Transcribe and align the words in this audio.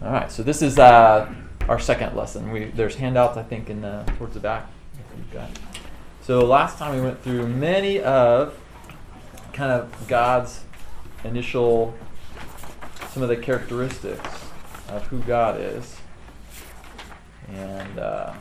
All 0.00 0.12
right, 0.12 0.30
so 0.30 0.44
this 0.44 0.62
is 0.62 0.78
uh, 0.78 1.28
our 1.68 1.80
second 1.80 2.14
lesson. 2.14 2.52
We, 2.52 2.66
there's 2.66 2.94
handouts, 2.94 3.36
I 3.36 3.42
think, 3.42 3.68
in 3.68 3.80
the, 3.80 4.04
towards 4.16 4.34
the 4.34 4.40
back. 4.40 4.70
So 6.22 6.44
last 6.44 6.78
time 6.78 6.94
we 6.94 7.02
went 7.02 7.20
through 7.20 7.48
many 7.48 8.00
of 8.00 8.56
kind 9.52 9.72
of 9.72 9.92
God's 10.06 10.62
initial, 11.24 11.94
some 13.10 13.24
of 13.24 13.28
the 13.28 13.36
characteristics 13.36 14.20
of 14.88 15.04
who 15.08 15.18
God 15.22 15.60
is. 15.60 15.96
And 17.48 17.98
uh, 17.98 18.34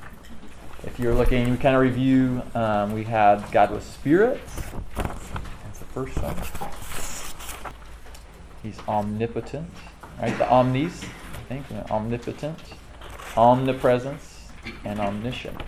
if 0.84 1.00
you're 1.00 1.16
looking, 1.16 1.50
we 1.50 1.58
kind 1.58 1.76
of 1.76 1.82
review, 1.82 2.44
um, 2.54 2.94
we 2.94 3.04
had 3.04 3.44
God 3.52 3.72
was 3.72 3.84
spirit. 3.84 4.42
That's 4.96 5.80
the 5.80 5.86
first 5.86 6.16
one. 6.22 6.36
He's 8.62 8.78
omnipotent, 8.88 9.72
right? 10.22 10.38
The 10.38 10.48
omnis, 10.48 11.04
think, 11.48 11.66
omnipotent, 11.90 12.60
omnipresence, 13.36 14.50
and 14.84 15.00
omniscient. 15.00 15.60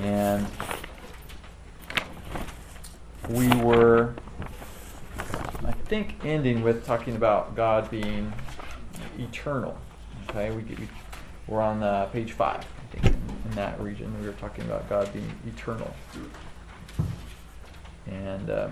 And 0.00 0.46
we 3.30 3.48
were, 3.62 4.14
I 5.64 5.72
think, 5.86 6.16
ending 6.24 6.62
with 6.62 6.84
talking 6.84 7.16
about 7.16 7.56
God 7.56 7.90
being 7.90 8.32
eternal. 9.18 9.78
Okay, 10.28 10.50
we, 10.50 10.62
we 10.62 10.88
we're 11.46 11.60
on 11.60 11.82
uh, 11.82 12.06
page 12.06 12.32
five, 12.32 12.60
I 12.60 12.96
think, 12.96 13.14
in 13.44 13.50
that 13.54 13.80
region. 13.80 14.12
We 14.20 14.26
were 14.26 14.34
talking 14.34 14.64
about 14.64 14.88
God 14.88 15.12
being 15.12 15.30
eternal. 15.46 15.94
And 18.06 18.50
uh, 18.50 18.68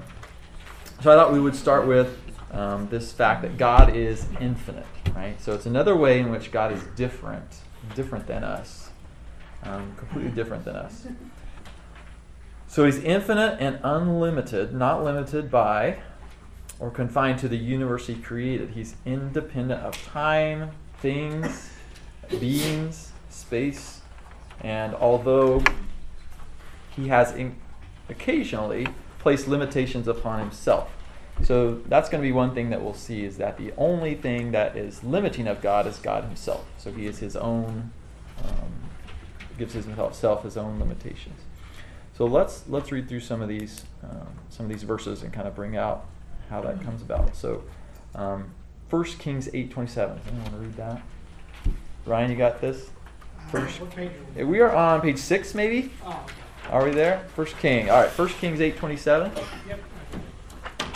so 1.00 1.12
I 1.12 1.16
thought 1.16 1.32
we 1.32 1.40
would 1.40 1.56
start 1.56 1.86
with 1.86 2.18
um, 2.54 2.88
this 2.88 3.12
fact 3.12 3.42
that 3.42 3.58
God 3.58 3.94
is 3.94 4.26
infinite, 4.40 4.86
right? 5.14 5.40
So 5.40 5.52
it's 5.52 5.66
another 5.66 5.96
way 5.96 6.20
in 6.20 6.30
which 6.30 6.50
God 6.50 6.72
is 6.72 6.82
different, 6.96 7.56
different 7.94 8.26
than 8.26 8.44
us, 8.44 8.90
um, 9.64 9.94
completely 9.96 10.30
different 10.30 10.64
than 10.64 10.76
us. 10.76 11.06
So 12.68 12.84
he's 12.84 12.98
infinite 12.98 13.58
and 13.60 13.78
unlimited, 13.82 14.72
not 14.72 15.04
limited 15.04 15.50
by 15.50 15.98
or 16.78 16.90
confined 16.90 17.38
to 17.40 17.48
the 17.48 17.56
universe 17.56 18.06
he 18.06 18.14
created. 18.14 18.70
He's 18.70 18.96
independent 19.04 19.80
of 19.82 20.00
time, 20.04 20.70
things, 20.98 21.70
beings, 22.40 23.12
space, 23.30 24.00
and 24.60 24.94
although 24.94 25.62
he 26.96 27.08
has 27.08 27.32
in- 27.34 27.56
occasionally 28.08 28.86
placed 29.18 29.48
limitations 29.48 30.08
upon 30.08 30.40
himself. 30.40 30.90
So 31.42 31.80
that's 31.86 32.08
going 32.08 32.22
to 32.22 32.26
be 32.26 32.32
one 32.32 32.54
thing 32.54 32.70
that 32.70 32.82
we'll 32.82 32.94
see 32.94 33.24
is 33.24 33.36
that 33.38 33.58
the 33.58 33.72
only 33.76 34.14
thing 34.14 34.52
that 34.52 34.76
is 34.76 35.02
limiting 35.02 35.46
of 35.46 35.60
God 35.60 35.86
is 35.86 35.98
God 35.98 36.24
himself. 36.24 36.64
So 36.78 36.92
he 36.92 37.06
is 37.06 37.18
his 37.18 37.36
own, 37.36 37.92
um, 38.42 38.72
gives 39.58 39.74
himself 39.74 40.42
his 40.44 40.56
own 40.56 40.78
limitations. 40.78 41.40
So 42.16 42.26
let's 42.26 42.62
let's 42.68 42.92
read 42.92 43.08
through 43.08 43.20
some 43.20 43.42
of 43.42 43.48
these 43.48 43.84
um, 44.04 44.28
some 44.48 44.66
of 44.66 44.72
these 44.72 44.84
verses 44.84 45.22
and 45.22 45.32
kind 45.32 45.48
of 45.48 45.56
bring 45.56 45.76
out 45.76 46.06
how 46.48 46.60
that 46.60 46.80
comes 46.82 47.02
about. 47.02 47.34
So, 47.34 47.64
um, 48.14 48.52
1 48.90 49.04
Kings 49.18 49.48
eight 49.52 49.70
twenty 49.70 49.90
seven. 49.90 50.20
Anyone 50.28 50.42
want 50.44 50.54
to 50.54 50.60
read 50.60 50.76
that? 50.76 51.02
Ryan, 52.06 52.30
you 52.30 52.36
got 52.36 52.60
this. 52.60 52.90
First, 53.50 53.78
page 53.90 54.10
are 54.36 54.44
we? 54.44 54.44
we 54.44 54.60
are 54.60 54.74
on 54.74 55.00
page 55.00 55.18
six, 55.18 55.54
maybe. 55.54 55.90
Oh. 56.04 56.24
Are 56.70 56.84
we 56.84 56.92
there? 56.92 57.26
First 57.34 57.58
King. 57.58 57.90
All 57.90 58.00
right. 58.00 58.10
First 58.10 58.36
Kings 58.38 58.60
eight 58.60 58.76
twenty 58.76 58.96
seven. 58.96 59.32
Yep. 59.68 59.80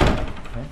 Okay. 0.00 0.64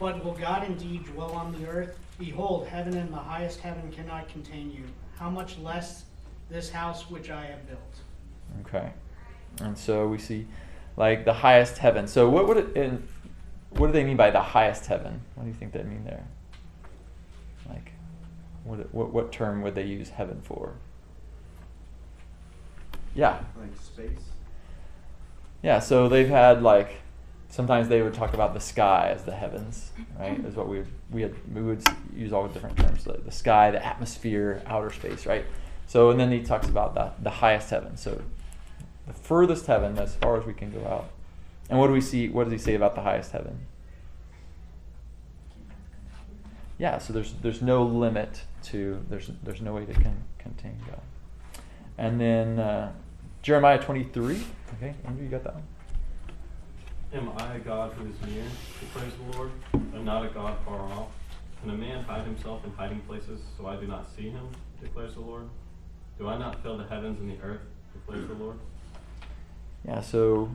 But 0.00 0.24
will 0.24 0.32
God 0.32 0.64
indeed 0.64 1.04
dwell 1.04 1.32
on 1.32 1.52
the 1.52 1.68
earth? 1.68 1.96
Behold, 2.18 2.66
heaven 2.66 2.96
and 2.96 3.12
the 3.12 3.18
highest 3.18 3.60
heaven 3.60 3.92
cannot 3.92 4.28
contain 4.28 4.72
you. 4.72 4.84
How 5.18 5.30
much 5.30 5.58
less 5.58 6.04
this 6.50 6.70
house 6.70 7.08
which 7.08 7.30
I 7.30 7.46
have 7.46 7.66
built. 7.68 7.80
Okay. 8.66 8.90
And 9.62 9.78
so 9.78 10.08
we 10.08 10.18
see 10.18 10.46
like 10.96 11.24
the 11.24 11.32
highest 11.32 11.78
heaven. 11.78 12.06
So 12.08 12.28
what 12.28 12.48
would 12.48 12.56
it 12.56 12.76
in, 12.76 13.06
what 13.70 13.86
do 13.86 13.92
they 13.92 14.04
mean 14.04 14.16
by 14.16 14.30
the 14.30 14.40
highest 14.40 14.86
heaven? 14.86 15.20
What 15.34 15.44
do 15.44 15.48
you 15.48 15.54
think 15.54 15.72
they 15.72 15.82
mean 15.82 16.04
there? 16.04 16.26
Like 17.68 17.92
what 18.64 18.92
what 18.92 19.12
what 19.12 19.32
term 19.32 19.62
would 19.62 19.74
they 19.74 19.84
use 19.84 20.10
heaven 20.10 20.40
for? 20.42 20.74
Yeah. 23.14 23.40
Like 23.58 23.76
space? 23.80 24.24
Yeah, 25.62 25.78
so 25.78 26.08
they've 26.08 26.28
had 26.28 26.62
like 26.62 26.96
sometimes 27.50 27.88
they 27.88 28.00
would 28.00 28.14
talk 28.14 28.32
about 28.32 28.54
the 28.54 28.60
sky 28.60 29.10
as 29.14 29.24
the 29.24 29.34
heavens, 29.34 29.90
right? 30.18 30.42
Is 30.44 30.54
what 30.54 30.68
we 30.68 30.84
we 31.10 31.22
had 31.22 31.34
we 31.52 31.60
would 31.60 31.82
use 32.16 32.32
all 32.32 32.46
the 32.46 32.54
different 32.54 32.78
terms, 32.78 33.06
like 33.06 33.24
the 33.24 33.32
sky, 33.32 33.70
the 33.70 33.84
atmosphere, 33.84 34.62
outer 34.66 34.90
space, 34.90 35.26
right? 35.26 35.44
So, 35.86 36.10
and 36.10 36.20
then 36.20 36.30
he 36.30 36.40
talks 36.42 36.68
about 36.68 36.94
the, 36.94 37.10
the 37.20 37.30
highest 37.30 37.70
heaven. 37.70 37.96
So, 37.96 38.22
the 39.08 39.12
furthest 39.12 39.66
heaven, 39.66 39.98
as 39.98 40.14
far 40.14 40.38
as 40.38 40.46
we 40.46 40.54
can 40.54 40.70
go 40.70 40.86
out. 40.86 41.10
And 41.68 41.78
what 41.78 41.88
do 41.88 41.92
we 41.92 42.00
see? 42.00 42.28
What 42.28 42.44
does 42.44 42.52
he 42.52 42.58
say 42.58 42.74
about 42.74 42.94
the 42.94 43.00
highest 43.00 43.32
heaven? 43.32 43.58
Yeah, 46.78 46.98
so 46.98 47.12
there's 47.12 47.34
there's 47.42 47.60
no 47.60 47.82
limit 47.82 48.42
to 48.64 49.04
there's 49.10 49.30
there's 49.42 49.60
no 49.60 49.74
way 49.74 49.84
to 49.84 49.92
con- 49.92 50.24
contain 50.38 50.78
God. 50.86 51.00
And 51.98 52.20
then 52.20 52.58
uh, 52.58 52.92
Jeremiah 53.42 53.78
23. 53.78 54.40
Okay, 54.76 54.94
Andrew, 55.04 55.24
you 55.24 55.28
got 55.28 55.44
that 55.44 55.54
one. 55.54 55.64
Am 57.12 57.28
I 57.36 57.56
a 57.56 57.58
God 57.58 57.92
who 57.94 58.06
is 58.08 58.32
near, 58.32 58.44
declares 58.78 59.12
the 59.14 59.36
Lord, 59.36 59.50
and 59.72 60.04
not 60.04 60.24
a 60.24 60.28
God 60.28 60.56
far 60.64 60.80
off? 60.80 61.08
Can 61.60 61.70
a 61.70 61.74
man 61.74 62.04
hide 62.04 62.24
himself 62.24 62.64
in 62.64 62.72
hiding 62.72 63.00
places 63.00 63.40
so 63.58 63.66
I 63.66 63.74
do 63.76 63.88
not 63.88 64.06
see 64.16 64.30
him, 64.30 64.48
declares 64.80 65.14
the 65.14 65.20
Lord? 65.20 65.48
Do 66.18 66.28
I 66.28 66.38
not 66.38 66.62
fill 66.62 66.78
the 66.78 66.86
heavens 66.86 67.18
and 67.18 67.30
the 67.30 67.42
earth, 67.42 67.62
declares 67.92 68.28
the 68.28 68.34
Lord? 68.34 68.58
Yeah, 69.84 70.00
so 70.00 70.54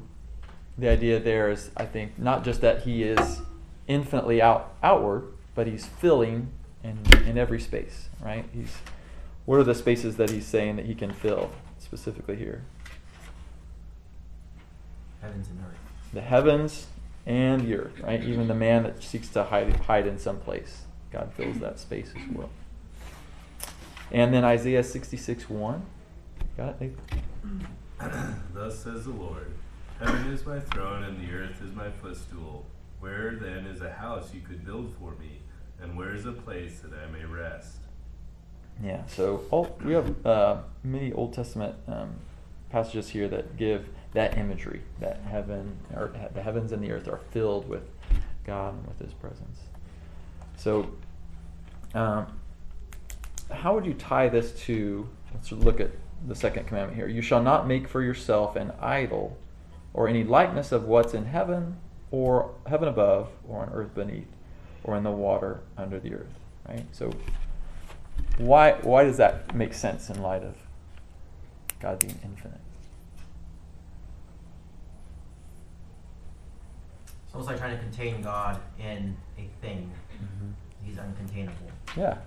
the 0.77 0.87
idea 0.87 1.19
there 1.19 1.51
is, 1.51 1.71
I 1.75 1.85
think, 1.85 2.17
not 2.17 2.45
just 2.45 2.61
that 2.61 2.83
he 2.83 3.03
is 3.03 3.41
infinitely 3.87 4.41
out 4.41 4.75
outward, 4.81 5.33
but 5.55 5.67
he's 5.67 5.85
filling 5.85 6.49
in, 6.83 6.99
in 7.27 7.37
every 7.37 7.59
space, 7.59 8.07
right? 8.21 8.45
He's 8.53 8.77
what 9.45 9.59
are 9.59 9.63
the 9.63 9.75
spaces 9.75 10.15
that 10.17 10.29
he's 10.29 10.45
saying 10.45 10.77
that 10.77 10.85
he 10.85 10.95
can 10.95 11.11
fill 11.11 11.51
specifically 11.79 12.37
here? 12.37 12.63
Heavens 15.21 15.49
and 15.49 15.59
earth. 15.59 15.84
The 16.15 16.21
heavens 16.21 16.87
and 17.25 17.61
the 17.61 17.75
earth, 17.75 17.99
right? 17.99 18.23
Even 18.23 18.47
the 18.47 18.55
man 18.55 18.83
that 18.83 19.03
seeks 19.03 19.27
to 19.29 19.43
hide 19.43 19.75
hide 19.75 20.07
in 20.07 20.17
some 20.17 20.39
place, 20.39 20.83
God 21.11 21.33
fills 21.35 21.59
that 21.59 21.77
space 21.77 22.13
as 22.15 22.35
well. 22.35 22.49
And 24.11 24.33
then 24.33 24.45
Isaiah 24.45 24.81
66 24.81 25.49
1. 25.49 25.85
Got 26.55 26.81
it, 26.81 26.97
Thus 28.53 28.79
says 28.79 29.03
the 29.03 29.11
Lord 29.11 29.51
Heaven 29.99 30.31
is 30.31 30.45
my 30.45 30.61
throne, 30.61 31.03
and 31.03 31.19
the 31.19 31.33
earth 31.33 31.61
is 31.61 31.75
my 31.75 31.89
footstool. 31.89 32.65
Where 33.01 33.35
then 33.35 33.65
is 33.65 33.81
a 33.81 33.91
house 33.91 34.33
you 34.33 34.39
could 34.39 34.65
build 34.65 34.95
for 34.97 35.11
me, 35.19 35.39
and 35.81 35.97
where 35.97 36.15
is 36.15 36.25
a 36.25 36.31
place 36.31 36.79
that 36.79 36.93
I 36.97 37.11
may 37.11 37.25
rest? 37.25 37.79
Yeah, 38.81 39.05
so 39.07 39.43
all, 39.51 39.77
we 39.83 39.91
have 39.91 40.25
uh, 40.25 40.61
many 40.81 41.11
Old 41.11 41.33
Testament 41.33 41.75
um, 41.89 42.15
passages 42.69 43.09
here 43.09 43.27
that 43.27 43.57
give 43.57 43.89
that 44.15 44.37
imagery 44.37 44.81
that 44.99 45.21
heaven, 45.29 45.77
or 45.93 46.11
the 46.33 46.41
heavens 46.41 46.71
and 46.71 46.83
the 46.83 46.91
earth 46.91 47.07
are 47.07 47.19
filled 47.31 47.69
with 47.69 47.83
God 48.45 48.73
and 48.73 48.87
with 48.87 48.99
His 48.99 49.13
presence. 49.13 49.59
So, 50.57 50.89
um, 51.93 52.39
how 53.51 53.75
would 53.75 53.85
you 53.85 53.93
tie 53.93 54.29
this 54.29 54.53
to? 54.61 55.07
Let's 55.33 55.51
look 55.51 55.79
at 55.79 55.91
the 56.27 56.35
second 56.35 56.65
commandment 56.65 56.97
here. 56.97 57.07
You 57.07 57.21
shall 57.21 57.43
not 57.43 57.67
make 57.67 57.87
for 57.87 58.01
yourself 58.01 58.55
an 58.55 58.71
idol 58.79 59.37
or 59.93 60.07
any 60.07 60.23
likeness 60.23 60.71
of 60.71 60.85
what's 60.85 61.13
in 61.13 61.25
heaven 61.25 61.77
or 62.09 62.53
heaven 62.67 62.87
above 62.87 63.29
or 63.47 63.63
on 63.63 63.69
earth 63.73 63.93
beneath 63.93 64.27
or 64.83 64.95
in 64.95 65.03
the 65.03 65.11
water 65.11 65.59
under 65.77 65.99
the 65.99 66.13
earth. 66.13 66.39
Right? 66.67 66.85
So 66.93 67.11
why 68.37 68.73
why 68.81 69.03
does 69.03 69.17
that 69.17 69.53
make 69.53 69.73
sense 69.73 70.09
in 70.09 70.21
light 70.21 70.43
of 70.43 70.55
God 71.79 71.99
being 71.99 72.17
infinite? 72.23 72.61
Almost 77.35 77.49
like 77.49 77.59
trying 77.59 77.75
to 77.75 77.83
contain 77.83 78.21
God 78.21 78.61
in 78.79 79.17
a 79.37 79.49
thing. 79.61 79.91
Mm-hmm. 80.13 80.51
He's 80.85 80.95
uncontainable. 80.95 81.51
Yeah. 81.97 82.19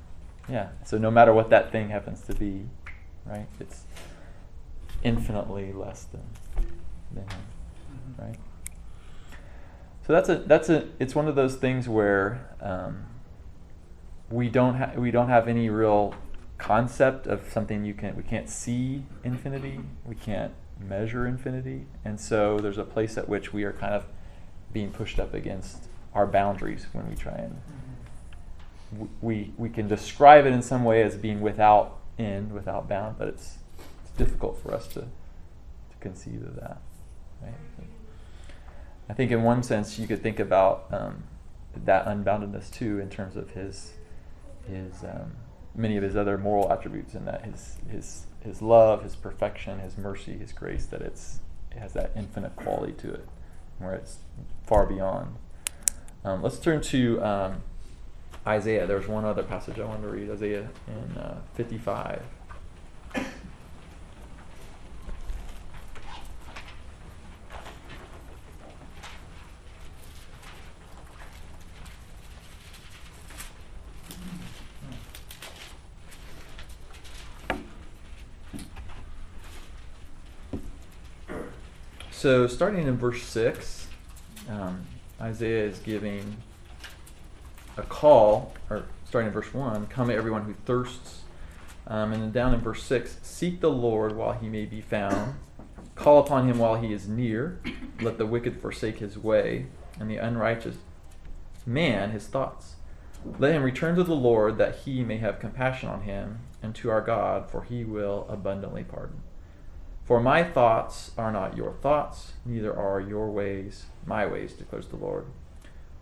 Yeah. 0.51 0.69
So 0.85 0.99
no 0.99 1.11
matter 1.11 1.33
what 1.33 1.49
that 1.49 1.73
thing 1.73 1.89
happens 1.89 2.21
to 2.23 2.35
be, 2.35 2.67
right? 3.25 3.47
It's 3.59 3.85
infinitely 5.03 5.73
less 5.73 6.05
than 6.05 6.23
than 7.13 7.25
him, 7.25 7.41
mm-hmm. 7.91 8.23
right? 8.23 8.39
So 10.07 10.13
that's 10.13 10.29
a 10.29 10.37
that's 10.37 10.69
a 10.69 10.89
it's 10.99 11.15
one 11.15 11.27
of 11.27 11.37
those 11.37 11.57
things 11.57 11.89
where 11.89 12.55
um, 12.61 13.07
we 14.31 14.51
don't 14.51 14.75
have 14.75 14.97
we 14.97 15.11
don't 15.11 15.29
have 15.31 15.49
any 15.49 15.71
real 15.71 16.15
concept 16.59 17.27
of 17.27 17.51
something 17.51 17.85
you 17.85 17.95
can 17.95 18.15
we 18.15 18.23
can't 18.23 18.51
see 18.51 19.05
infinity 19.23 19.79
we 20.05 20.17
can't 20.17 20.53
measure 20.81 21.25
infinity 21.25 21.87
and 22.05 22.19
so 22.19 22.59
there's 22.59 22.79
a 22.79 22.85
place 22.85 23.17
at 23.17 23.29
which 23.29 23.53
we 23.53 23.63
are 23.63 23.73
kind 23.73 23.95
of 23.95 24.07
being 24.73 24.91
pushed 24.91 25.19
up 25.19 25.35
against 25.35 25.85
our 26.15 26.27
boundaries 26.27 26.87
when 26.93 27.09
we 27.09 27.15
try 27.15 27.35
and 27.35 27.61
we 29.21 29.53
we 29.57 29.69
can 29.69 29.87
describe 29.87 30.47
it 30.47 30.53
in 30.53 30.63
some 30.63 30.85
way 30.85 31.03
as 31.03 31.17
being 31.17 31.41
without 31.41 31.99
end, 32.19 32.53
without 32.53 32.89
bound, 32.89 33.17
but 33.19 33.29
it's 33.29 33.59
it's 34.03 34.11
difficult 34.17 34.61
for 34.63 34.75
us 34.75 34.87
to 34.89 35.01
to 35.01 35.97
conceive 36.01 36.43
of 36.43 36.57
that. 36.57 36.79
Right? 37.43 37.55
I 39.09 39.15
think 39.15 39.31
in 39.31 39.43
one 39.43 39.63
sense 39.63 39.99
you 39.99 40.07
could 40.07 40.23
think 40.23 40.39
about 40.39 40.87
um, 40.91 41.25
that 41.85 42.07
unboundedness 42.07 42.71
too 42.73 42.99
in 42.99 43.09
terms 43.09 43.37
of 43.37 43.51
his 43.51 43.93
his 44.67 45.05
um, 45.05 45.33
many 45.75 45.97
of 45.97 46.03
his 46.03 46.17
other 46.17 46.39
moral 46.39 46.71
attributes 46.73 47.15
in 47.15 47.25
that 47.27 47.45
his 47.45 47.77
his 47.91 48.27
his 48.41 48.63
love, 48.63 49.03
his 49.03 49.17
perfection, 49.17 49.81
his 49.81 49.99
mercy, 49.99 50.37
his 50.37 50.53
grace 50.53 50.87
that 50.87 51.03
it's 51.03 51.41
it 51.71 51.79
has 51.79 51.93
that 51.93 52.13
infinite 52.17 52.57
quality 52.57 52.93
to 52.95 53.13
it 53.13 53.29
where 53.79 53.95
it's 53.95 54.19
far 54.67 54.87
beyond. 54.87 55.37
Um, 56.25 56.43
let's 56.43 56.59
turn 56.59 56.81
to 56.83 57.23
um, 57.23 57.63
Isaiah. 58.47 58.87
There's 58.87 59.09
one 59.09 59.25
other 59.25 59.43
passage 59.43 59.79
I 59.79 59.85
wanted 59.85 60.03
to 60.03 60.09
read 60.09 60.31
Isaiah 60.31 60.69
in 60.87 61.17
uh, 61.19 61.41
55. 61.55 62.23
So, 82.29 82.47
starting 82.47 82.87
in 82.87 82.99
verse 82.99 83.23
6, 83.23 83.87
um, 84.51 84.85
Isaiah 85.19 85.65
is 85.65 85.79
giving 85.79 86.37
a 87.79 87.83
call, 87.83 88.53
or 88.69 88.85
starting 89.07 89.29
in 89.29 89.33
verse 89.33 89.55
1 89.55 89.87
Come, 89.87 90.11
everyone 90.11 90.43
who 90.43 90.53
thirsts. 90.67 91.23
Um, 91.87 92.13
and 92.13 92.23
then 92.23 92.31
down 92.31 92.53
in 92.53 92.61
verse 92.61 92.83
6 92.83 93.17
Seek 93.23 93.63
the 93.63 93.71
Lord 93.71 94.15
while 94.15 94.35
he 94.35 94.51
may 94.51 94.67
be 94.67 94.83
found, 94.83 95.37
call 95.95 96.19
upon 96.19 96.47
him 96.47 96.59
while 96.59 96.75
he 96.75 96.93
is 96.93 97.09
near. 97.09 97.63
Let 98.03 98.19
the 98.19 98.27
wicked 98.27 98.61
forsake 98.61 98.99
his 98.99 99.17
way, 99.17 99.69
and 99.99 100.11
the 100.11 100.19
unrighteous 100.19 100.77
man 101.65 102.11
his 102.11 102.27
thoughts. 102.27 102.75
Let 103.39 103.55
him 103.55 103.63
return 103.63 103.97
to 103.97 104.05
the 104.05 104.15
Lord 104.15 104.59
that 104.59 104.81
he 104.81 105.03
may 105.03 105.17
have 105.17 105.41
compassion 105.41 105.89
on 105.89 106.03
him, 106.03 106.41
and 106.63 106.75
to 106.75 106.91
our 106.91 107.01
God, 107.01 107.51
for 107.51 107.63
he 107.63 107.85
will 107.85 108.27
abundantly 108.29 108.85
pardon. 108.85 109.23
For 110.09 110.21
my 110.23 110.43
thoughts 110.43 111.11
are 111.19 111.31
not 111.31 111.55
your 111.55 111.73
thoughts, 111.83 112.33
neither 112.47 112.75
are 112.75 112.99
your 112.99 113.31
ways 113.31 113.85
my 114.07 114.25
ways, 114.25 114.55
declares 114.55 114.89
the 114.89 114.97
Lord. 114.97 115.27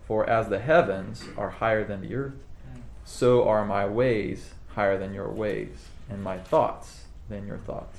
For 0.07 0.27
as 0.29 0.47
the 0.47 0.59
heavens 0.59 1.25
are 1.35 1.49
higher 1.49 1.83
than 1.83 1.99
the 1.99 2.15
earth, 2.15 2.41
so 3.03 3.45
are 3.45 3.65
my 3.65 3.85
ways 3.85 4.51
higher 4.69 4.97
than 4.97 5.13
your 5.13 5.27
ways, 5.27 5.89
and 6.09 6.23
my 6.23 6.37
thoughts 6.37 7.03
than 7.27 7.45
your 7.47 7.57
thoughts. 7.57 7.97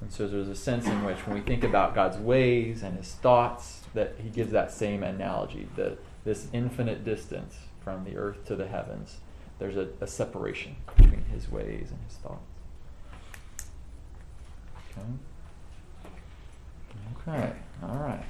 And 0.00 0.10
so 0.10 0.26
there's 0.26 0.48
a 0.48 0.56
sense 0.56 0.86
in 0.86 1.04
which 1.04 1.18
when 1.18 1.36
we 1.36 1.40
think 1.40 1.62
about 1.62 1.94
God's 1.94 2.18
ways 2.18 2.82
and 2.82 2.96
his 2.96 3.12
thoughts, 3.12 3.82
that 3.94 4.16
he 4.20 4.28
gives 4.28 4.50
that 4.50 4.72
same 4.72 5.04
analogy, 5.04 5.68
that 5.76 5.98
this 6.24 6.48
infinite 6.52 7.04
distance 7.04 7.54
from 7.78 8.02
the 8.02 8.16
earth 8.16 8.44
to 8.46 8.56
the 8.56 8.66
heavens, 8.66 9.18
there's 9.60 9.76
a, 9.76 9.86
a 10.00 10.08
separation 10.08 10.74
between 10.96 11.26
his 11.32 11.48
ways 11.48 11.92
and 11.92 12.00
his 12.08 12.16
thoughts. 12.16 12.55
Okay. 14.98 15.06
Okay. 17.28 17.52
All 17.82 17.96
right. 17.98 18.24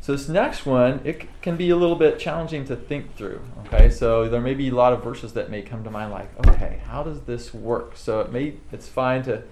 So 0.00 0.12
this 0.12 0.28
next 0.28 0.66
one, 0.66 1.00
it 1.04 1.28
can 1.42 1.56
be 1.56 1.70
a 1.70 1.76
little 1.76 1.94
bit 1.94 2.18
challenging 2.18 2.64
to 2.66 2.74
think 2.74 3.16
through. 3.16 3.40
Okay. 3.66 3.88
So 3.90 4.28
there 4.28 4.40
may 4.40 4.54
be 4.54 4.68
a 4.68 4.74
lot 4.74 4.92
of 4.92 5.02
verses 5.02 5.32
that 5.34 5.50
may 5.50 5.62
come 5.62 5.84
to 5.84 5.90
mind, 5.90 6.10
like, 6.10 6.48
okay, 6.48 6.80
how 6.86 7.02
does 7.02 7.20
this 7.22 7.54
work? 7.54 7.96
So 7.96 8.20
it 8.20 8.32
may 8.32 8.54
it's 8.72 8.88
fine 8.88 9.22
to 9.24 9.42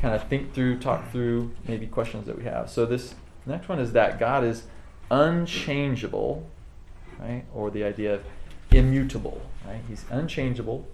kind 0.00 0.14
of 0.14 0.28
think 0.28 0.54
through, 0.54 0.78
talk 0.78 1.10
through 1.10 1.52
maybe 1.66 1.86
questions 1.86 2.26
that 2.26 2.36
we 2.36 2.44
have. 2.44 2.70
So 2.70 2.86
this 2.86 3.14
next 3.46 3.68
one 3.68 3.80
is 3.80 3.92
that 3.92 4.20
God 4.20 4.44
is 4.44 4.64
unchangeable, 5.10 6.48
right? 7.18 7.44
Or 7.52 7.70
the 7.70 7.82
idea 7.84 8.14
of 8.14 8.24
immutable, 8.70 9.40
right? 9.66 9.80
He's 9.88 10.04
unchangeable. 10.10 10.86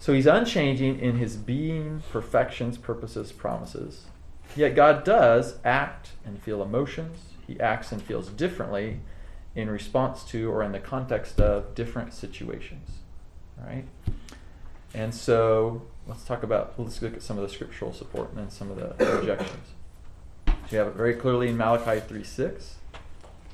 So 0.00 0.14
he's 0.14 0.26
unchanging 0.26 0.98
in 0.98 1.18
his 1.18 1.36
being, 1.36 2.02
perfections, 2.10 2.78
purposes, 2.78 3.32
promises. 3.32 4.06
Yet 4.56 4.74
God 4.74 5.04
does 5.04 5.58
act 5.62 6.12
and 6.24 6.42
feel 6.42 6.62
emotions. 6.62 7.18
He 7.46 7.60
acts 7.60 7.92
and 7.92 8.02
feels 8.02 8.30
differently 8.30 9.00
in 9.54 9.68
response 9.68 10.24
to 10.24 10.50
or 10.50 10.62
in 10.62 10.72
the 10.72 10.78
context 10.78 11.38
of 11.38 11.74
different 11.74 12.14
situations. 12.14 12.88
Right? 13.62 13.84
And 14.94 15.14
so 15.14 15.82
let's 16.06 16.24
talk 16.24 16.42
about, 16.42 16.72
let's 16.78 17.02
look 17.02 17.12
at 17.12 17.22
some 17.22 17.36
of 17.36 17.42
the 17.42 17.50
scriptural 17.50 17.92
support 17.92 18.30
and 18.30 18.38
then 18.38 18.50
some 18.50 18.70
of 18.70 18.78
the 18.78 19.18
objections. 19.18 19.68
So 20.46 20.54
you 20.70 20.78
have 20.78 20.88
it 20.88 20.94
very 20.94 21.12
clearly 21.12 21.48
in 21.48 21.58
Malachi 21.58 22.00
3 22.00 22.24
6. 22.24 22.76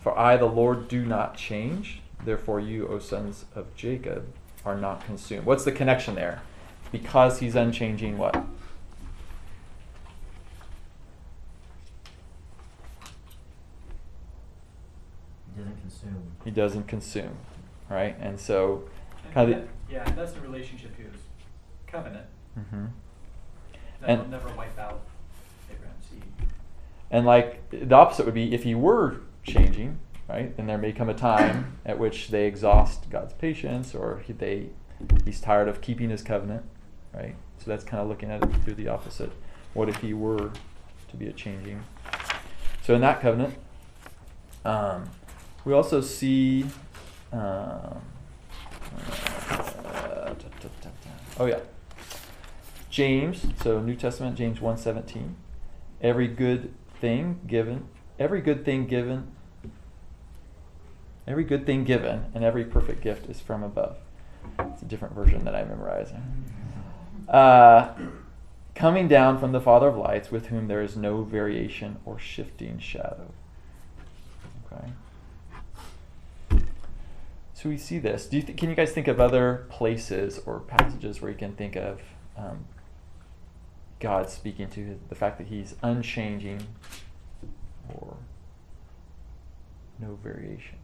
For 0.00 0.16
I, 0.16 0.37
the 0.37 0.46
Lord, 0.46 0.87
do 0.87 1.04
not 1.04 1.37
change. 1.37 2.02
Therefore, 2.25 2.60
you, 2.60 2.87
O 2.87 3.00
sons 3.00 3.46
of 3.56 3.75
Jacob, 3.75 4.32
are 4.66 4.76
not 4.76 5.04
consumed. 5.06 5.46
What's 5.46 5.64
the 5.64 5.72
connection 5.72 6.16
there? 6.16 6.42
Because 6.92 7.38
he's 7.38 7.54
unchanging 7.54 8.18
what? 8.18 8.44
He 15.54 15.60
doesn't 15.62 15.80
consume. 15.80 16.32
He 16.44 16.50
doesn't 16.50 16.88
consume, 16.88 17.36
right? 17.88 18.16
And 18.20 18.38
so, 18.38 18.84
And 19.24 19.34
kind 19.34 19.52
of. 19.52 19.60
that- 19.62 19.68
yeah, 19.90 20.04
that's 20.12 20.32
the 20.32 20.40
relationship 20.40 20.96
to 20.96 21.02
his 21.02 21.20
covenant. 21.86 22.26
hmm 22.54 22.86
That 24.00 24.10
And- 24.10 24.20
will 24.22 24.28
never 24.28 24.48
wipe 24.50 24.78
out 24.78 25.00
Abraham's 25.70 26.04
seed. 26.06 26.22
And 27.10 27.24
like 27.24 27.70
the 27.70 27.94
opposite 27.94 28.26
would 28.26 28.34
be 28.34 28.52
if 28.52 28.64
he 28.64 28.74
were 28.74 29.18
changing, 29.44 29.98
right? 30.28 30.56
Then 30.56 30.67
there 30.67 30.78
may 30.78 30.93
come 30.93 31.08
a 31.08 31.14
time 31.14 31.78
at 31.84 31.99
which 31.99 32.28
they 32.28 32.46
exhaust 32.46 33.11
God's 33.11 33.34
patience, 33.34 33.94
or 33.94 34.23
he, 34.26 34.32
they 34.32 34.70
he's 35.25 35.40
tired 35.40 35.69
of 35.69 35.81
keeping 35.81 36.11
his 36.11 36.23
covenant, 36.23 36.64
right? 37.14 37.34
So 37.58 37.64
that's 37.70 37.84
kind 37.84 38.02
of 38.02 38.08
looking 38.08 38.31
at 38.31 38.43
it 38.43 38.55
through 38.64 38.75
the 38.75 38.88
opposite. 38.88 39.32
What 39.75 39.88
if 39.88 39.96
he 39.96 40.14
were 40.14 40.50
to 41.08 41.17
be 41.17 41.26
a 41.26 41.32
changing? 41.32 41.82
So 42.82 42.94
in 42.94 43.00
that 43.00 43.20
covenant, 43.20 43.55
um, 44.64 45.11
we 45.64 45.73
also 45.73 46.00
see. 46.00 46.67
Um, 47.32 48.00
uh, 48.96 50.28
ta- 50.28 50.35
ta- 50.61 50.68
ta. 50.80 50.90
oh 51.40 51.47
yeah, 51.47 51.59
James. 52.88 53.47
So 53.62 53.80
New 53.80 53.97
Testament, 53.97 54.37
James 54.37 54.61
one 54.61 54.76
seventeen 54.76 55.37
every 56.00 56.28
good 56.28 56.73
thing 57.00 57.40
given 57.47 57.88
every 58.18 58.40
good 58.40 58.64
thing 58.64 58.87
given 58.87 59.26
every 61.26 61.45
good 61.45 61.66
thing 61.66 61.85
given 61.85 62.26
and 62.35 62.45
every 62.45 62.64
perfect 62.64 63.02
gift 63.02 63.28
is 63.28 63.40
from 63.40 63.62
above. 63.62 63.97
It's 64.59 64.83
a 64.83 64.85
different 64.85 65.14
version 65.14 65.45
that 65.45 65.54
i 65.54 65.64
memorize 65.64 66.12
uh, 67.28 67.92
coming 68.75 69.09
down 69.09 69.38
from 69.38 69.52
the 69.52 69.61
father 69.61 69.88
of 69.88 69.97
lights 69.97 70.30
with 70.30 70.47
whom 70.47 70.68
there 70.68 70.83
is 70.83 70.97
no 70.97 71.23
variation 71.23 71.97
or 72.04 72.18
shifting 72.18 72.78
shadow. 72.78 73.33
Okay. 74.73 76.61
So 77.54 77.68
we 77.68 77.78
see 77.78 77.99
this. 77.99 78.26
Do 78.26 78.37
you 78.37 78.42
th- 78.42 78.56
can 78.56 78.68
you 78.68 78.76
guys 78.76 78.92
think 78.92 79.09
of 79.09 79.21
other 79.21 79.66
places 79.71 80.40
or 80.47 80.61
passages 80.61 81.21
where 81.21 81.30
you 81.30 81.37
can 81.37 81.54
think 81.54 81.75
of 81.75 82.00
um, 82.37 82.66
God 83.99 84.28
speaking 84.28 84.68
to 84.71 84.99
the 85.09 85.14
fact 85.14 85.38
that 85.38 85.47
he's 85.49 85.75
unchanging 85.83 86.66
or 87.88 88.16
no 89.99 90.18
variation. 90.23 90.76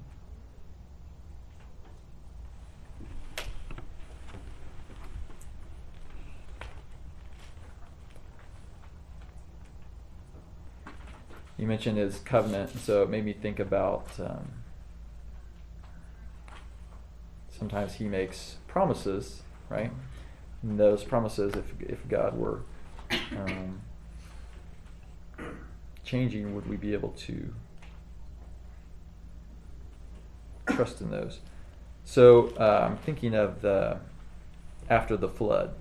You 11.62 11.68
mentioned 11.68 11.96
his 11.96 12.18
covenant, 12.18 12.76
so 12.80 13.04
it 13.04 13.08
made 13.08 13.24
me 13.24 13.32
think 13.32 13.60
about 13.60 14.08
um, 14.18 14.48
sometimes 17.56 17.94
he 17.94 18.08
makes 18.08 18.56
promises, 18.66 19.42
right? 19.68 19.92
And 20.64 20.80
those 20.80 21.04
promises, 21.04 21.54
if, 21.54 21.66
if 21.88 22.08
God 22.08 22.36
were 22.36 22.62
um, 23.12 23.80
changing, 26.02 26.52
would 26.56 26.68
we 26.68 26.74
be 26.76 26.94
able 26.94 27.10
to 27.10 27.54
trust 30.68 31.00
in 31.00 31.12
those? 31.12 31.38
So 32.04 32.48
uh, 32.58 32.88
I'm 32.90 32.96
thinking 32.96 33.36
of 33.36 33.62
the 33.62 33.98
after 34.90 35.16
the 35.16 35.28
flood, 35.28 35.74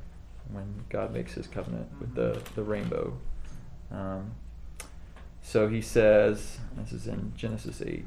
when 0.51 0.83
God 0.89 1.11
makes 1.11 1.33
His 1.33 1.47
covenant 1.47 1.87
with 1.99 2.13
the 2.13 2.39
the 2.53 2.61
rainbow. 2.61 3.17
Um, 3.91 4.35
so 5.41 5.67
He 5.67 5.81
says, 5.81 6.59
this 6.77 6.91
is 6.93 7.07
in 7.07 7.33
Genesis 7.35 7.81
eight. 7.81 8.05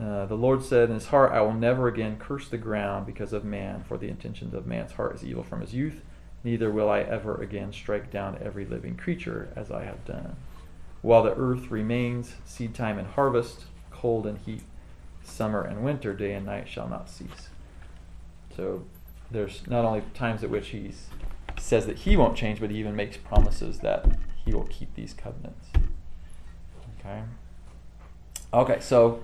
uh, 0.00 0.26
the 0.26 0.34
Lord 0.34 0.62
said 0.62 0.88
in 0.88 0.94
his 0.94 1.06
heart, 1.06 1.32
I 1.32 1.40
will 1.40 1.54
never 1.54 1.88
again 1.88 2.16
curse 2.18 2.48
the 2.48 2.58
ground 2.58 3.06
because 3.06 3.32
of 3.32 3.44
man, 3.44 3.84
for 3.84 3.96
the 3.96 4.08
intentions 4.08 4.54
of 4.54 4.66
man's 4.66 4.92
heart 4.92 5.14
is 5.14 5.24
evil 5.24 5.42
from 5.42 5.60
his 5.60 5.74
youth. 5.74 6.02
Neither 6.44 6.70
will 6.70 6.90
I 6.90 7.00
ever 7.00 7.40
again 7.40 7.72
strike 7.72 8.10
down 8.10 8.38
every 8.42 8.64
living 8.64 8.96
creature 8.96 9.52
as 9.54 9.70
I 9.70 9.84
have 9.84 10.04
done. 10.04 10.36
While 11.00 11.22
the 11.22 11.34
earth 11.36 11.70
remains, 11.70 12.34
seed 12.44 12.74
time 12.74 12.98
and 12.98 13.06
harvest, 13.06 13.64
cold 13.90 14.26
and 14.26 14.38
heat, 14.38 14.62
summer 15.22 15.62
and 15.62 15.84
winter, 15.84 16.14
day 16.14 16.34
and 16.34 16.44
night 16.44 16.68
shall 16.68 16.88
not 16.88 17.08
cease. 17.08 17.48
So 18.56 18.84
there's 19.30 19.66
not 19.68 19.84
only 19.84 20.02
times 20.14 20.42
at 20.42 20.50
which 20.50 20.68
he 20.68 20.92
says 21.58 21.86
that 21.86 21.98
he 21.98 22.16
won't 22.16 22.36
change, 22.36 22.60
but 22.60 22.70
he 22.70 22.78
even 22.78 22.96
makes 22.96 23.16
promises 23.16 23.78
that 23.80 24.06
he 24.44 24.52
will 24.52 24.64
keep 24.64 24.94
these 24.94 25.14
covenants. 25.14 25.68
Okay. 26.98 27.22
Okay, 28.54 28.80
so 28.80 29.22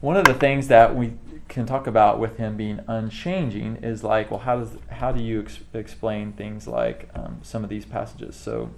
one 0.00 0.16
of 0.16 0.24
the 0.24 0.34
things 0.34 0.68
that 0.68 0.94
we 0.94 1.14
can 1.48 1.66
talk 1.66 1.86
about 1.86 2.18
with 2.18 2.36
him 2.36 2.56
being 2.56 2.80
unchanging 2.86 3.76
is 3.82 4.04
like, 4.04 4.30
well, 4.30 4.40
how 4.40 4.56
does 4.56 4.76
how 4.88 5.12
do 5.12 5.22
you 5.22 5.40
ex- 5.40 5.58
explain 5.74 6.32
things 6.32 6.66
like 6.66 7.08
um, 7.14 7.40
some 7.42 7.64
of 7.64 7.70
these 7.70 7.84
passages? 7.84 8.36
So, 8.36 8.70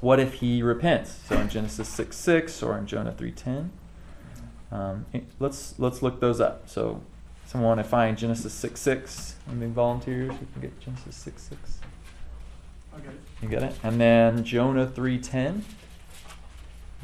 what 0.00 0.20
if 0.20 0.34
he 0.34 0.62
repents? 0.62 1.18
So 1.26 1.38
in 1.38 1.48
Genesis 1.48 1.88
six 1.88 2.16
six 2.16 2.62
or 2.62 2.76
in 2.76 2.86
Jonah 2.86 3.12
three 3.12 3.32
ten. 3.32 3.70
Um, 4.70 5.06
let's 5.38 5.78
let's 5.78 6.02
look 6.02 6.20
those 6.20 6.40
up. 6.40 6.68
So, 6.68 7.00
someone 7.46 7.68
want 7.76 7.80
to 7.80 7.84
find 7.84 8.18
Genesis 8.18 8.52
six 8.52 8.80
six? 8.80 9.36
Any 9.50 9.66
volunteers 9.66 10.32
who 10.32 10.46
can 10.52 10.60
get 10.60 10.78
Genesis 10.80 11.16
six 11.16 11.42
six? 11.42 11.78
Okay. 12.94 13.10
You 13.42 13.48
get 13.48 13.62
it? 13.62 13.74
And 13.82 14.00
then 14.00 14.44
Jonah 14.44 14.86
3.10. 14.86 15.62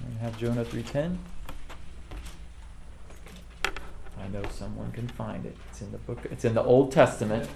We 0.09 0.19
have 0.21 0.39
Jonah 0.39 0.65
3.10. 0.65 1.17
I 4.19 4.29
know 4.29 4.43
someone 4.51 4.91
can 4.93 5.09
find 5.09 5.45
it. 5.45 5.57
It's 5.71 5.83
in 5.83 5.93
the 5.93 5.99
book. 5.99 6.19
It's 6.31 6.45
in 6.45 6.55
the 6.55 6.63
Old 6.63 6.93
Testament. 6.93 7.49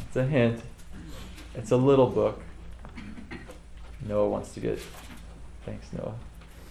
It's 0.00 0.16
a 0.16 0.24
hint. 0.24 0.62
It's 1.54 1.70
a 1.70 1.76
little 1.76 2.06
book. 2.06 2.42
Noah 4.06 4.28
wants 4.28 4.54
to 4.54 4.60
get. 4.60 4.80
Thanks, 5.64 5.92
Noah. 5.92 6.14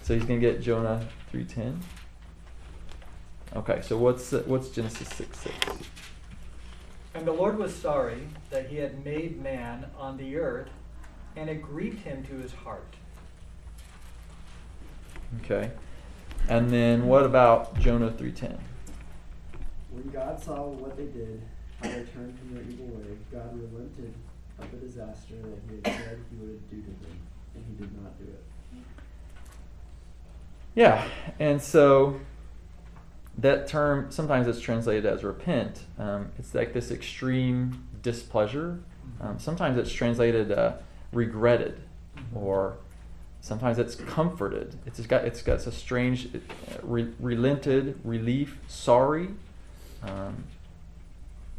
So 0.02 0.16
he's 0.16 0.24
gonna 0.24 0.40
get 0.40 0.62
Jonah 0.62 1.08
3.10. 1.34 1.78
Okay, 3.56 3.82
so 3.82 3.98
what's 3.98 4.32
what's 4.32 4.70
Genesis 4.70 5.08
6 5.10 5.40
6? 5.40 5.56
And 7.18 7.26
the 7.26 7.32
Lord 7.32 7.58
was 7.58 7.74
sorry 7.74 8.28
that 8.52 8.68
he 8.68 8.76
had 8.76 9.04
made 9.04 9.42
man 9.42 9.88
on 9.98 10.18
the 10.18 10.38
earth, 10.38 10.70
and 11.36 11.50
it 11.50 11.64
grieved 11.64 12.04
him 12.04 12.24
to 12.26 12.36
his 12.36 12.54
heart. 12.54 12.94
Okay. 15.42 15.72
And 16.48 16.70
then 16.70 17.08
what 17.08 17.24
about 17.24 17.80
Jonah 17.80 18.12
3.10? 18.12 18.60
When 19.90 20.10
God 20.10 20.40
saw 20.40 20.68
what 20.68 20.96
they 20.96 21.06
did, 21.06 21.42
how 21.82 21.88
they 21.88 22.04
turned 22.04 22.38
from 22.38 22.54
their 22.54 22.64
evil 22.64 22.86
way, 22.86 23.18
God 23.32 23.52
relented 23.52 24.14
of 24.60 24.70
the 24.70 24.78
disaster 24.78 25.34
that 25.42 25.60
he 25.68 25.76
had 25.78 26.00
said 26.00 26.20
he 26.30 26.36
would 26.38 26.70
do 26.70 26.82
to 26.84 26.88
them, 26.88 27.20
and 27.56 27.66
he 27.68 27.84
did 27.84 28.00
not 28.00 28.16
do 28.20 28.26
it. 28.26 28.44
Yeah, 30.76 31.08
and 31.40 31.60
so 31.60 32.20
that 33.38 33.68
term 33.68 34.12
sometimes 34.12 34.48
it's 34.48 34.60
translated 34.60 35.06
as 35.06 35.24
repent. 35.24 35.82
Um, 36.00 36.32
it's 36.40 36.56
like 36.56 36.74
this 36.74 36.92
extreme 36.92 37.88
displeasure. 38.02 38.80
Um, 39.22 39.40
sometimes 39.40 39.78
it's 39.78 39.92
translated 39.92 40.52
uh, 40.52 40.74
regretted, 41.12 41.80
or 42.34 42.78
sometimes 43.42 43.80
it's 43.80 43.96
comforted. 43.96 44.76
It's 44.86 45.00
got 45.06 45.26
it's 45.26 45.42
got 45.42 45.66
a 45.66 45.72
strange 45.72 46.28
uh, 46.36 46.40
re- 46.84 47.14
relented, 47.20 48.00
relief, 48.04 48.58
sorry. 48.68 49.30
Um, 50.04 50.44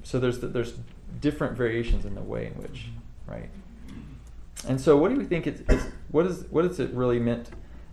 so 0.02 0.18
there's 0.18 0.40
there's 0.40 0.74
different 1.20 1.56
variations 1.56 2.04
in 2.04 2.14
the 2.14 2.22
way 2.22 2.46
in 2.46 2.52
which, 2.54 2.86
right? 3.26 3.48
And 4.66 4.80
so, 4.80 4.96
what 4.96 5.14
do 5.14 5.20
you 5.20 5.26
think 5.26 5.46
it's, 5.46 5.62
it's 5.68 5.84
what 6.10 6.26
is 6.26 6.44
what 6.50 6.64
is 6.64 6.80
it 6.80 6.90
really 6.90 7.20
meant 7.20 7.50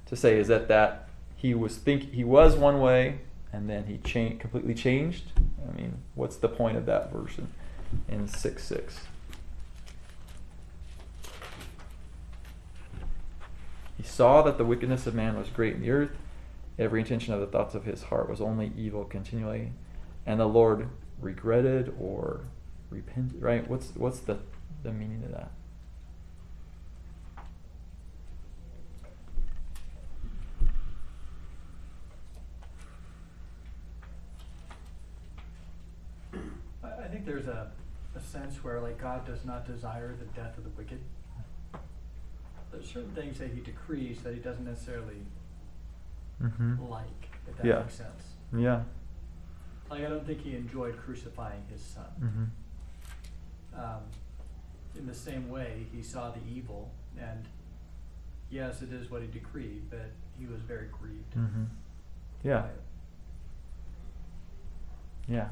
to 0.08 0.16
say? 0.16 0.40
Is 0.40 0.48
that 0.48 0.68
that 0.70 1.10
he 1.36 1.54
was 1.54 1.78
think 1.78 2.12
he 2.14 2.24
was 2.24 2.56
one 2.56 2.80
way 2.82 3.20
and 3.56 3.70
then 3.70 3.86
he 3.86 3.98
changed 4.00 4.42
completely 4.42 4.74
changed? 4.74 5.32
I 5.38 5.76
mean, 5.78 6.00
what's 6.14 6.36
the 6.36 6.50
point 6.50 6.76
of 6.76 6.86
that 6.88 7.10
verse 7.12 7.38
in, 7.38 7.48
in 8.10 8.28
six 8.28 8.66
six? 8.66 9.00
He 13.96 14.04
saw 14.04 14.42
that 14.42 14.58
the 14.58 14.66
wickedness 14.66 15.08
of 15.08 15.16
man 15.16 15.38
was 15.38 15.48
great 15.48 15.74
in 15.74 15.82
the 15.82 15.90
earth. 15.90 16.12
Every 16.78 17.00
intention 17.00 17.34
of 17.34 17.40
the 17.40 17.48
thoughts 17.48 17.74
of 17.76 17.86
his 17.86 18.04
heart 18.04 18.30
was 18.30 18.42
only 18.42 18.74
evil 18.78 19.06
continually, 19.06 19.72
and 20.26 20.38
the 20.38 20.48
Lord 20.48 20.90
regretted 21.22 21.94
or 21.98 22.42
repented. 22.90 23.42
Right? 23.42 23.66
What's 23.70 23.96
what's 23.96 24.20
the 24.20 24.40
the 24.84 24.92
meaning 24.92 25.24
of 25.24 25.32
that? 25.32 25.52
I, 37.04 37.08
think 37.08 37.26
there's 37.26 37.48
a, 37.48 37.72
a 38.16 38.20
sense 38.20 38.64
where 38.64 38.80
like 38.80 39.00
God 39.00 39.26
does 39.26 39.44
not 39.46 39.66
desire 39.66 40.16
the 40.18 40.26
death 40.40 40.58
of 40.58 40.64
the 40.64 40.70
wicked. 40.72 41.00
There's 42.72 42.90
certain 42.90 43.12
things 43.12 43.40
that 43.40 43.50
he 43.52 43.62
decrees 43.62 44.22
that 44.24 44.34
he 44.34 44.40
doesn't 44.40 44.66
necessarily 44.66 45.18
Mm-hmm. 46.44 46.90
like, 46.90 47.30
if 47.48 47.56
that 47.58 47.66
Yeah. 47.66 47.80
makes 47.80 47.94
sense. 47.96 48.24
Yeah. 48.54 48.84
Like 49.90 50.04
I 50.04 50.10
don't 50.10 50.26
think 50.28 50.42
he 50.42 50.54
enjoyed 50.56 50.98
crucifying 50.98 51.64
his 51.72 51.82
son. 51.82 52.04
Mm-hmm. 52.22 53.80
um, 53.80 54.02
in 54.98 55.06
the 55.08 55.14
same 55.14 55.50
way, 55.50 55.86
he 55.94 56.02
saw 56.02 56.32
the 56.32 56.40
evil, 56.54 56.92
and 57.18 57.46
yes, 58.50 58.82
it 58.82 58.92
is 58.94 59.10
what 59.12 59.22
he 59.22 59.28
decreed, 59.28 59.90
but 59.90 60.10
he 60.40 60.46
was 60.46 60.62
very 60.62 60.88
grieved. 60.88 61.36
Mm-hmm. 61.38 61.64
Yeah. 62.44 62.66
Yeah. 65.28 65.48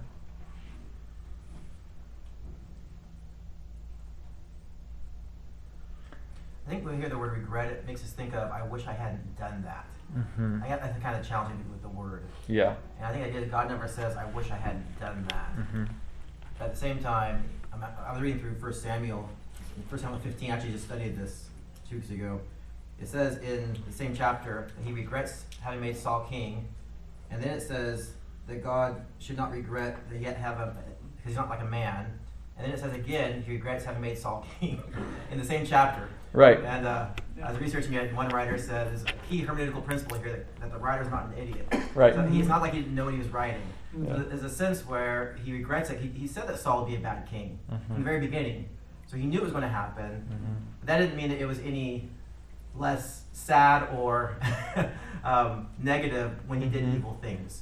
I 6.66 6.70
think 6.70 6.86
when 6.86 6.96
we 6.96 7.02
hear 7.02 7.10
the 7.10 7.18
word 7.18 7.38
regret, 7.38 7.72
it 7.72 7.86
makes 7.86 8.04
us 8.04 8.12
think 8.12 8.34
of, 8.34 8.52
I 8.52 8.66
wish 8.66 8.88
I 8.88 8.94
hadn't 8.94 9.38
done 9.38 9.64
that. 9.64 9.86
Mm-hmm. 10.18 10.64
I 10.64 10.70
got 10.70 10.82
that's 10.82 11.02
kind 11.02 11.20
of 11.20 11.28
challenging 11.28 11.64
with 11.72 11.82
the 11.82 11.90
word. 11.90 12.24
Yeah. 12.48 12.76
And 12.98 13.06
I 13.06 13.12
think 13.12 13.26
I 13.26 13.30
did, 13.30 13.50
God 13.52 13.70
never 13.70 13.88
says, 13.88 14.16
I 14.16 14.26
wish 14.26 14.52
I 14.52 14.56
hadn't 14.56 15.00
done 15.00 15.26
that. 15.30 15.56
Mm-hmm. 15.58 15.86
But 16.58 16.66
at 16.66 16.74
the 16.74 16.80
same 16.80 17.00
time, 17.00 17.44
I'm, 17.74 17.84
I 17.84 18.14
was 18.14 18.22
reading 18.22 18.40
through 18.40 18.56
First 18.56 18.82
Samuel, 18.82 19.28
First 19.90 20.04
Samuel 20.04 20.22
15. 20.22 20.52
I 20.52 20.54
actually 20.54 20.72
just 20.72 20.86
studied 20.86 21.18
this 21.18 21.50
two 21.90 21.96
weeks 21.96 22.12
ago. 22.12 22.40
It 23.02 23.08
says 23.08 23.38
in 23.40 23.76
the 23.86 23.92
same 23.92 24.16
chapter 24.16 24.70
that 24.78 24.86
he 24.86 24.94
regrets 24.94 25.46
having 25.62 25.82
made 25.82 25.98
Saul 25.98 26.26
king, 26.30 26.68
and 27.32 27.42
then 27.42 27.58
it 27.58 27.62
says 27.62 28.12
that 28.48 28.64
God 28.64 29.02
should 29.20 29.36
not 29.36 29.52
regret 29.52 29.98
that 30.10 30.18
he 30.18 30.24
had 30.24 30.38
have 30.38 30.60
a 30.60 30.76
because 31.18 31.32
he's 31.32 31.36
not 31.36 31.50
like 31.50 31.62
a 31.62 31.66
man. 31.66 32.06
And 32.56 32.66
then 32.66 32.74
it 32.74 32.80
says 32.80 32.94
again 32.94 33.44
he 33.46 33.54
regrets 33.54 33.84
having 33.84 34.02
made 34.02 34.18
Saul 34.18 34.46
king 34.60 34.82
in 35.32 35.40
the 35.40 35.46
same 35.46 35.66
chapter. 35.66 36.08
Right. 36.34 36.60
And 36.64 36.86
uh, 36.88 37.08
I 37.44 37.52
was 37.52 37.60
researching 37.62 37.94
it, 37.94 38.08
and 38.08 38.18
one 38.18 38.30
writer 38.30 38.58
said 38.58 38.88
there's 38.90 39.04
a 39.04 39.14
key 39.30 39.44
hermeneutical 39.46 39.86
principle 39.86 40.18
here 40.18 40.32
that, 40.32 40.60
that 40.62 40.72
the 40.72 40.80
writer's 40.80 41.10
not 41.10 41.28
an 41.28 41.34
idiot. 41.38 41.68
Right. 41.96 42.14
So 42.14 42.24
he's 42.24 42.48
not 42.48 42.62
like 42.62 42.74
he 42.74 42.80
didn't 42.82 42.96
know 42.96 43.06
what 43.06 43.14
he 43.14 43.20
was 43.20 43.30
writing. 43.30 43.62
Yeah. 43.96 44.16
So 44.16 44.24
there's 44.24 44.44
a 44.44 44.50
sense 44.50 44.86
where 44.86 45.38
he 45.44 45.54
regrets 45.54 45.90
it. 45.92 46.00
He, 46.00 46.08
he 46.08 46.28
said 46.28 46.48
that 46.48 46.60
Saul 46.60 46.80
would 46.82 46.90
be 46.90 46.96
a 46.96 47.00
bad 47.00 47.28
king 47.28 47.60
from 47.68 47.78
Mhm. 47.78 47.98
the 48.00 48.04
very 48.04 48.20
beginning. 48.20 48.68
So 49.06 49.18
he 49.18 49.26
knew 49.28 49.38
it 49.40 49.44
was 49.44 49.52
going 49.52 49.62
to 49.64 49.68
happen. 49.70 50.26
Mhm. 50.32 50.56
But 50.80 50.88
that 50.88 50.98
didn't 50.98 51.16
mean 51.16 51.30
that 51.30 51.40
it 51.40 51.46
was 51.46 51.60
any 51.60 52.10
less 52.76 53.26
sad 53.34 53.88
or 53.96 54.36
um, 55.24 55.68
negative 55.78 56.32
when 56.48 56.60
he 56.62 56.68
did 56.68 56.84
Mhm. 56.84 56.96
evil 56.96 57.18
things. 57.22 57.62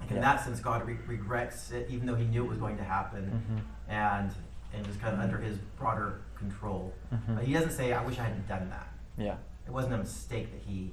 Like 0.00 0.10
in 0.10 0.16
Yeah. 0.18 0.22
that 0.22 0.44
sense, 0.44 0.60
God 0.60 0.86
re- 0.86 0.96
regrets 1.08 1.72
it, 1.72 1.88
even 1.90 2.06
though 2.06 2.14
he 2.14 2.24
knew 2.24 2.44
it 2.44 2.48
was 2.48 2.58
going 2.58 2.76
to 2.76 2.84
happen, 2.84 3.42
Mhm. 3.50 3.60
and 3.92 4.30
and 4.78 4.86
was 4.86 4.96
kind 4.96 5.14
of 5.14 5.20
under 5.20 5.38
his 5.38 5.58
broader 5.78 6.20
control. 6.36 6.94
Mhm. 7.12 7.36
But 7.36 7.44
he 7.44 7.52
doesn't 7.52 7.72
say, 7.72 7.92
"I 7.92 8.04
wish 8.04 8.18
I 8.18 8.22
hadn't 8.24 8.48
done 8.48 8.70
that." 8.70 8.88
Yeah. 9.16 9.36
It 9.66 9.72
wasn't 9.72 9.94
a 9.94 9.98
mistake 9.98 10.50
that 10.52 10.62
he 10.62 10.92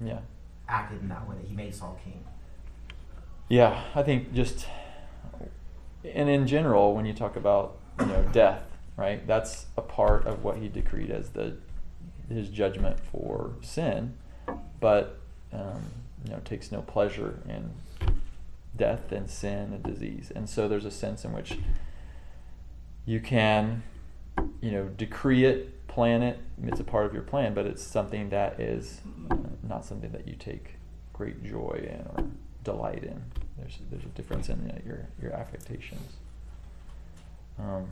Yeah. 0.00 0.20
acted 0.68 1.00
in 1.02 1.08
that 1.08 1.28
way. 1.28 1.36
That 1.36 1.46
he 1.46 1.54
made 1.54 1.74
Saul 1.74 1.98
king. 2.02 2.24
Yeah, 3.48 3.84
I 3.94 4.02
think 4.02 4.32
just 4.32 4.66
and 6.04 6.28
in 6.28 6.46
general, 6.46 6.94
when 6.94 7.04
you 7.06 7.12
talk 7.12 7.36
about 7.36 7.76
you 8.00 8.06
know 8.06 8.22
death, 8.32 8.62
right? 8.96 9.26
That's 9.26 9.66
a 9.76 9.82
part 9.82 10.26
of 10.26 10.44
what 10.44 10.56
he 10.58 10.68
decreed 10.68 11.10
as 11.10 11.30
the 11.30 11.56
his 12.28 12.48
judgment 12.50 13.00
for 13.00 13.52
sin, 13.62 14.14
but 14.80 15.18
um, 15.52 15.82
you 16.24 16.30
know 16.32 16.40
takes 16.44 16.70
no 16.70 16.82
pleasure 16.82 17.40
in 17.48 17.70
death 18.76 19.10
and 19.12 19.28
sin 19.28 19.72
and 19.72 19.82
disease, 19.82 20.30
and 20.34 20.48
so 20.48 20.68
there's 20.68 20.84
a 20.84 20.90
sense 20.90 21.24
in 21.24 21.32
which 21.32 21.58
you 23.08 23.20
can 23.20 23.82
you 24.60 24.70
know 24.70 24.84
decree 24.84 25.46
it, 25.46 25.88
plan 25.88 26.22
it. 26.22 26.38
It's 26.64 26.78
a 26.78 26.84
part 26.84 27.06
of 27.06 27.14
your 27.14 27.22
plan, 27.22 27.54
but 27.54 27.64
it's 27.64 27.82
something 27.82 28.28
that 28.28 28.60
is 28.60 29.00
uh, 29.30 29.36
not 29.66 29.86
something 29.86 30.12
that 30.12 30.28
you 30.28 30.34
take 30.34 30.74
great 31.14 31.42
joy 31.42 31.88
in 31.90 32.06
or 32.14 32.28
delight 32.64 33.04
in. 33.04 33.24
There's 33.56 33.78
there's 33.90 34.04
a 34.04 34.08
difference 34.08 34.50
in 34.50 34.70
uh, 34.70 34.78
your 34.86 35.06
your 35.22 35.32
affectations. 35.32 36.12
Um, 37.58 37.86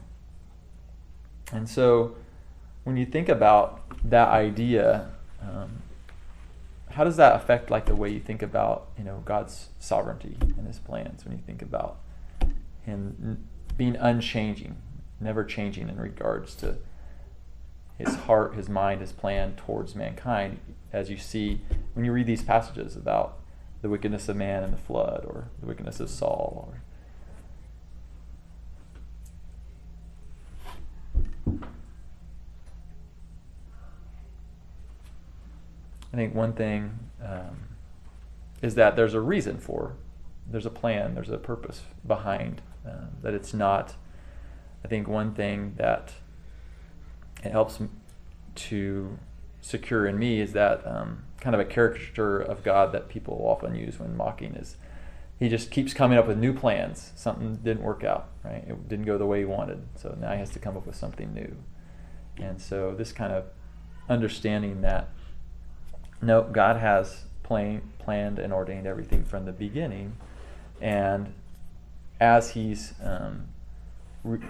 and 1.50 1.66
so, 1.66 2.16
when 2.84 2.98
you 2.98 3.06
think 3.06 3.30
about 3.30 3.84
that 4.04 4.28
idea, 4.28 5.08
um, 5.40 5.82
how 6.90 7.04
does 7.04 7.16
that 7.16 7.36
affect 7.36 7.70
like 7.70 7.86
the 7.86 7.96
way 7.96 8.10
you 8.10 8.20
think 8.20 8.42
about 8.42 8.88
you 8.98 9.04
know 9.04 9.22
God's 9.24 9.70
sovereignty 9.78 10.36
and 10.58 10.66
His 10.66 10.78
plans? 10.78 11.24
When 11.24 11.34
you 11.34 11.42
think 11.46 11.62
about 11.62 12.00
Him 12.84 13.46
being 13.78 13.96
unchanging, 13.96 14.76
never 15.20 15.44
changing 15.44 15.88
in 15.88 15.98
regards 15.98 16.54
to 16.56 16.76
His 17.98 18.14
heart, 18.14 18.54
His 18.54 18.68
mind, 18.68 19.00
His 19.00 19.12
plan 19.12 19.54
towards 19.56 19.94
mankind, 19.94 20.58
as 20.92 21.10
you 21.10 21.16
see 21.16 21.60
when 21.94 22.04
you 22.04 22.12
read 22.12 22.26
these 22.26 22.42
passages 22.42 22.96
about 22.96 23.38
the 23.82 23.88
wickedness 23.88 24.28
of 24.28 24.36
man 24.36 24.62
and 24.62 24.72
the 24.72 24.78
flood, 24.78 25.24
or 25.26 25.48
the 25.60 25.66
wickedness 25.66 26.00
of 26.00 26.10
Saul, 26.10 26.68
or 26.68 26.82
I 36.12 36.16
think 36.16 36.34
one 36.34 36.54
thing 36.54 36.98
um, 37.22 37.76
is 38.62 38.74
that 38.76 38.96
there's 38.96 39.12
a 39.12 39.20
reason 39.20 39.58
for, 39.58 39.96
there's 40.50 40.64
a 40.64 40.70
plan, 40.70 41.14
there's 41.14 41.28
a 41.28 41.36
purpose 41.36 41.82
behind 42.06 42.62
uh, 42.86 43.06
that. 43.22 43.34
It's 43.34 43.52
not. 43.52 43.96
I 44.86 44.88
think 44.88 45.08
one 45.08 45.34
thing 45.34 45.74
that 45.78 46.12
it 47.42 47.50
helps 47.50 47.80
to 48.54 49.18
secure 49.60 50.06
in 50.06 50.16
me 50.16 50.40
is 50.40 50.52
that 50.52 50.86
um, 50.86 51.24
kind 51.40 51.54
of 51.54 51.60
a 51.60 51.64
caricature 51.64 52.38
of 52.38 52.62
God 52.62 52.92
that 52.92 53.08
people 53.08 53.36
often 53.42 53.74
use 53.74 53.98
when 53.98 54.16
mocking 54.16 54.54
is 54.54 54.76
he 55.40 55.48
just 55.48 55.72
keeps 55.72 55.92
coming 55.92 56.16
up 56.16 56.28
with 56.28 56.38
new 56.38 56.52
plans. 56.52 57.10
Something 57.16 57.56
didn't 57.56 57.82
work 57.82 58.04
out, 58.04 58.28
right? 58.44 58.62
It 58.64 58.88
didn't 58.88 59.06
go 59.06 59.18
the 59.18 59.26
way 59.26 59.40
he 59.40 59.44
wanted, 59.44 59.82
so 59.96 60.16
now 60.20 60.30
he 60.34 60.38
has 60.38 60.50
to 60.50 60.60
come 60.60 60.76
up 60.76 60.86
with 60.86 60.94
something 60.94 61.34
new. 61.34 61.56
And 62.38 62.62
so 62.62 62.94
this 62.94 63.10
kind 63.10 63.32
of 63.32 63.46
understanding 64.08 64.82
that 64.82 65.08
no, 66.22 66.44
God 66.44 66.76
has 66.76 67.24
plain, 67.42 67.82
planned 67.98 68.38
and 68.38 68.52
ordained 68.52 68.86
everything 68.86 69.24
from 69.24 69.46
the 69.46 69.52
beginning, 69.52 70.16
and 70.80 71.34
as 72.20 72.50
He's 72.50 72.94
um, 73.02 73.48
re- 74.22 74.40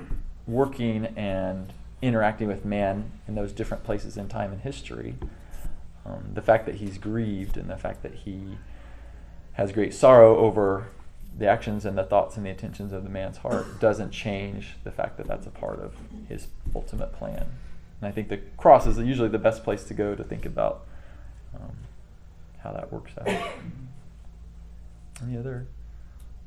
working 0.46 1.06
and 1.16 1.72
interacting 2.02 2.48
with 2.48 2.64
man 2.64 3.10
in 3.26 3.34
those 3.34 3.52
different 3.52 3.84
places 3.84 4.16
in 4.16 4.28
time 4.28 4.52
and 4.52 4.60
history, 4.60 5.16
um, 6.04 6.30
the 6.34 6.42
fact 6.42 6.66
that 6.66 6.76
He's 6.76 6.98
grieved 6.98 7.56
and 7.56 7.68
the 7.68 7.76
fact 7.76 8.02
that 8.02 8.14
He 8.14 8.58
has 9.54 9.72
great 9.72 9.94
sorrow 9.94 10.36
over 10.36 10.88
the 11.38 11.46
actions 11.46 11.84
and 11.84 11.96
the 11.98 12.04
thoughts 12.04 12.36
and 12.36 12.46
the 12.46 12.50
intentions 12.50 12.92
of 12.92 13.02
the 13.02 13.10
man's 13.10 13.38
heart 13.38 13.80
doesn't 13.80 14.10
change 14.10 14.74
the 14.84 14.90
fact 14.90 15.16
that 15.16 15.26
that's 15.26 15.46
a 15.46 15.50
part 15.50 15.80
of 15.80 15.94
His 16.28 16.48
ultimate 16.74 17.12
plan. 17.12 17.46
And 18.00 18.08
I 18.08 18.10
think 18.10 18.28
the 18.28 18.38
cross 18.56 18.86
is 18.86 18.98
usually 18.98 19.28
the 19.28 19.38
best 19.38 19.64
place 19.64 19.84
to 19.84 19.94
go 19.94 20.14
to 20.14 20.22
think 20.22 20.44
about 20.44 20.86
um, 21.54 21.76
how 22.58 22.72
that 22.72 22.92
works 22.92 23.12
out. 23.18 23.26
Any 25.22 25.38
other 25.38 25.66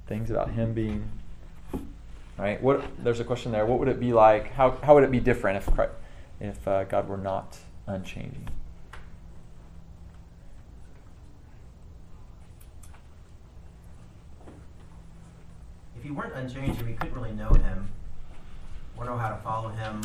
things 0.10 0.29
about 0.29 0.51
him 0.51 0.74
being 0.74 1.10
right? 2.39 2.62
What 2.62 2.84
there's 3.03 3.19
a 3.19 3.24
question 3.25 3.51
there. 3.51 3.65
What 3.65 3.79
would 3.79 3.88
it 3.89 4.00
be 4.00 4.13
like? 4.13 4.51
How 4.53 4.72
how 4.84 4.96
would 4.96 5.03
it 5.03 5.12
be 5.12 5.19
different 5.19 5.58
if 5.58 5.74
Christ, 5.74 5.91
if 6.39 6.67
uh, 6.67 6.86
God 6.86 7.08
were 7.08 7.17
not 7.17 7.58
unchanging? 7.88 8.48
If 15.98 16.03
he 16.03 16.12
weren't 16.12 16.34
unchanging, 16.34 16.86
we 16.86 16.93
couldn't 16.93 17.13
really 17.13 17.34
know 17.34 17.50
him, 17.50 17.89
or 18.97 19.06
know 19.06 19.17
how 19.17 19.30
to 19.30 19.38
follow 19.38 19.69
him, 19.69 20.02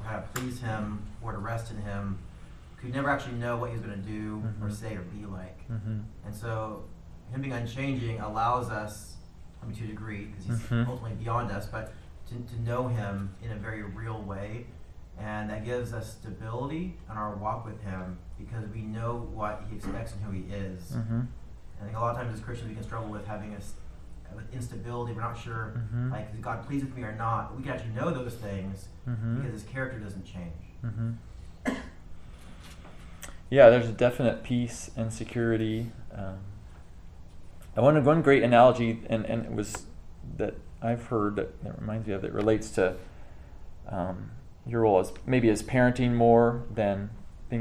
or 0.00 0.06
how 0.06 0.16
to 0.16 0.22
please 0.34 0.60
him, 0.60 1.02
or 1.22 1.32
to 1.32 1.38
rest 1.38 1.70
in 1.70 1.78
him. 1.82 2.18
We 2.76 2.82
could 2.82 2.94
never 2.94 3.08
actually 3.08 3.34
know 3.36 3.56
what 3.56 3.70
he's 3.70 3.80
going 3.80 3.94
to 4.02 4.08
do, 4.08 4.42
or 4.60 4.68
Mhm. 4.68 4.72
say, 4.72 4.96
or 4.96 5.02
be 5.02 5.24
like. 5.24 5.68
Mm-hmm. 5.70 6.00
And 6.24 6.34
so, 6.34 6.84
him 7.30 7.40
being 7.42 7.52
unchanging 7.52 8.20
allows 8.20 8.70
us, 8.70 9.15
I 9.66 9.70
mean, 9.70 9.78
to 9.78 9.84
a 9.84 9.88
degree, 9.88 10.26
because 10.26 10.46
he's 10.46 10.68
Mhm. 10.68 10.86
ultimately 10.88 11.16
beyond 11.16 11.50
us, 11.50 11.66
but 11.66 11.92
to, 12.28 12.34
to 12.34 12.60
know 12.62 12.88
him 12.88 13.30
in 13.42 13.50
a 13.52 13.56
very 13.56 13.82
real 13.82 14.22
way. 14.22 14.66
And 15.18 15.48
that 15.50 15.64
gives 15.64 15.92
us 15.94 16.12
stability 16.12 16.98
in 17.10 17.16
our 17.16 17.34
walk 17.36 17.64
with 17.64 17.80
him 17.82 18.18
because 18.38 18.68
we 18.68 18.82
know 18.82 19.16
what 19.32 19.64
he 19.68 19.76
expects 19.76 20.12
and 20.12 20.22
who 20.22 20.30
he 20.32 20.42
is. 20.52 20.92
Mm-hmm. 20.92 21.22
I 21.80 21.84
think 21.84 21.96
a 21.96 22.00
lot 22.00 22.10
of 22.10 22.16
times 22.20 22.34
as 22.38 22.44
Christians 22.44 22.68
we 22.68 22.74
can 22.74 22.84
struggle 22.84 23.08
with 23.10 23.26
having 23.26 23.54
a 23.54 23.58
with 24.34 24.52
instability. 24.52 25.14
We're 25.14 25.22
not 25.22 25.38
sure, 25.38 25.72
Mhm. 25.94 26.10
like, 26.10 26.28
is 26.34 26.40
God 26.40 26.66
pleased 26.66 26.84
with 26.84 26.94
me 26.94 27.04
or 27.04 27.14
not? 27.14 27.48
But 27.48 27.56
we 27.58 27.62
can 27.62 27.72
actually 27.72 27.94
know 27.94 28.10
those 28.10 28.34
things 28.34 28.88
Mhm. 29.08 29.36
because 29.36 29.52
his 29.52 29.62
character 29.62 29.98
doesn't 29.98 30.24
change. 30.26 30.52
Mm-hmm. 30.84 31.12
Yeah, 33.48 33.70
there's 33.70 33.88
a 33.88 33.92
definite 33.92 34.42
peace 34.42 34.90
and 34.96 35.12
security. 35.12 35.92
Um, 36.12 36.38
I 37.76 37.80
wanted 37.80 38.04
one 38.04 38.22
great 38.22 38.42
analogy, 38.42 39.00
and, 39.08 39.24
and 39.26 39.44
it 39.44 39.52
was 39.52 39.84
that 40.38 40.54
I've 40.80 41.06
heard 41.06 41.36
that, 41.36 41.62
that 41.62 41.80
reminds 41.80 42.06
me 42.06 42.14
of 42.14 42.22
that 42.22 42.32
relates 42.32 42.70
to 42.70 42.96
um, 43.88 44.30
your 44.66 44.82
role 44.82 44.98
as 44.98 45.12
maybe 45.26 45.50
as 45.50 45.62
parenting 45.62 46.14
more 46.14 46.62
than, 46.74 47.10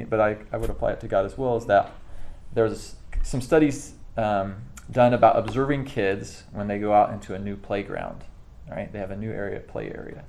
but 0.10 0.19
I, 0.19 0.38
I 0.51 0.58
would 0.58 0.69
apply 0.69 0.91
it 0.93 1.01
to 1.01 1.08
God 1.08 1.25
as 1.25 1.38
well. 1.38 1.58
Is 1.58 1.65
that 1.65 1.91
there's 2.54 2.95
some 3.23 3.41
studies 3.41 3.93
um, 4.17 4.56
done 4.89 5.13
about 5.13 5.38
observing 5.38 5.86
kids 5.86 6.43
when 6.51 6.67
they 6.67 6.80
go 6.80 6.93
out 6.93 7.12
into 7.12 7.34
a 7.34 7.39
new 7.39 7.56
playground. 7.58 8.23
Right, 8.69 8.91
they 8.91 8.97
have 8.97 9.12
a 9.12 9.17
new 9.17 9.32
area, 9.32 9.60
play 9.60 9.91
area. 9.93 10.23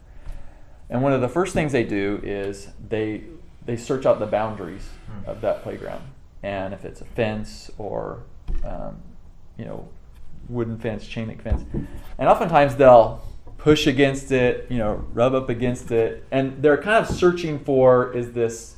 And 0.90 1.02
one 1.02 1.14
of 1.14 1.22
the 1.22 1.28
first 1.28 1.54
things 1.54 1.72
they 1.72 1.84
do 1.84 2.20
is 2.22 2.68
they 2.86 3.22
they 3.64 3.76
search 3.76 4.04
out 4.04 4.18
the 4.18 4.26
boundaries 4.26 4.88
Hmm. 5.06 5.30
of 5.30 5.40
that 5.40 5.62
playground, 5.62 6.02
and 6.42 6.74
if 6.74 6.84
it's 6.84 7.00
a 7.00 7.04
fence 7.04 7.70
or 7.78 8.24
um, 8.64 9.00
you 9.58 9.64
know 9.64 9.88
wooden 10.48 10.78
fence, 10.78 11.06
chain 11.06 11.28
link 11.28 11.42
fence, 11.42 11.64
and 12.18 12.28
oftentimes 12.28 12.76
they'll 12.76 13.22
push 13.66 13.86
against 13.86 14.30
it, 14.30 14.66
you 14.70 14.78
know, 14.78 15.04
rub 15.12 15.34
up 15.34 15.48
against 15.48 15.90
it, 15.90 16.24
and 16.30 16.62
they're 16.62 16.80
kind 16.80 17.04
of 17.04 17.12
searching 17.12 17.58
for 17.58 18.12
is 18.12 18.32
this. 18.32 18.76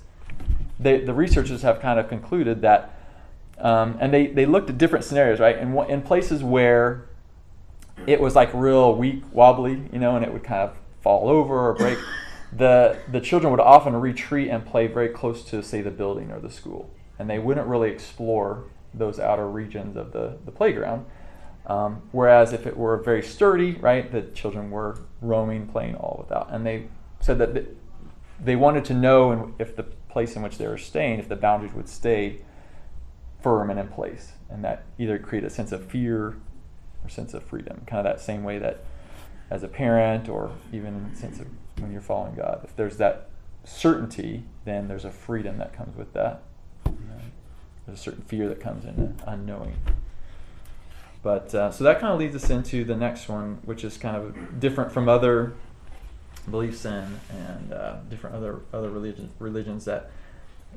They, 0.81 1.01
the 1.01 1.13
researchers 1.13 1.63
have 1.63 1.81
kind 1.81 1.99
of 1.99 2.09
concluded 2.09 2.63
that, 2.63 2.99
um, 3.59 3.99
and 4.01 4.15
they, 4.15 4.29
they 4.29 4.47
looked 4.47 4.71
at 4.71 4.79
different 4.79 5.05
scenarios, 5.05 5.41
right? 5.41 5.59
And 5.59 5.77
in 5.91 6.03
places 6.03 6.43
where 6.43 7.09
it 8.07 8.21
was 8.21 8.35
like 8.35 8.49
real 8.55 8.95
weak, 8.95 9.25
wobbly, 9.33 9.83
you 9.93 9.99
know, 9.99 10.17
and 10.17 10.25
it 10.25 10.33
would 10.33 10.45
kind 10.45 10.63
of 10.63 10.77
fall 11.03 11.29
over 11.29 11.69
or 11.69 11.75
break. 11.75 11.99
the 12.57 12.97
the 13.13 13.21
children 13.21 13.51
would 13.51 13.61
often 13.61 13.95
retreat 13.95 14.49
and 14.49 14.65
play 14.65 14.87
very 14.87 15.11
close 15.11 15.45
to, 15.45 15.63
say, 15.63 15.83
the 15.83 15.91
building 15.91 16.31
or 16.31 16.41
the 16.41 16.51
school, 16.51 16.89
and 17.19 17.29
they 17.29 17.39
wouldn't 17.39 17.67
really 17.67 17.91
explore 17.91 18.65
those 18.95 19.19
outer 19.19 19.49
regions 19.49 19.97
of 19.97 20.13
the 20.13 20.39
the 20.45 20.51
playground. 20.51 21.07
Um, 21.67 22.03
whereas 22.13 22.53
if 22.55 22.67
it 22.67 22.77
were 22.77 22.97
very 22.97 23.23
sturdy, 23.23 23.73
right, 23.73 24.11
the 24.11 24.23
children 24.23 24.71
were 24.71 24.99
roaming, 25.21 25.67
playing 25.67 25.97
all 25.97 26.17
without, 26.19 26.49
and 26.51 26.65
they 26.65 26.87
said 27.21 27.39
that 27.39 27.67
they 28.43 28.57
wanted 28.57 28.85
to 28.87 28.95
know 28.95 29.55
if 29.59 29.77
the 29.77 29.83
place 29.83 30.35
in 30.35 30.43
which 30.43 30.57
they 30.57 30.67
were 30.67 30.79
staying, 30.79 31.19
if 31.19 31.29
the 31.29 31.37
boundaries 31.37 31.75
would 31.75 31.89
stay 31.89 32.41
firm 33.43 33.71
and 33.71 33.79
in 33.79 33.89
place, 33.89 34.33
and 34.49 34.65
that 34.65 34.85
either 34.99 35.19
create 35.19 35.45
a 35.45 35.51
sense 35.51 35.73
of 35.73 35.85
fear 35.85 36.37
or 37.05 37.09
sense 37.09 37.35
of 37.35 37.43
freedom, 37.43 37.83
kind 37.87 37.99
of 37.99 38.05
that 38.05 38.21
same 38.21 38.45
way 38.45 38.59
that 38.59 38.85
as 39.51 39.63
a 39.63 39.69
parent 39.69 40.29
or 40.29 40.53
even 40.73 41.15
sense 41.15 41.39
of 41.39 41.47
when 41.79 41.93
you're 41.93 42.01
following 42.01 42.35
God, 42.35 42.63
if 42.65 42.75
there's 42.77 42.97
that 42.97 43.29
certainty, 43.65 44.45
then 44.65 44.89
there's 44.89 45.05
a 45.05 45.11
freedom 45.11 45.59
that 45.59 45.73
comes 45.73 45.97
with 45.97 46.13
that. 46.15 46.43
There's 47.89 48.01
a 48.01 48.03
certain 48.03 48.23
fear 48.25 48.51
that 48.51 48.61
comes 48.61 48.85
in 48.85 49.17
unknowing. 49.27 49.75
But 51.23 51.55
uh, 51.55 51.71
so 51.73 51.85
that 51.85 52.01
kind 52.01 52.13
of 52.13 52.19
leads 52.19 52.37
us 52.37 52.51
into 52.51 52.85
the 52.85 52.95
next 52.95 53.31
one, 53.31 53.61
which 53.65 53.83
is 53.83 53.97
kind 53.97 54.15
of 54.15 54.61
different 54.61 54.93
from 54.93 55.09
other 55.09 55.55
beliefs 56.51 56.85
and 56.85 57.19
and 57.31 57.73
uh, 57.73 57.97
different 58.11 58.37
other 58.37 58.61
other 58.75 58.91
religions 58.91 59.31
religions 59.39 59.87
that 59.87 60.11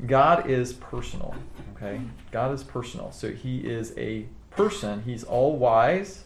God 0.08 0.50
is 0.50 0.72
personal. 0.72 1.36
Okay, 1.76 2.00
God 2.32 2.54
is 2.54 2.64
personal. 2.64 3.12
So 3.12 3.32
He 3.32 3.60
is 3.60 3.94
a 3.98 4.26
person. 4.50 5.04
He's 5.04 5.26
all 5.26 5.58
wise, 5.58 6.24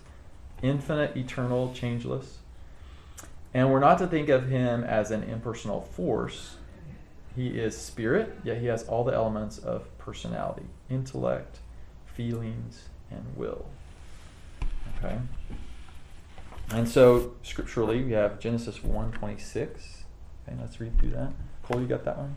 infinite, 0.62 1.18
eternal, 1.18 1.74
changeless. 1.74 2.38
And 3.56 3.72
we're 3.72 3.80
not 3.80 3.98
to 4.00 4.08
think 4.08 4.30
of 4.30 4.50
Him 4.50 4.84
as 4.84 5.10
an 5.10 5.24
impersonal 5.24 5.82
force. 5.82 6.58
He 7.36 7.48
is 7.48 7.76
spirit, 7.76 8.38
yet 8.44 8.60
He 8.60 8.68
has 8.68 8.84
all 8.84 9.04
the 9.04 9.14
elements 9.14 9.58
of 9.58 9.86
personality, 9.98 10.66
intellect, 10.90 11.60
feelings, 12.06 12.90
and 13.12 13.26
will. 13.36 13.66
Okay. 14.98 15.18
And 16.72 16.88
so 16.88 17.36
scripturally 17.44 18.04
we 18.04 18.14
have 18.14 18.40
Genesis 18.40 18.80
1:26. 18.80 20.04
Okay, 20.48 20.58
let's 20.60 20.80
read 20.80 20.98
through 21.00 21.12
that. 21.12 21.34
Cole, 21.64 21.82
you 21.82 21.88
got 21.88 22.04
that 22.06 22.18
one? 22.18 22.36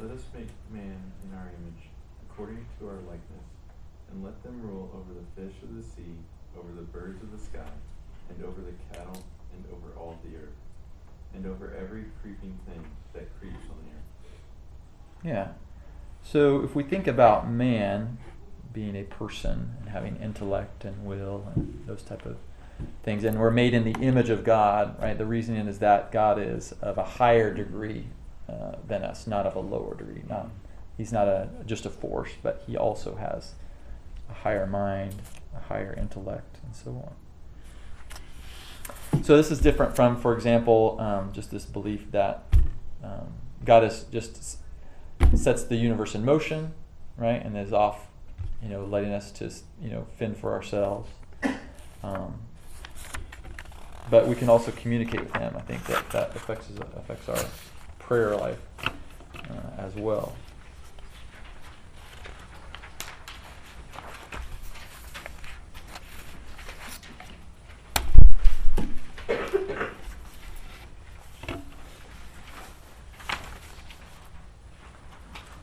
Let 0.00 0.10
us 0.10 0.24
make 0.34 0.48
man 0.70 1.12
in 1.24 1.36
our 1.36 1.48
image, 1.60 1.90
according 2.28 2.66
to 2.78 2.88
our 2.88 2.96
likeness, 3.06 3.46
and 4.10 4.24
let 4.24 4.42
them 4.42 4.60
rule 4.62 4.90
over 4.94 5.12
the 5.14 5.26
fish 5.40 5.62
of 5.62 5.76
the 5.76 5.82
sea, 5.82 6.16
over 6.58 6.72
the 6.74 6.82
birds 6.82 7.22
of 7.22 7.30
the 7.30 7.38
sky, 7.38 7.70
and 8.28 8.44
over 8.44 8.60
the 8.60 8.72
cattle, 8.92 9.22
and 9.54 9.64
over 9.72 9.96
all 9.98 10.18
the 10.24 10.36
earth, 10.36 10.58
and 11.34 11.46
over 11.46 11.74
every 11.78 12.04
creeping 12.20 12.58
thing 12.66 12.84
that 13.12 13.28
creeps 13.38 13.64
on 13.70 13.76
the 13.84 13.90
earth. 13.90 14.02
Yeah. 15.22 15.48
So 16.22 16.62
if 16.62 16.74
we 16.74 16.82
think 16.82 17.06
about 17.06 17.50
man 17.50 18.18
being 18.72 18.96
a 18.96 19.02
person 19.02 19.76
and 19.80 19.90
having 19.90 20.16
intellect 20.16 20.84
and 20.84 21.04
will 21.04 21.46
and 21.54 21.84
those 21.86 22.02
type 22.02 22.24
of 22.24 22.36
things, 23.02 23.24
and 23.24 23.38
we're 23.38 23.50
made 23.50 23.74
in 23.74 23.84
the 23.84 23.98
image 24.00 24.30
of 24.30 24.44
God, 24.44 25.00
right? 25.00 25.16
The 25.16 25.26
reasoning 25.26 25.68
is 25.68 25.78
that 25.80 26.10
God 26.10 26.38
is 26.40 26.72
of 26.80 26.96
a 26.98 27.04
higher 27.04 27.52
degree 27.52 28.06
uh, 28.48 28.76
than 28.86 29.02
us, 29.02 29.26
not 29.26 29.46
of 29.46 29.56
a 29.56 29.60
lower 29.60 29.94
degree. 29.94 30.22
Not 30.28 30.50
he's 30.96 31.12
not 31.12 31.28
a 31.28 31.48
just 31.66 31.86
a 31.86 31.90
force, 31.90 32.30
but 32.42 32.62
he 32.66 32.76
also 32.76 33.16
has 33.16 33.52
a 34.30 34.34
higher 34.34 34.66
mind, 34.66 35.14
a 35.56 35.60
higher 35.60 35.94
intellect, 35.98 36.58
and 36.64 36.74
so 36.74 36.90
on. 36.90 37.12
So 39.22 39.36
this 39.36 39.50
is 39.50 39.60
different 39.60 39.94
from, 39.94 40.16
for 40.16 40.34
example, 40.34 40.96
um, 40.98 41.32
just 41.32 41.50
this 41.50 41.66
belief 41.66 42.10
that 42.12 42.44
um, 43.04 43.34
God 43.64 43.84
is 43.84 44.04
just 44.10 44.58
sets 45.36 45.64
the 45.64 45.76
universe 45.76 46.14
in 46.14 46.24
motion, 46.24 46.72
right, 47.16 47.44
and 47.44 47.56
is 47.56 47.72
off, 47.72 48.06
you 48.62 48.68
know, 48.68 48.84
letting 48.84 49.12
us 49.12 49.30
to, 49.32 49.50
you 49.80 49.90
know, 49.90 50.06
fend 50.18 50.36
for 50.36 50.52
ourselves. 50.52 51.08
Um, 52.02 52.34
but 54.10 54.26
we 54.26 54.34
can 54.34 54.48
also 54.48 54.72
communicate 54.72 55.20
with 55.20 55.36
Him. 55.36 55.54
I 55.56 55.60
think 55.60 55.84
that 55.86 56.10
that 56.10 56.36
affects 56.36 56.68
affects 56.96 57.28
our 57.28 57.44
prayer 57.98 58.36
life 58.36 58.60
uh, 58.84 58.90
as 59.78 59.94
well. 59.94 60.34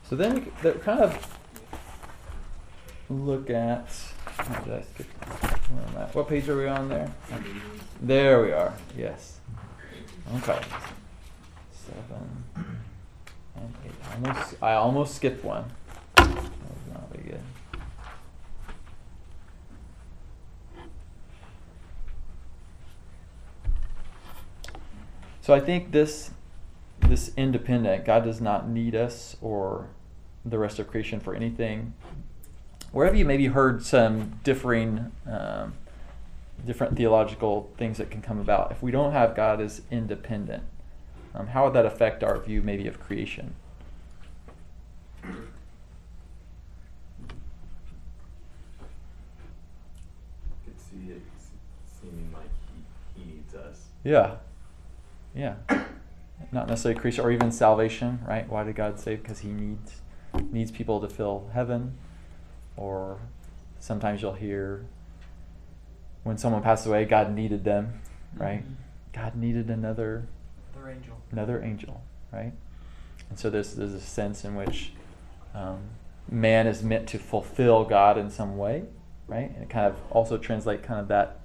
So 0.09 0.15
then 0.15 0.33
we 0.33 0.51
that 0.63 0.81
kind 0.81 1.01
of 1.01 1.37
look 3.11 3.51
at. 3.51 3.91
What 6.13 6.27
page 6.27 6.49
are 6.49 6.57
we 6.57 6.67
on 6.67 6.89
there? 6.89 7.11
There 8.01 8.41
we 8.41 8.51
are. 8.51 8.73
Yes. 8.97 9.37
Okay. 10.37 10.59
Seven 11.71 12.43
and 13.55 13.73
eight. 13.85 13.91
I 14.01 14.15
almost, 14.15 14.55
I 14.63 14.73
almost 14.73 15.15
skipped 15.15 15.43
one. 15.43 15.65
That 16.15 16.27
was 16.27 16.91
not 16.91 17.11
very 17.11 17.29
good. 17.29 17.41
So 25.41 25.53
I 25.53 25.59
think 25.59 25.91
this 25.91 26.31
this 27.01 27.31
independent 27.37 28.05
God 28.05 28.23
does 28.23 28.41
not 28.41 28.67
need 28.67 28.95
us 28.95 29.37
or 29.39 29.89
the 30.45 30.57
rest 30.57 30.79
of 30.79 30.87
creation 30.87 31.19
for 31.19 31.35
anything. 31.35 31.93
Wherever 32.91 33.15
you 33.15 33.25
maybe 33.25 33.47
heard 33.47 33.83
some 33.85 34.39
differing, 34.43 35.11
um, 35.29 35.73
different 36.65 36.97
theological 36.97 37.69
things 37.77 37.97
that 37.97 38.09
can 38.09 38.21
come 38.21 38.39
about, 38.39 38.71
if 38.71 38.81
we 38.81 38.91
don't 38.91 39.11
have 39.11 39.35
God 39.35 39.61
as 39.61 39.81
independent, 39.91 40.63
um, 41.35 41.47
how 41.47 41.65
would 41.65 41.73
that 41.73 41.85
affect 41.85 42.23
our 42.23 42.39
view 42.39 42.61
maybe 42.61 42.87
of 42.87 42.99
creation? 42.99 43.55
Could 45.21 45.43
see 50.77 51.11
it 51.11 51.21
seeming 52.01 52.33
like 52.33 52.49
he, 52.73 53.21
he 53.21 53.31
needs 53.35 53.53
us. 53.53 53.85
Yeah, 54.03 54.37
yeah. 55.35 55.55
Not 56.51 56.67
necessarily 56.67 56.99
creation 56.99 57.23
or 57.23 57.31
even 57.31 57.51
salvation, 57.51 58.19
right? 58.27 58.49
Why 58.49 58.63
did 58.63 58.75
God 58.75 58.99
save? 58.99 59.21
Because 59.21 59.39
He 59.39 59.49
needs 59.49 60.01
needs 60.51 60.71
people 60.71 60.99
to 61.01 61.07
fill 61.07 61.49
heaven, 61.53 61.97
or 62.77 63.19
sometimes 63.79 64.21
you'll 64.21 64.33
hear 64.33 64.85
when 66.23 66.37
someone 66.37 66.61
passed 66.61 66.85
away, 66.85 67.05
God 67.05 67.33
needed 67.33 67.63
them, 67.63 68.01
right? 68.35 68.63
God 69.13 69.35
needed 69.35 69.69
another 69.69 70.27
Another 70.75 70.91
angel. 70.91 71.17
another 71.31 71.63
angel, 71.63 72.03
right? 72.31 72.53
And 73.29 73.39
so 73.39 73.49
there's 73.49 73.73
there's 73.75 73.93
a 73.93 74.01
sense 74.01 74.43
in 74.45 74.55
which 74.55 74.93
um, 75.53 75.79
man 76.29 76.67
is 76.67 76.83
meant 76.83 77.07
to 77.09 77.17
fulfill 77.19 77.85
God 77.85 78.17
in 78.17 78.29
some 78.29 78.57
way, 78.57 78.83
right? 79.27 79.49
And 79.53 79.63
it 79.63 79.69
kind 79.69 79.85
of 79.87 79.95
also 80.11 80.37
translate 80.37 80.83
kind 80.83 80.99
of 80.99 81.07
that 81.07 81.39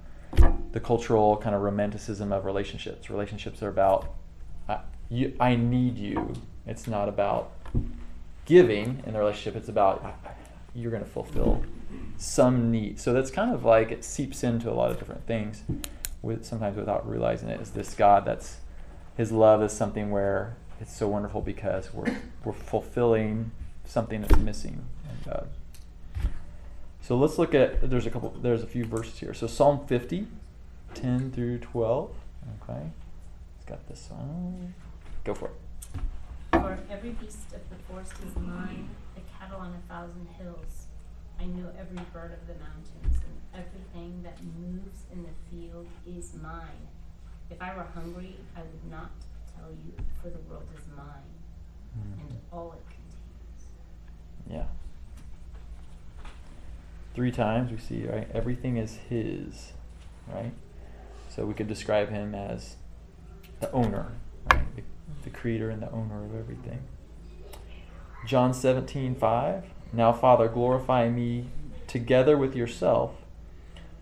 the 0.72 0.80
cultural 0.80 1.36
kind 1.36 1.54
of 1.54 1.62
romanticism 1.62 2.32
of 2.32 2.44
relationships. 2.44 3.08
Relationships 3.08 3.62
are 3.62 3.68
about 3.68 4.12
I, 4.68 4.80
you, 5.08 5.34
I 5.38 5.54
need 5.56 5.96
you. 5.98 6.32
It's 6.66 6.86
not 6.88 7.08
about 7.08 7.52
giving 8.44 9.02
in 9.06 9.12
the 9.12 9.18
relationship. 9.18 9.56
It's 9.56 9.68
about 9.68 10.16
you're 10.74 10.90
going 10.90 11.04
to 11.04 11.10
fulfill 11.10 11.64
some 12.16 12.70
need. 12.70 12.98
So 12.98 13.12
that's 13.12 13.30
kind 13.30 13.54
of 13.54 13.64
like 13.64 13.90
it 13.90 14.04
seeps 14.04 14.42
into 14.42 14.70
a 14.70 14.74
lot 14.74 14.90
of 14.90 14.98
different 14.98 15.26
things, 15.26 15.62
with 16.22 16.44
sometimes 16.44 16.76
without 16.76 17.08
realizing 17.08 17.48
it. 17.48 17.60
Is 17.60 17.70
this 17.70 17.94
God 17.94 18.24
that's 18.24 18.58
His 19.16 19.32
love 19.32 19.62
is 19.62 19.72
something 19.72 20.10
where 20.10 20.56
it's 20.80 20.94
so 20.94 21.08
wonderful 21.08 21.40
because 21.40 21.92
we're 21.92 22.16
we're 22.44 22.52
fulfilling 22.52 23.52
something 23.84 24.22
that's 24.22 24.36
missing 24.38 24.84
in 25.04 25.30
God. 25.30 25.48
So 27.00 27.16
let's 27.16 27.38
look 27.38 27.54
at 27.54 27.88
there's 27.90 28.06
a 28.06 28.10
couple 28.10 28.30
there's 28.30 28.62
a 28.62 28.66
few 28.66 28.84
verses 28.84 29.18
here. 29.18 29.34
So 29.34 29.46
Psalm 29.46 29.86
50, 29.86 30.26
10 30.94 31.32
through 31.32 31.58
12. 31.58 32.10
Okay. 32.62 32.80
It's 33.56 33.66
got 33.66 33.86
this 33.88 34.08
one. 34.10 34.74
Go 35.22 35.34
for 35.34 35.46
it. 35.46 35.63
For 36.64 36.78
every 36.90 37.10
beast 37.10 37.52
of 37.52 37.60
the 37.68 37.76
forest 37.86 38.14
is 38.26 38.34
mine, 38.36 38.88
the 39.14 39.20
cattle 39.38 39.60
on 39.60 39.74
a 39.74 39.92
thousand 39.92 40.26
hills. 40.38 40.86
I 41.38 41.44
know 41.44 41.68
every 41.78 42.02
bird 42.10 42.32
of 42.32 42.46
the 42.46 42.54
mountains, 42.54 43.20
and 43.22 43.62
everything 43.62 44.22
that 44.22 44.38
moves 44.42 45.02
in 45.12 45.24
the 45.24 45.28
field 45.50 45.86
is 46.06 46.32
mine. 46.42 46.88
If 47.50 47.60
I 47.60 47.76
were 47.76 47.86
hungry, 47.94 48.38
I 48.56 48.60
would 48.60 48.90
not 48.90 49.10
tell 49.54 49.72
you, 49.72 49.92
for 50.22 50.30
the 50.30 50.38
world 50.48 50.66
is 50.74 50.84
mine, 50.96 51.34
hmm. 51.92 52.20
and 52.20 52.40
all 52.50 52.72
it 52.72 52.82
contains. 52.86 53.66
Yeah. 54.50 54.64
Three 57.14 57.30
times 57.30 57.72
we 57.72 57.76
see, 57.76 58.06
right? 58.06 58.26
Everything 58.32 58.78
is 58.78 59.00
his, 59.10 59.74
right? 60.34 60.54
So 61.28 61.44
we 61.44 61.52
could 61.52 61.68
describe 61.68 62.08
him 62.08 62.34
as 62.34 62.76
the 63.60 63.70
owner, 63.72 64.12
right? 64.50 64.64
The, 65.24 65.30
creator 65.30 65.70
and 65.70 65.80
the 65.82 65.90
owner 65.90 66.24
of 66.24 66.34
everything. 66.34 66.80
John 68.26 68.52
17, 68.52 69.14
5. 69.14 69.64
Now, 69.92 70.12
Father, 70.12 70.48
glorify 70.48 71.08
me 71.08 71.46
together 71.86 72.36
with 72.36 72.54
yourself, 72.54 73.12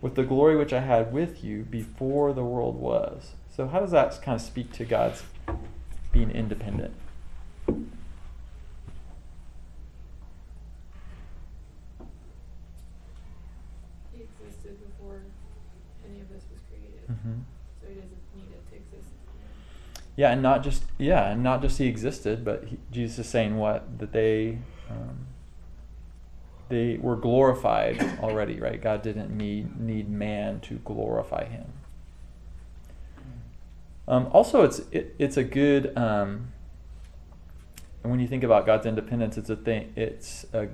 with 0.00 0.14
the 0.16 0.24
glory 0.24 0.56
which 0.56 0.72
I 0.72 0.80
had 0.80 1.12
with 1.12 1.44
you 1.44 1.62
before 1.62 2.32
the 2.32 2.42
world 2.42 2.76
was. 2.76 3.32
So, 3.54 3.68
how 3.68 3.80
does 3.80 3.90
that 3.92 4.20
kind 4.22 4.34
of 4.34 4.40
speak 4.42 4.72
to 4.72 4.84
God's 4.84 5.22
being 6.10 6.30
independent? 6.30 6.94
He 14.12 14.22
existed 14.22 14.78
before 14.84 15.22
any 16.08 16.20
of 16.20 16.28
this 16.28 16.42
was 16.50 16.60
created, 16.68 17.06
Mm-hmm. 17.10 17.40
so 17.80 17.88
he 17.88 17.94
doesn't 17.94 18.22
need 18.36 18.50
it 18.52 18.62
to 18.70 18.76
exist. 18.76 19.12
Yeah, 20.16 20.30
and 20.30 20.42
not 20.42 20.62
just 20.62 20.84
yeah, 20.98 21.30
and 21.30 21.42
not 21.42 21.62
just 21.62 21.78
he 21.78 21.86
existed, 21.86 22.44
but 22.44 22.64
he, 22.64 22.78
Jesus 22.90 23.20
is 23.20 23.28
saying 23.28 23.56
what 23.56 23.98
that 23.98 24.12
they 24.12 24.58
um, 24.90 25.26
they 26.68 26.98
were 27.00 27.16
glorified 27.16 28.00
already, 28.20 28.58
right? 28.58 28.80
God 28.80 29.02
didn't 29.02 29.36
need 29.36 29.78
need 29.78 30.08
man 30.08 30.60
to 30.60 30.76
glorify 30.76 31.44
Him. 31.44 31.66
Um, 34.08 34.28
also, 34.32 34.62
it's 34.62 34.80
it, 34.90 35.14
it's 35.18 35.36
a 35.36 35.44
good 35.44 35.96
um, 35.96 36.52
when 38.02 38.20
you 38.20 38.28
think 38.28 38.42
about 38.42 38.66
God's 38.66 38.86
independence, 38.86 39.36
it's 39.36 39.50
a 39.50 39.56
thing. 39.56 39.92
It's 39.96 40.44
a 40.52 40.68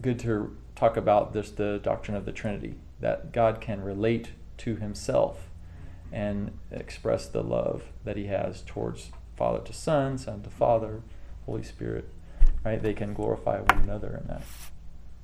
good 0.00 0.18
to 0.20 0.56
talk 0.76 0.96
about 0.96 1.32
this 1.32 1.50
the 1.50 1.80
doctrine 1.82 2.16
of 2.16 2.24
the 2.24 2.32
Trinity 2.32 2.74
that 3.00 3.32
God 3.32 3.60
can 3.60 3.82
relate 3.82 4.30
to 4.58 4.76
Himself 4.76 5.50
and 6.14 6.56
express 6.70 7.26
the 7.26 7.42
love 7.42 7.82
that 8.04 8.16
He 8.16 8.26
has 8.26 8.62
towards 8.64 9.10
Father 9.36 9.58
to 9.58 9.72
Son, 9.72 10.16
Son 10.16 10.42
to 10.42 10.48
Father, 10.48 11.02
Holy 11.44 11.64
Spirit. 11.64 12.08
Right? 12.64 12.80
They 12.80 12.94
can 12.94 13.12
glorify 13.12 13.58
one 13.60 13.82
another 13.82 14.20
in 14.22 14.28
that 14.28 14.44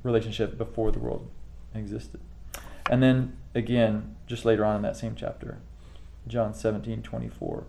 relationship 0.02 0.58
before 0.58 0.90
the 0.90 0.98
world 0.98 1.30
existed. 1.74 2.20
And 2.90 3.02
then 3.02 3.36
again, 3.54 4.16
just 4.26 4.44
later 4.44 4.64
on 4.64 4.76
in 4.76 4.82
that 4.82 4.96
same 4.96 5.14
chapter, 5.14 5.58
John 6.26 6.54
17, 6.54 7.02
24. 7.02 7.64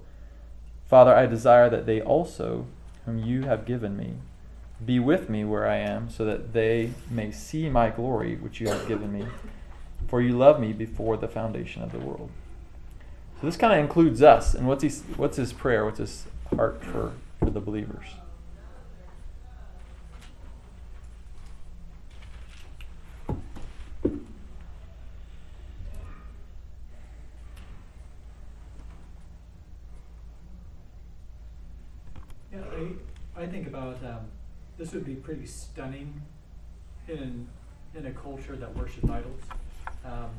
Father, 0.87 1.15
I 1.15 1.25
desire 1.27 1.69
that 1.69 1.85
they 1.85 2.01
also, 2.01 2.65
whom 3.05 3.23
you 3.23 3.43
have 3.43 3.65
given 3.65 3.95
me, 3.95 4.15
be 4.83 4.99
with 4.99 5.29
me 5.29 5.45
where 5.45 5.67
I 5.67 5.77
am, 5.77 6.09
so 6.09 6.25
that 6.25 6.53
they 6.53 6.91
may 7.09 7.31
see 7.31 7.69
my 7.69 7.91
glory 7.91 8.35
which 8.35 8.59
you 8.59 8.67
have 8.67 8.87
given 8.87 9.13
me. 9.13 9.27
For 10.07 10.21
you 10.21 10.35
loved 10.35 10.59
me 10.59 10.73
before 10.73 11.17
the 11.17 11.27
foundation 11.27 11.83
of 11.83 11.91
the 11.91 11.99
world. 11.99 12.31
So 13.41 13.47
this 13.47 13.57
kind 13.57 13.73
of 13.73 13.79
includes 13.79 14.21
us. 14.21 14.53
And 14.53 14.67
what's 14.67 14.83
his, 14.83 15.01
what's 15.17 15.35
his 15.35 15.51
prayer? 15.51 15.83
What's 15.83 15.97
his 15.97 16.25
heart 16.55 16.83
for, 16.83 17.13
for 17.39 17.49
the 17.49 17.59
believers? 17.59 18.05
Yeah, 32.53 32.59
I, 33.35 33.41
I 33.41 33.47
think 33.47 33.65
about, 33.65 34.03
um, 34.03 34.19
this 34.77 34.91
would 34.91 35.03
be 35.03 35.15
pretty 35.15 35.47
stunning 35.47 36.21
in, 37.07 37.47
in 37.95 38.05
a 38.05 38.11
culture 38.11 38.55
that 38.55 38.75
worships 38.77 39.09
idols. 39.09 39.41
Um, 40.05 40.29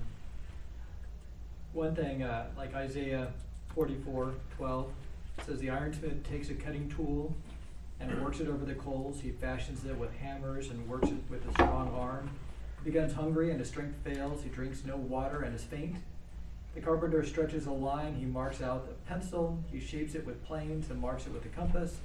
one 1.72 1.94
thing, 1.94 2.22
uh, 2.22 2.46
like 2.56 2.74
Isaiah 2.74 3.32
forty-four, 3.74 4.34
twelve, 4.56 4.90
says 5.46 5.58
the 5.58 5.68
ironsmith 5.68 6.22
takes 6.28 6.50
a 6.50 6.54
cutting 6.54 6.88
tool 6.90 7.34
and 8.00 8.22
works 8.22 8.40
it 8.40 8.48
over 8.48 8.64
the 8.64 8.74
coals. 8.74 9.20
He 9.20 9.30
fashions 9.30 9.84
it 9.84 9.96
with 9.96 10.12
hammers 10.16 10.70
and 10.70 10.88
works 10.88 11.08
it 11.08 11.22
with 11.30 11.48
a 11.48 11.52
strong 11.52 11.94
arm. 11.94 12.30
He 12.84 12.90
becomes 12.90 13.12
hungry 13.12 13.50
and 13.50 13.60
his 13.60 13.68
strength 13.68 13.94
fails. 14.04 14.42
He 14.42 14.48
drinks 14.48 14.84
no 14.84 14.96
water 14.96 15.42
and 15.42 15.54
is 15.54 15.62
faint. 15.62 15.96
The 16.74 16.80
carpenter 16.80 17.24
stretches 17.24 17.66
a 17.66 17.70
line. 17.70 18.14
He 18.14 18.24
marks 18.24 18.60
out 18.60 18.88
a 18.90 19.08
pencil. 19.08 19.62
He 19.70 19.78
shapes 19.78 20.14
it 20.14 20.26
with 20.26 20.44
planes 20.44 20.90
and 20.90 21.00
marks 21.00 21.26
it 21.26 21.32
with 21.32 21.44
a 21.44 21.48
compass. 21.48 21.98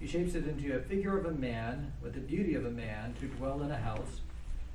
He 0.00 0.06
shapes 0.06 0.34
it 0.34 0.46
into 0.46 0.76
a 0.76 0.80
figure 0.80 1.18
of 1.18 1.26
a 1.26 1.32
man 1.32 1.92
with 2.02 2.14
the 2.14 2.20
beauty 2.20 2.54
of 2.54 2.64
a 2.64 2.70
man 2.70 3.14
to 3.20 3.26
dwell 3.26 3.62
in 3.62 3.70
a 3.70 3.76
house. 3.76 4.20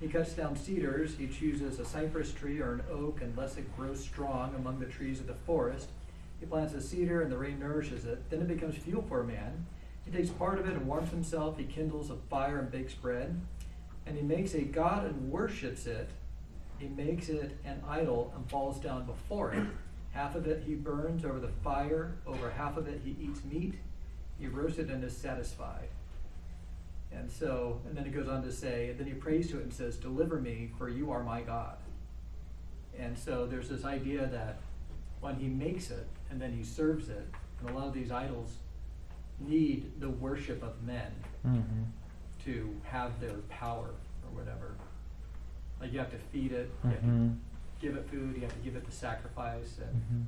He 0.01 0.07
cuts 0.07 0.33
down 0.33 0.55
cedars. 0.55 1.15
He 1.15 1.27
chooses 1.27 1.79
a 1.79 1.85
cypress 1.85 2.33
tree 2.33 2.59
or 2.59 2.73
an 2.73 2.81
oak 2.91 3.21
unless 3.21 3.55
it 3.57 3.77
grows 3.77 3.99
strong 3.99 4.55
among 4.55 4.79
the 4.79 4.87
trees 4.87 5.19
of 5.19 5.27
the 5.27 5.35
forest. 5.45 5.89
He 6.39 6.47
plants 6.47 6.73
a 6.73 6.81
cedar 6.81 7.21
and 7.21 7.31
the 7.31 7.37
rain 7.37 7.59
nourishes 7.59 8.05
it. 8.05 8.27
Then 8.31 8.41
it 8.41 8.47
becomes 8.47 8.75
fuel 8.75 9.03
for 9.07 9.21
a 9.21 9.23
man. 9.23 9.67
He 10.03 10.11
takes 10.11 10.31
part 10.31 10.57
of 10.57 10.67
it 10.67 10.73
and 10.73 10.87
warms 10.87 11.11
himself. 11.11 11.55
He 11.59 11.65
kindles 11.65 12.09
a 12.09 12.15
fire 12.31 12.57
and 12.57 12.71
bakes 12.71 12.95
bread. 12.95 13.39
And 14.07 14.17
he 14.17 14.23
makes 14.23 14.55
a 14.55 14.61
god 14.61 15.05
and 15.05 15.31
worships 15.31 15.85
it. 15.85 16.09
He 16.79 16.87
makes 16.87 17.29
it 17.29 17.55
an 17.63 17.83
idol 17.87 18.33
and 18.35 18.49
falls 18.49 18.79
down 18.79 19.05
before 19.05 19.53
it. 19.53 19.67
Half 20.13 20.33
of 20.33 20.47
it 20.47 20.63
he 20.65 20.73
burns 20.73 21.23
over 21.23 21.39
the 21.39 21.51
fire, 21.63 22.15
over 22.25 22.49
half 22.49 22.75
of 22.75 22.87
it 22.87 23.01
he 23.05 23.15
eats 23.21 23.43
meat. 23.45 23.75
He 24.39 24.47
roasts 24.47 24.79
it 24.79 24.89
and 24.89 25.03
is 25.03 25.15
satisfied. 25.15 25.89
And 27.13 27.29
so, 27.29 27.81
and 27.87 27.95
then 27.97 28.05
it 28.05 28.13
goes 28.13 28.27
on 28.27 28.41
to 28.43 28.51
say, 28.51 28.89
and 28.89 28.99
then 28.99 29.07
he 29.07 29.13
prays 29.13 29.49
to 29.51 29.59
it 29.59 29.63
and 29.63 29.73
says, 29.73 29.97
Deliver 29.97 30.39
me, 30.39 30.71
for 30.77 30.89
you 30.89 31.11
are 31.11 31.23
my 31.23 31.41
God. 31.41 31.75
And 32.97 33.17
so 33.17 33.45
there's 33.45 33.67
this 33.69 33.83
idea 33.85 34.27
that 34.27 34.59
when 35.19 35.35
he 35.35 35.47
makes 35.47 35.91
it 35.91 36.07
and 36.29 36.41
then 36.41 36.51
he 36.53 36.63
serves 36.63 37.09
it, 37.09 37.27
and 37.59 37.69
a 37.69 37.73
lot 37.73 37.87
of 37.87 37.93
these 37.93 38.11
idols 38.11 38.53
need 39.39 39.99
the 39.99 40.09
worship 40.09 40.63
of 40.63 40.81
men 40.83 41.11
Mm-hmm. 41.45 41.83
to 42.45 42.69
have 42.83 43.19
their 43.19 43.33
power 43.49 43.89
or 44.23 44.29
whatever. 44.39 44.75
Like 45.79 45.91
you 45.91 45.97
have 45.97 46.11
to 46.11 46.17
feed 46.31 46.51
it, 46.51 46.69
you 46.83 46.89
have 46.91 46.99
to 46.99 47.05
Mm-hmm. 47.05 47.29
give 47.81 47.95
it 47.95 48.07
food, 48.11 48.35
you 48.35 48.41
have 48.41 48.53
to 48.53 48.59
give 48.59 48.75
it 48.75 48.85
the 48.85 48.91
sacrifice, 48.91 49.79
and 49.79 49.95
Mm-hmm. 50.01 50.21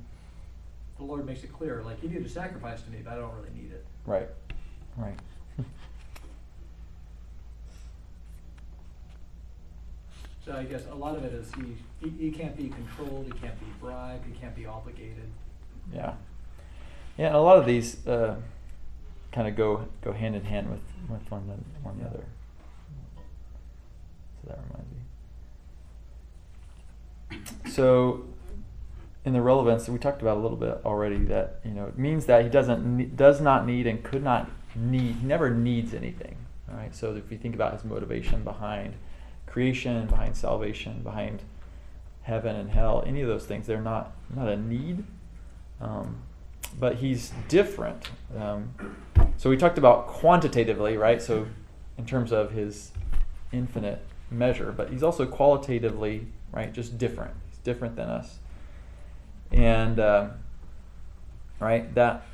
the 0.98 1.04
Lord 1.04 1.24
makes 1.24 1.44
it 1.44 1.52
clear, 1.52 1.82
like 1.84 2.02
you 2.02 2.08
need 2.08 2.24
to 2.24 2.28
sacrifice 2.28 2.82
to 2.82 2.90
me, 2.90 2.98
but 3.04 3.12
I 3.12 3.16
don't 3.16 3.32
really 3.36 3.50
need 3.54 3.70
it. 3.72 3.86
Right. 4.06 4.28
Right. 4.96 5.18
So 10.44 10.52
I 10.52 10.64
guess 10.64 10.82
a 10.90 10.94
lot 10.94 11.16
of 11.16 11.24
it 11.24 11.32
is 11.32 11.50
he, 11.54 11.76
he, 12.06 12.26
he 12.26 12.30
can't 12.30 12.56
be 12.56 12.68
controlled, 12.68 13.24
he 13.26 13.32
can't 13.40 13.58
be 13.58 13.66
bribed, 13.80 14.26
he 14.26 14.38
can't 14.38 14.54
be 14.54 14.66
obligated. 14.66 15.30
Yeah. 15.92 16.14
Yeah, 17.16 17.28
and 17.28 17.36
a 17.36 17.40
lot 17.40 17.56
of 17.56 17.64
these 17.64 18.06
uh, 18.06 18.36
kind 19.32 19.48
of 19.48 19.56
go 19.56 19.86
go 20.02 20.12
hand 20.12 20.34
in 20.36 20.44
hand 20.44 20.68
with, 20.70 20.80
with 21.08 21.30
one, 21.30 21.42
one 21.82 21.96
Yeah. 21.98 22.06
another. 22.06 22.24
So 24.42 24.48
that 24.48 24.58
reminds 24.68 24.90
me. 27.64 27.70
So, 27.70 28.24
in 29.24 29.32
the 29.32 29.40
relevance, 29.40 29.88
we 29.88 29.98
talked 29.98 30.20
about 30.20 30.36
a 30.36 30.40
little 30.40 30.56
bit 30.56 30.80
already 30.84 31.18
that 31.24 31.60
you 31.64 31.70
know 31.70 31.86
it 31.86 31.96
means 31.98 32.26
that 32.26 32.42
he 32.42 32.50
doesn't 32.50 33.16
does 33.16 33.40
not 33.40 33.64
need 33.66 33.86
and 33.86 34.02
could 34.02 34.22
not 34.22 34.50
need 34.76 35.16
he 35.16 35.26
never 35.26 35.50
needs 35.50 35.94
anything. 35.94 36.36
All 36.70 36.76
right. 36.76 36.94
So 36.94 37.14
if 37.14 37.30
you 37.30 37.38
think 37.38 37.54
about 37.54 37.72
his 37.72 37.84
motivation 37.84 38.44
behind 38.44 38.94
creation, 39.54 40.04
behind 40.08 40.36
salvation, 40.36 41.00
behind 41.04 41.40
heaven 42.22 42.56
and 42.56 42.70
hell, 42.70 43.04
any 43.06 43.20
of 43.20 43.28
those 43.28 43.46
things, 43.46 43.68
they're 43.68 43.80
not 43.80 44.10
not 44.34 44.48
a 44.48 44.56
need. 44.56 45.04
Um, 45.80 46.22
but 46.80 46.96
he's 46.96 47.32
different. 47.46 48.10
Um, 48.36 48.74
so 49.36 49.48
we 49.48 49.56
talked 49.56 49.78
about 49.78 50.08
quantitatively, 50.08 50.96
right? 50.96 51.22
So 51.22 51.46
in 51.96 52.04
terms 52.04 52.32
of 52.32 52.50
his 52.50 52.90
infinite 53.52 54.04
measure, 54.28 54.72
but 54.76 54.90
he's 54.90 55.04
also 55.04 55.24
qualitatively, 55.24 56.26
right? 56.50 56.72
Just 56.72 56.98
different. 56.98 57.34
He's 57.48 57.58
different 57.58 57.94
than 57.94 58.08
us. 58.08 58.40
And 59.52 60.00
um, 60.00 60.32
right 61.60 61.94
that, 61.94 62.26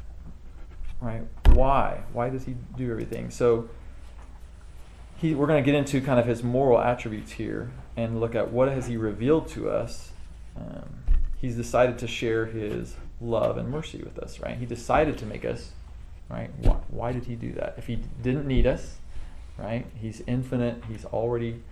right? 1.03 1.25
Why? 1.53 2.01
Why 2.15 2.31
does 2.31 2.45
he 2.47 2.57
do 2.79 2.91
everything? 2.91 3.29
So 3.29 3.69
he, 5.21 5.35
we're 5.35 5.47
going 5.47 5.63
to 5.63 5.71
get 5.71 5.77
into 5.77 6.01
kind 6.01 6.19
of 6.19 6.27
his 6.27 6.43
moral 6.43 6.81
attributes 6.81 7.33
here 7.33 7.71
and 7.97 8.21
look 8.21 8.35
at 8.35 8.51
what 8.51 8.69
has 8.69 8.87
he 8.87 8.97
revealed 8.97 9.49
to 9.49 9.69
us. 9.69 10.13
Um, 10.57 10.89
he's 11.41 11.57
decided 11.57 11.99
to 11.99 12.07
share 12.07 12.47
his 12.47 12.95
love 13.21 13.59
and 13.59 13.69
mercy 13.69 13.99
with 13.99 14.19
us, 14.19 14.41
right? 14.41 14.57
He 14.57 14.65
decided 14.65 15.19
to 15.19 15.27
make 15.27 15.45
us, 15.45 15.73
right? 16.31 16.51
Why, 16.63 16.77
why 16.89 17.13
did 17.13 17.27
he 17.27 17.35
do 17.35 17.53
that? 17.53 17.75
If 17.77 17.87
he 17.87 17.97
didn't 18.23 18.47
need 18.47 18.67
us, 18.67 18.97
right? 19.59 19.85
He's 20.01 20.23
infinite. 20.27 20.83
He's 20.89 21.05
already 21.05 21.63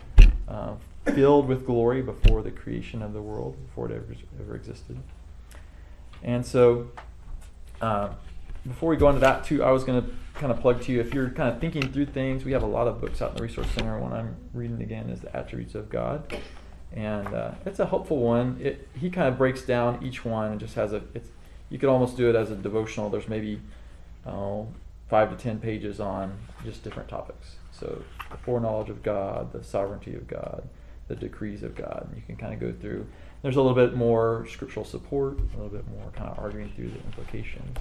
uh, 0.46 0.74
filled 1.06 1.48
with 1.48 1.64
glory 1.64 2.02
before 2.02 2.42
the 2.42 2.50
creation 2.50 3.00
of 3.00 3.14
the 3.14 3.22
world, 3.22 3.56
before 3.66 3.90
it 3.90 3.92
ever, 3.92 4.14
ever 4.40 4.56
existed. 4.56 4.98
And 6.22 6.44
so, 6.44 6.90
uh, 7.80 8.10
before 8.66 8.90
we 8.90 8.96
go 8.96 9.08
into 9.08 9.20
that 9.20 9.44
too, 9.44 9.64
I 9.64 9.70
was 9.70 9.84
going 9.84 10.02
to 10.02 10.10
kind 10.38 10.52
of 10.52 10.60
plug 10.60 10.80
to 10.82 10.92
you 10.92 11.00
if 11.00 11.12
you're 11.12 11.30
kind 11.30 11.52
of 11.52 11.60
thinking 11.60 11.92
through 11.92 12.06
things. 12.06 12.44
We 12.44 12.52
have 12.52 12.62
a 12.62 12.66
lot 12.66 12.86
of 12.86 13.00
books 13.00 13.20
out 13.20 13.30
in 13.30 13.36
the 13.36 13.42
Resource 13.42 13.68
Center. 13.70 13.98
One 13.98 14.12
I'm 14.12 14.36
reading 14.54 14.80
again 14.80 15.10
is 15.10 15.20
the 15.20 15.36
Attributes 15.36 15.74
of 15.74 15.90
God, 15.90 16.38
and 16.92 17.26
uh, 17.34 17.52
it's 17.66 17.80
a 17.80 17.86
helpful 17.86 18.18
one. 18.18 18.58
It 18.60 18.88
he 18.98 19.10
kind 19.10 19.28
of 19.28 19.36
breaks 19.36 19.62
down 19.62 20.04
each 20.04 20.24
one 20.24 20.52
and 20.52 20.60
just 20.60 20.74
has 20.74 20.92
a. 20.92 21.02
It's 21.14 21.28
you 21.70 21.78
could 21.78 21.88
almost 21.88 22.16
do 22.16 22.30
it 22.30 22.36
as 22.36 22.50
a 22.50 22.56
devotional. 22.56 23.10
There's 23.10 23.28
maybe 23.28 23.60
five 25.08 25.30
to 25.30 25.36
ten 25.36 25.58
pages 25.58 26.00
on 26.00 26.38
just 26.64 26.82
different 26.84 27.08
topics. 27.08 27.56
So 27.72 28.02
the 28.30 28.36
foreknowledge 28.36 28.90
of 28.90 29.02
God, 29.02 29.52
the 29.52 29.64
sovereignty 29.64 30.14
of 30.14 30.26
God, 30.26 30.68
the 31.08 31.16
decrees 31.16 31.62
of 31.62 31.74
God. 31.74 32.06
And 32.08 32.16
you 32.16 32.22
can 32.26 32.36
kind 32.36 32.52
of 32.52 32.60
go 32.60 32.72
through. 32.78 33.06
There's 33.42 33.56
a 33.56 33.62
little 33.62 33.74
bit 33.74 33.96
more 33.96 34.46
scriptural 34.50 34.84
support, 34.84 35.38
a 35.38 35.56
little 35.56 35.68
bit 35.68 35.88
more 35.88 36.10
kind 36.14 36.28
of 36.30 36.38
arguing 36.38 36.72
through 36.74 36.90
the 36.90 36.96
implications, 36.96 37.78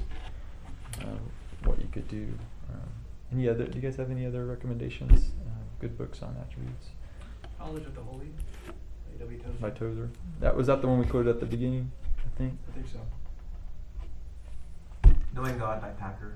um, 1.02 1.20
what 1.64 1.80
you 1.82 1.88
could 1.92 2.08
do. 2.08 2.28
Um, 2.70 2.90
any 3.32 3.50
other? 3.50 3.66
Do 3.66 3.76
you 3.76 3.82
guys 3.82 3.96
have 3.98 4.12
any 4.12 4.26
other 4.26 4.46
recommendations? 4.46 5.32
Uh, 5.46 5.50
good 5.80 5.98
books 5.98 6.22
on 6.22 6.36
attributes 6.42 6.88
Knowledge 7.60 7.86
of 7.86 7.96
the 7.96 8.02
Holy, 8.02 8.28
by 8.66 9.26
A.W. 9.26 9.38
Tozer. 9.40 9.58
by 9.60 9.70
Tozer. 9.72 10.10
That 10.40 10.56
was 10.56 10.68
that 10.68 10.82
the 10.82 10.88
one 10.88 11.00
we 11.00 11.06
quoted 11.06 11.30
at 11.30 11.40
the 11.40 11.46
beginning, 11.46 11.92
I 12.20 12.38
think. 12.38 12.58
I 12.70 12.74
think 12.74 12.88
so. 12.88 13.00
Knowing 15.34 15.58
God 15.58 15.82
by 15.82 15.90
Packer. 15.90 16.36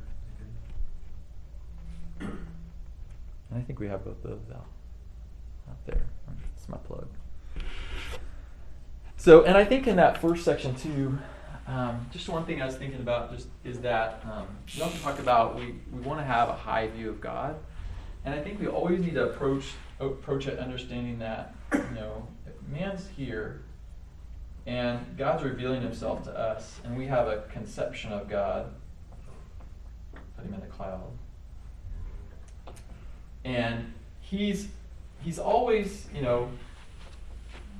And 2.20 3.60
I 3.60 3.62
think 3.62 3.80
we 3.80 3.88
have 3.88 4.04
both 4.06 4.24
of 4.24 4.32
those 4.32 4.56
out, 4.56 4.68
out 5.70 5.86
there. 5.86 6.02
That's 6.28 6.70
my 6.70 6.78
plug. 6.78 7.08
So, 9.18 9.44
and 9.44 9.58
I 9.58 9.66
think 9.66 9.88
in 9.88 9.98
that 9.98 10.20
first 10.20 10.44
section 10.44 10.76
too, 10.76 11.20
um, 11.68 12.08
just 12.12 12.28
one 12.28 12.46
thing 12.46 12.62
I 12.62 12.66
was 12.66 12.76
thinking 12.76 13.00
about 13.00 13.32
just 13.32 13.48
is 13.64 13.80
that 13.80 14.24
um, 14.26 14.48
we 14.76 14.82
also 14.82 14.98
talk 14.98 15.20
about 15.20 15.56
we, 15.56 15.76
we 15.94 16.02
want 16.02 16.20
to 16.20 16.26
have 16.26 16.50
a 16.50 16.54
high 16.54 16.88
view 16.88 17.10
of 17.10 17.22
God, 17.22 17.56
and 18.26 18.34
I 18.34 18.42
think 18.42 18.60
we 18.60 18.68
always 18.68 19.02
need 19.02 19.14
to 19.14 19.26
approach 19.26 19.66
approach 20.00 20.48
it 20.48 20.58
understanding 20.58 21.20
that 21.20 21.54
you 21.74 21.96
know 21.96 22.28
man's 22.72 23.08
here, 23.16 23.62
and 24.66 25.00
God's 25.18 25.44
revealing 25.44 25.82
Himself 25.82 26.24
to 26.24 26.32
us, 26.32 26.80
and 26.84 26.98
we 26.98 27.06
have 27.08 27.28
a 27.28 27.44
conception 27.54 28.12
of 28.12 28.28
God. 28.28 28.74
Put 30.36 30.46
Him 30.46 30.56
in 30.56 30.60
the 30.60 30.68
cloud. 30.68 31.12
And 33.44 33.92
he's 34.20 34.68
he's 35.22 35.40
always 35.40 36.08
you 36.14 36.22
know 36.22 36.50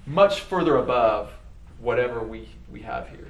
much 0.06 0.42
further 0.42 0.78
above 0.78 1.32
whatever 1.80 2.24
we 2.24 2.48
we 2.72 2.82
have 2.82 3.10
here 3.10 3.28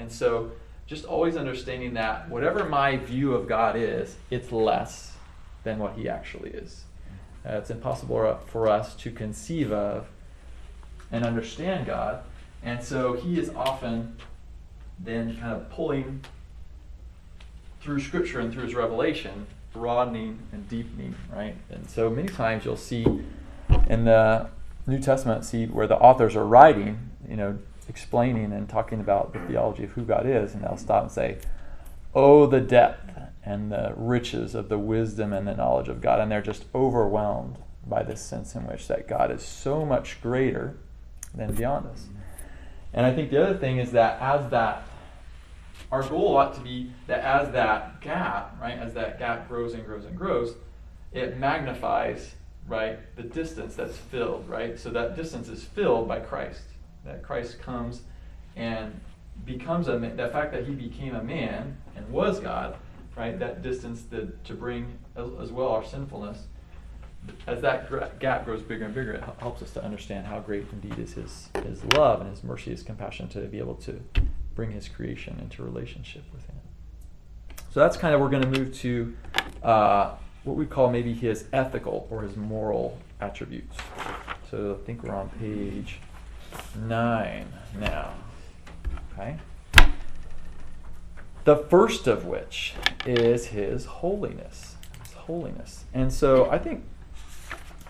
and 0.00 0.10
so 0.10 0.50
just 0.86 1.04
always 1.04 1.36
understanding 1.36 1.94
that 1.94 2.28
whatever 2.28 2.68
my 2.68 2.96
view 2.96 3.34
of 3.34 3.46
god 3.46 3.76
is 3.76 4.16
it's 4.30 4.50
less 4.50 5.10
than 5.64 5.78
what 5.78 5.96
he 5.96 6.08
actually 6.08 6.50
is. 6.50 6.84
Uh, 7.46 7.54
it's 7.54 7.70
impossible 7.70 8.38
for 8.46 8.68
us 8.68 8.94
to 8.96 9.10
conceive 9.10 9.72
of 9.72 10.08
and 11.10 11.24
understand 11.24 11.86
God. 11.86 12.22
And 12.62 12.82
so 12.82 13.14
he 13.14 13.38
is 13.38 13.50
often 13.50 14.16
then 14.98 15.36
kind 15.38 15.52
of 15.54 15.70
pulling 15.70 16.20
through 17.80 18.00
scripture 18.00 18.40
and 18.40 18.52
through 18.52 18.64
his 18.64 18.74
revelation, 18.74 19.46
broadening 19.72 20.38
and 20.52 20.68
deepening, 20.68 21.14
right? 21.34 21.56
And 21.70 21.88
so 21.88 22.10
many 22.10 22.28
times 22.28 22.64
you'll 22.64 22.76
see 22.76 23.06
in 23.88 24.04
the 24.04 24.48
New 24.86 24.98
Testament, 24.98 25.44
see 25.44 25.66
where 25.66 25.86
the 25.86 25.96
authors 25.96 26.36
are 26.36 26.44
writing, 26.44 27.10
you 27.28 27.36
know, 27.36 27.58
explaining 27.90 28.52
and 28.52 28.68
talking 28.68 29.00
about 29.00 29.34
the 29.34 29.40
theology 29.40 29.84
of 29.84 29.90
who 29.90 30.02
God 30.02 30.24
is, 30.26 30.54
and 30.54 30.64
they'll 30.64 30.78
stop 30.78 31.02
and 31.02 31.12
say, 31.12 31.38
Oh, 32.14 32.46
the 32.46 32.60
depth 32.60 33.10
and 33.44 33.70
the 33.70 33.92
riches 33.96 34.54
of 34.54 34.68
the 34.68 34.78
wisdom 34.78 35.32
and 35.32 35.46
the 35.46 35.54
knowledge 35.54 35.88
of 35.88 36.00
God. 36.00 36.20
And 36.20 36.30
they're 36.30 36.40
just 36.40 36.64
overwhelmed 36.74 37.58
by 37.86 38.02
this 38.02 38.20
sense 38.20 38.54
in 38.54 38.66
which 38.66 38.88
that 38.88 39.08
God 39.08 39.30
is 39.30 39.42
so 39.42 39.84
much 39.84 40.20
greater 40.22 40.76
than 41.34 41.54
beyond 41.54 41.86
us. 41.86 42.06
And 42.92 43.06
I 43.06 43.14
think 43.14 43.30
the 43.30 43.42
other 43.42 43.58
thing 43.58 43.78
is 43.78 43.92
that 43.92 44.20
as 44.20 44.50
that, 44.50 44.82
our 45.92 46.02
goal 46.02 46.36
ought 46.36 46.54
to 46.54 46.60
be 46.60 46.92
that 47.06 47.20
as 47.20 47.52
that 47.52 48.00
gap, 48.00 48.56
right, 48.60 48.78
as 48.78 48.94
that 48.94 49.18
gap 49.18 49.48
grows 49.48 49.74
and 49.74 49.84
grows 49.84 50.04
and 50.04 50.16
grows, 50.16 50.54
it 51.12 51.38
magnifies, 51.38 52.34
right, 52.68 52.98
the 53.16 53.22
distance 53.22 53.74
that's 53.74 53.96
filled, 53.96 54.48
right? 54.48 54.78
So 54.78 54.90
that 54.90 55.16
distance 55.16 55.48
is 55.48 55.64
filled 55.64 56.06
by 56.06 56.20
Christ. 56.20 56.62
That 57.04 57.22
Christ 57.22 57.60
comes 57.60 58.02
and 58.56 59.00
becomes 59.44 59.88
a 59.88 59.98
man, 59.98 60.16
the 60.16 60.28
fact 60.28 60.52
that 60.52 60.66
he 60.66 60.74
became 60.74 61.14
a 61.14 61.22
man 61.22 61.76
and 61.96 62.08
was 62.10 62.40
God, 62.40 62.76
right, 63.16 63.38
that 63.38 63.62
distance 63.62 64.04
to 64.10 64.54
bring 64.54 64.98
as, 65.16 65.28
as 65.40 65.50
well 65.50 65.68
our 65.68 65.84
sinfulness, 65.84 66.46
as 67.46 67.60
that 67.60 68.18
gap 68.18 68.44
grows 68.44 68.62
bigger 68.62 68.86
and 68.86 68.94
bigger, 68.94 69.12
it 69.12 69.22
helps 69.38 69.62
us 69.62 69.70
to 69.72 69.84
understand 69.84 70.26
how 70.26 70.40
great 70.40 70.66
indeed 70.72 70.98
is 70.98 71.14
his, 71.14 71.48
his 71.64 71.84
love 71.94 72.20
and 72.20 72.30
his 72.30 72.42
mercy, 72.42 72.70
his 72.70 72.82
compassion 72.82 73.28
to 73.28 73.40
be 73.40 73.58
able 73.58 73.74
to 73.74 74.00
bring 74.54 74.70
his 74.70 74.88
creation 74.88 75.38
into 75.40 75.62
relationship 75.62 76.24
with 76.32 76.46
him. 76.46 76.56
So 77.70 77.80
that's 77.80 77.96
kind 77.96 78.14
of, 78.14 78.20
we're 78.20 78.30
going 78.30 78.50
to 78.50 78.58
move 78.58 78.74
to 78.78 79.16
uh, 79.62 80.14
what 80.44 80.56
we 80.56 80.66
call 80.66 80.90
maybe 80.90 81.12
his 81.12 81.44
ethical 81.52 82.08
or 82.10 82.22
his 82.22 82.36
moral 82.36 82.98
attributes. 83.20 83.76
So 84.50 84.78
I 84.80 84.86
think 84.86 85.02
we're 85.02 85.14
on 85.14 85.28
page 85.38 86.00
nine 86.76 87.52
now. 87.78 88.12
Okay? 89.12 89.36
The 91.44 91.56
first 91.56 92.06
of 92.06 92.24
which 92.26 92.74
is 93.06 93.46
his 93.46 93.86
holiness. 93.86 94.76
His 95.02 95.12
holiness. 95.14 95.84
And 95.94 96.12
so 96.12 96.50
I 96.50 96.58
think 96.58 96.84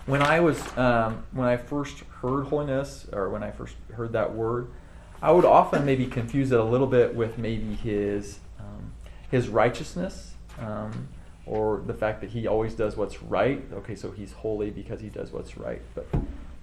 when 0.05 0.21
I 0.21 0.39
was 0.39 0.59
um, 0.77 1.23
when 1.31 1.47
I 1.47 1.57
first 1.57 1.99
heard 2.21 2.45
holiness 2.45 3.07
or 3.11 3.29
when 3.29 3.43
I 3.43 3.51
first 3.51 3.75
heard 3.93 4.13
that 4.13 4.33
word, 4.33 4.67
I 5.21 5.31
would 5.31 5.45
often 5.45 5.85
maybe 5.85 6.05
confuse 6.05 6.51
it 6.51 6.59
a 6.59 6.63
little 6.63 6.87
bit 6.87 7.13
with 7.15 7.37
maybe 7.37 7.75
his 7.75 8.39
um, 8.59 8.93
his 9.29 9.47
righteousness 9.47 10.33
um, 10.59 11.09
or 11.45 11.83
the 11.85 11.93
fact 11.93 12.21
that 12.21 12.31
he 12.31 12.47
always 12.47 12.73
does 12.73 12.95
what's 12.95 13.21
right. 13.21 13.63
Okay, 13.73 13.95
so 13.95 14.11
he's 14.11 14.31
holy 14.31 14.71
because 14.71 15.01
he 15.01 15.09
does 15.09 15.31
what's 15.31 15.57
right. 15.57 15.81
But 15.93 16.07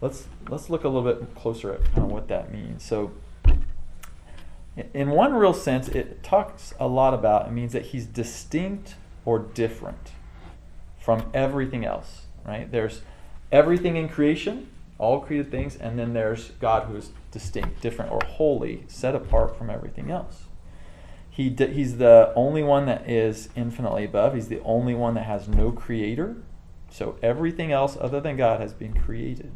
let's 0.01 0.27
let's 0.49 0.71
look 0.71 0.85
a 0.85 0.89
little 0.89 1.13
bit 1.13 1.35
closer 1.35 1.73
at 1.73 1.85
kind 1.93 2.05
of 2.05 2.11
what 2.11 2.29
that 2.29 2.53
means. 2.53 2.83
So 2.83 3.13
in 4.95 5.11
one 5.11 5.35
real 5.35 5.55
sense, 5.55 5.89
it 5.89 6.23
talks 6.23 6.75
a 6.79 6.87
lot 6.87 7.15
about 7.15 7.49
it 7.49 7.53
means 7.53 7.73
that 7.73 7.87
he's 7.87 8.07
distinct 8.07 8.95
or 9.25 9.39
different 9.39 10.13
from 10.99 11.31
everything 11.35 11.85
else. 11.85 12.27
Right? 12.47 12.71
There's 12.71 13.03
everything 13.51 13.97
in 13.97 14.09
creation, 14.09 14.69
all 14.99 15.21
created 15.21 15.51
things, 15.51 15.77
and 15.77 15.99
then 15.99 16.13
there's 16.13 16.51
God 16.61 16.87
who 16.87 16.97
is 16.97 17.11
distinct, 17.31 17.81
different, 17.81 18.11
or 18.11 18.21
holy, 18.25 18.85
set 18.89 19.15
apart 19.15 19.57
from 19.57 19.69
everything 19.71 20.11
else. 20.11 20.45
He 21.29 21.51
he's 21.51 21.99
the 21.99 22.33
only 22.35 22.63
one 22.63 22.87
that 22.87 23.09
is 23.09 23.49
infinitely 23.55 24.05
above. 24.05 24.35
He's 24.35 24.49
the 24.49 24.61
only 24.63 24.95
one 24.95 25.15
that 25.15 25.25
has 25.25 25.49
no 25.49 25.71
creator. 25.71 26.37
So 26.91 27.17
everything 27.23 27.71
else 27.71 27.97
other 28.01 28.21
than 28.21 28.37
God 28.37 28.61
has 28.61 28.73
been 28.73 28.95
created. 28.95 29.53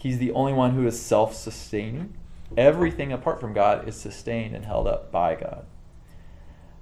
He's 0.00 0.18
the 0.18 0.32
only 0.32 0.52
one 0.54 0.70
who 0.72 0.86
is 0.86 1.00
self 1.00 1.34
sustaining. 1.34 2.14
Everything 2.56 3.12
apart 3.12 3.40
from 3.40 3.52
God 3.52 3.86
is 3.86 3.96
sustained 3.96 4.56
and 4.56 4.64
held 4.64 4.88
up 4.88 5.12
by 5.12 5.34
God. 5.34 5.66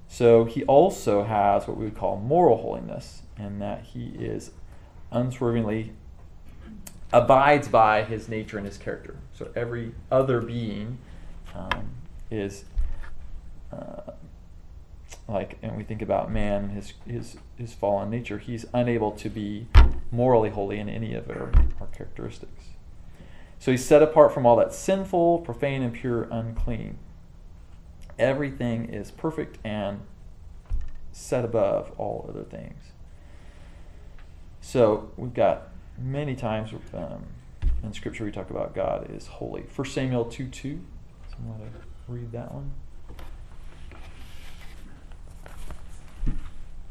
So 0.06 0.44
he 0.44 0.64
also 0.64 1.24
has 1.24 1.66
what 1.66 1.76
we 1.76 1.84
would 1.84 1.96
call 1.96 2.16
moral 2.16 2.58
holiness, 2.58 3.22
in 3.36 3.58
that 3.58 3.84
he 3.84 4.12
is 4.18 4.52
unswervingly 5.10 5.92
abides 7.12 7.68
by 7.68 8.04
his 8.04 8.28
nature 8.28 8.56
and 8.56 8.66
his 8.66 8.78
character. 8.78 9.16
So 9.34 9.50
every 9.56 9.94
other 10.10 10.40
being 10.40 10.98
um, 11.54 11.90
is 12.30 12.64
uh, 13.72 14.12
like, 15.26 15.58
and 15.62 15.76
we 15.76 15.82
think 15.82 16.02
about 16.02 16.30
man 16.30 16.70
his, 16.70 16.94
his, 17.06 17.36
his 17.56 17.74
fallen 17.74 18.10
nature, 18.10 18.38
he's 18.38 18.64
unable 18.72 19.10
to 19.12 19.28
be 19.28 19.66
morally 20.10 20.50
holy 20.50 20.78
in 20.78 20.88
any 20.88 21.14
of 21.14 21.28
our, 21.28 21.52
our 21.80 21.86
characteristics. 21.88 22.64
So 23.58 23.70
he's 23.70 23.84
set 23.84 24.02
apart 24.02 24.32
from 24.32 24.46
all 24.46 24.56
that's 24.56 24.76
sinful, 24.76 25.40
profane, 25.40 25.82
impure, 25.82 26.24
unclean. 26.30 26.98
Everything 28.18 28.86
is 28.86 29.10
perfect 29.10 29.58
and 29.64 30.00
set 31.12 31.44
above 31.44 31.92
all 31.98 32.26
other 32.28 32.44
things. 32.44 32.92
So 34.60 35.10
we've 35.16 35.34
got 35.34 35.68
many 35.98 36.36
times 36.36 36.72
um, 36.94 37.24
in 37.82 37.92
Scripture 37.92 38.24
we 38.24 38.30
talk 38.30 38.50
about 38.50 38.74
God 38.74 39.10
is 39.10 39.26
holy. 39.26 39.62
1 39.62 39.88
Samuel 39.88 40.24
2 40.24 40.48
2. 40.48 40.80
Someone 41.30 41.58
want 41.60 41.72
to 41.72 41.80
read 42.12 42.32
that 42.32 42.52
one? 42.52 42.72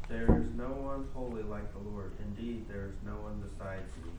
There 0.10 0.24
is 0.24 0.48
no 0.56 0.72
one 0.72 1.08
holy 1.14 1.44
like 1.44 1.72
the 1.74 1.90
Lord. 1.90 2.14
Indeed, 2.20 2.66
there 2.70 2.86
is 2.86 2.96
no 3.06 3.12
one 3.12 3.44
besides 3.50 3.92
you, 3.98 4.12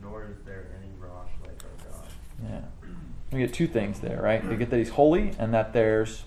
nor 0.00 0.24
is 0.24 0.36
there 0.44 0.66
any 0.78 0.92
rock 0.98 1.28
like 1.42 1.62
our 1.64 1.90
God. 1.90 2.08
Yeah. 2.42 2.60
We 3.32 3.40
get 3.40 3.52
two 3.52 3.66
things 3.66 4.00
there, 4.00 4.20
right? 4.22 4.46
We 4.46 4.56
get 4.56 4.70
that 4.70 4.78
he's 4.78 4.90
holy 4.90 5.32
and 5.38 5.52
that 5.52 5.72
there's 5.72 6.24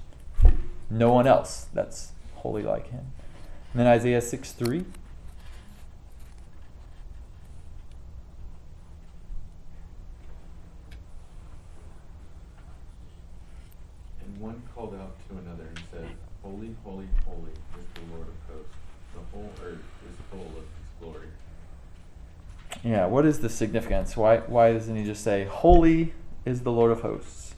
no 0.90 1.12
one 1.14 1.28
else 1.28 1.68
that's 1.74 2.12
holy 2.36 2.64
like 2.64 2.90
him. 2.90 3.12
And 3.74 3.80
then 3.80 3.88
Isaiah 3.88 4.22
6 4.22 4.52
3. 4.52 4.78
And 14.22 14.40
one 14.40 14.62
called 14.76 14.96
out 14.96 15.16
to 15.30 15.38
another 15.38 15.66
and 15.68 15.82
said, 15.92 16.10
Holy, 16.42 16.76
holy, 16.84 17.08
holy 17.26 17.52
is 17.52 17.86
the 17.94 18.16
Lord 18.16 18.28
of 18.28 18.56
hosts. 18.56 18.74
The 19.14 19.38
whole 19.38 19.52
earth 19.64 19.80
is 20.10 20.18
full 20.32 20.42
of 20.42 20.54
his 20.56 20.90
glory. 21.00 21.28
Yeah, 22.84 23.08
what 23.08 23.26
is 23.26 23.40
the 23.40 23.50
significance? 23.50 24.16
Why, 24.16 24.38
why 24.38 24.72
doesn't 24.72 24.96
he 24.96 25.04
just 25.04 25.24
say, 25.24 25.44
Holy 25.46 26.14
is 26.46 26.62
the 26.62 26.72
Lord 26.72 26.92
of 26.92 27.02
hosts? 27.02 27.56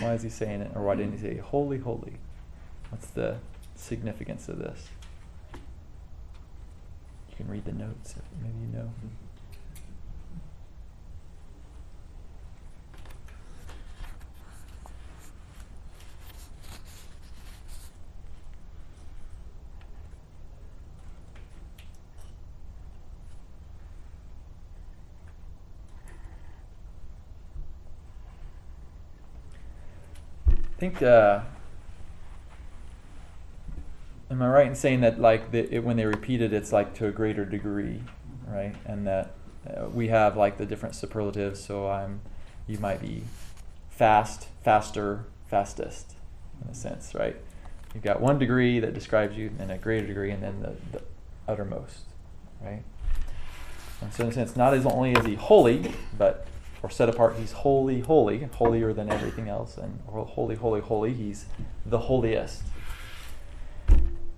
Why 0.00 0.14
is 0.14 0.22
he 0.22 0.30
saying 0.30 0.62
it? 0.62 0.72
Or 0.74 0.82
why 0.82 0.96
didn't 0.96 1.12
he 1.12 1.18
say, 1.18 1.36
Holy, 1.36 1.78
holy? 1.78 2.14
What's 2.90 3.06
the 3.06 3.36
significance 3.76 4.48
of 4.48 4.58
this? 4.58 4.88
You 5.54 7.36
can 7.36 7.48
read 7.48 7.64
the 7.64 7.72
notes 7.72 8.16
if 8.16 8.22
maybe 8.42 8.54
you 8.60 8.78
know. 8.78 8.90
Think 30.82 31.00
uh, 31.00 31.40
am 34.32 34.42
I 34.42 34.48
right 34.48 34.66
in 34.66 34.74
saying 34.74 35.02
that 35.02 35.20
like 35.20 35.52
the, 35.52 35.72
it, 35.72 35.84
when 35.84 35.96
they 35.96 36.06
repeat 36.06 36.42
it, 36.42 36.52
it's 36.52 36.72
like 36.72 36.92
to 36.94 37.06
a 37.06 37.12
greater 37.12 37.44
degree, 37.44 38.02
right? 38.48 38.74
And 38.84 39.06
that 39.06 39.34
uh, 39.64 39.88
we 39.90 40.08
have 40.08 40.36
like 40.36 40.58
the 40.58 40.66
different 40.66 40.96
superlatives. 40.96 41.62
So 41.62 41.88
I'm, 41.88 42.20
you 42.66 42.78
might 42.78 43.00
be 43.00 43.22
fast, 43.90 44.48
faster, 44.64 45.26
fastest, 45.46 46.14
in 46.64 46.70
a 46.72 46.74
sense, 46.74 47.14
right? 47.14 47.36
You've 47.94 48.02
got 48.02 48.20
one 48.20 48.40
degree 48.40 48.80
that 48.80 48.92
describes 48.92 49.36
you, 49.36 49.52
and 49.60 49.70
a 49.70 49.78
greater 49.78 50.08
degree, 50.08 50.32
and 50.32 50.42
then 50.42 50.62
the, 50.62 50.98
the 50.98 51.04
uttermost, 51.46 52.06
right? 52.60 52.82
And 54.00 54.12
so 54.12 54.24
in 54.24 54.30
a 54.30 54.32
sense, 54.32 54.56
not 54.56 54.74
as 54.74 54.84
only 54.84 55.12
is 55.12 55.24
he 55.26 55.36
holy, 55.36 55.92
but 56.18 56.48
or 56.82 56.90
set 56.90 57.08
apart. 57.08 57.36
He's 57.36 57.52
holy, 57.52 58.00
holy, 58.00 58.48
holier 58.54 58.92
than 58.92 59.10
everything 59.10 59.48
else, 59.48 59.76
and 59.76 60.00
holy, 60.06 60.56
holy, 60.56 60.80
holy. 60.80 61.14
He's 61.14 61.46
the 61.86 61.98
holiest. 61.98 62.62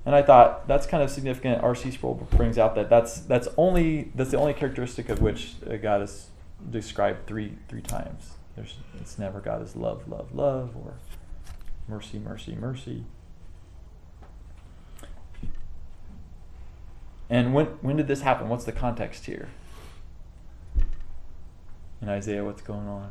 And 0.06 0.14
I 0.14 0.22
thought 0.22 0.68
that's 0.68 0.86
kind 0.86 1.02
of 1.02 1.10
significant. 1.10 1.62
R.C. 1.62 1.92
Sproul 1.92 2.28
brings 2.32 2.58
out 2.58 2.74
that 2.74 2.90
that's 2.90 3.20
that's 3.20 3.48
only 3.56 4.12
that's 4.14 4.30
the 4.30 4.38
only 4.38 4.52
characteristic 4.52 5.08
of 5.08 5.22
which 5.22 5.54
God 5.82 6.02
is 6.02 6.28
described 6.70 7.26
three 7.26 7.54
three 7.68 7.80
times. 7.80 8.32
There's 8.54 8.76
it's 9.00 9.18
never 9.18 9.40
God 9.40 9.62
is 9.62 9.74
love, 9.74 10.06
love, 10.08 10.34
love, 10.34 10.76
or 10.76 10.94
mercy, 11.88 12.18
mercy, 12.18 12.54
mercy. 12.54 13.04
And 17.30 17.54
when 17.54 17.66
when 17.80 17.96
did 17.96 18.06
this 18.06 18.20
happen? 18.20 18.50
What's 18.50 18.64
the 18.64 18.72
context 18.72 19.24
here? 19.24 19.48
In 22.02 22.08
Isaiah, 22.08 22.44
what's 22.44 22.62
going 22.62 22.86
on? 22.86 23.10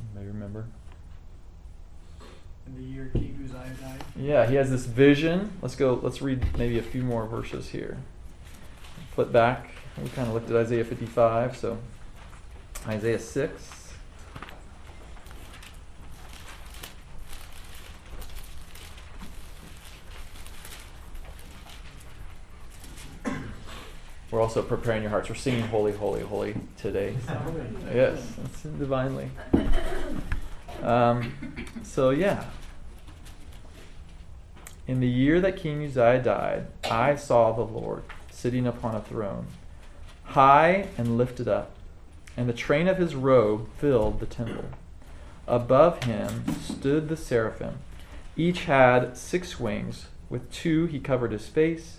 Anybody 0.00 0.26
remember? 0.26 0.66
In 2.66 2.76
the 2.76 2.82
year 2.82 3.10
King 3.12 3.38
Uzziah 3.44 3.74
died. 3.80 4.04
Yeah, 4.16 4.46
he 4.46 4.54
has 4.56 4.70
this 4.70 4.86
vision. 4.86 5.52
Let's 5.62 5.74
go. 5.74 5.98
Let's 6.02 6.22
read 6.22 6.56
maybe 6.58 6.78
a 6.78 6.82
few 6.82 7.02
more 7.02 7.26
verses 7.26 7.70
here. 7.70 7.98
Flip 9.14 9.32
back. 9.32 9.70
We 10.02 10.08
kind 10.10 10.28
of 10.28 10.34
looked 10.34 10.50
at 10.50 10.56
Isaiah 10.56 10.84
55, 10.84 11.56
so 11.56 11.78
Isaiah 12.86 13.18
6. 13.18 13.81
We're 24.32 24.40
also 24.40 24.62
preparing 24.62 25.02
your 25.02 25.10
hearts. 25.10 25.28
We're 25.28 25.34
singing 25.34 25.60
Holy, 25.64 25.92
Holy, 25.92 26.22
Holy 26.22 26.54
today. 26.78 27.14
Yes, 27.94 28.32
it's 28.42 28.62
divinely. 28.62 29.30
Um, 30.82 31.34
so, 31.82 32.08
yeah. 32.08 32.46
In 34.88 35.00
the 35.00 35.08
year 35.08 35.38
that 35.42 35.58
King 35.58 35.84
Uzziah 35.84 36.22
died, 36.22 36.66
I 36.90 37.14
saw 37.14 37.52
the 37.52 37.60
Lord 37.60 38.04
sitting 38.30 38.66
upon 38.66 38.94
a 38.94 39.02
throne, 39.02 39.48
high 40.24 40.88
and 40.96 41.18
lifted 41.18 41.46
up, 41.46 41.72
and 42.34 42.48
the 42.48 42.54
train 42.54 42.88
of 42.88 42.96
his 42.96 43.14
robe 43.14 43.68
filled 43.76 44.18
the 44.18 44.26
temple. 44.26 44.64
Above 45.46 46.04
him 46.04 46.54
stood 46.62 47.10
the 47.10 47.18
seraphim. 47.18 47.80
Each 48.34 48.64
had 48.64 49.14
six 49.18 49.60
wings. 49.60 50.06
With 50.30 50.50
two 50.50 50.86
he 50.86 51.00
covered 51.00 51.32
his 51.32 51.48
face, 51.48 51.98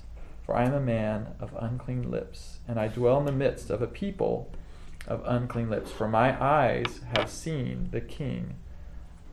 For 0.51 0.57
I 0.57 0.65
am 0.65 0.73
a 0.73 0.81
man 0.81 1.27
of 1.39 1.55
unclean 1.57 2.11
lips, 2.11 2.59
and 2.67 2.77
I 2.77 2.89
dwell 2.89 3.17
in 3.19 3.25
the 3.25 3.31
midst 3.31 3.69
of 3.69 3.81
a 3.81 3.87
people 3.87 4.51
of 5.07 5.23
unclean 5.25 5.69
lips. 5.69 5.93
For 5.93 6.09
my 6.09 6.43
eyes 6.43 6.99
have 7.15 7.29
seen 7.29 7.87
the 7.91 8.01
King, 8.01 8.55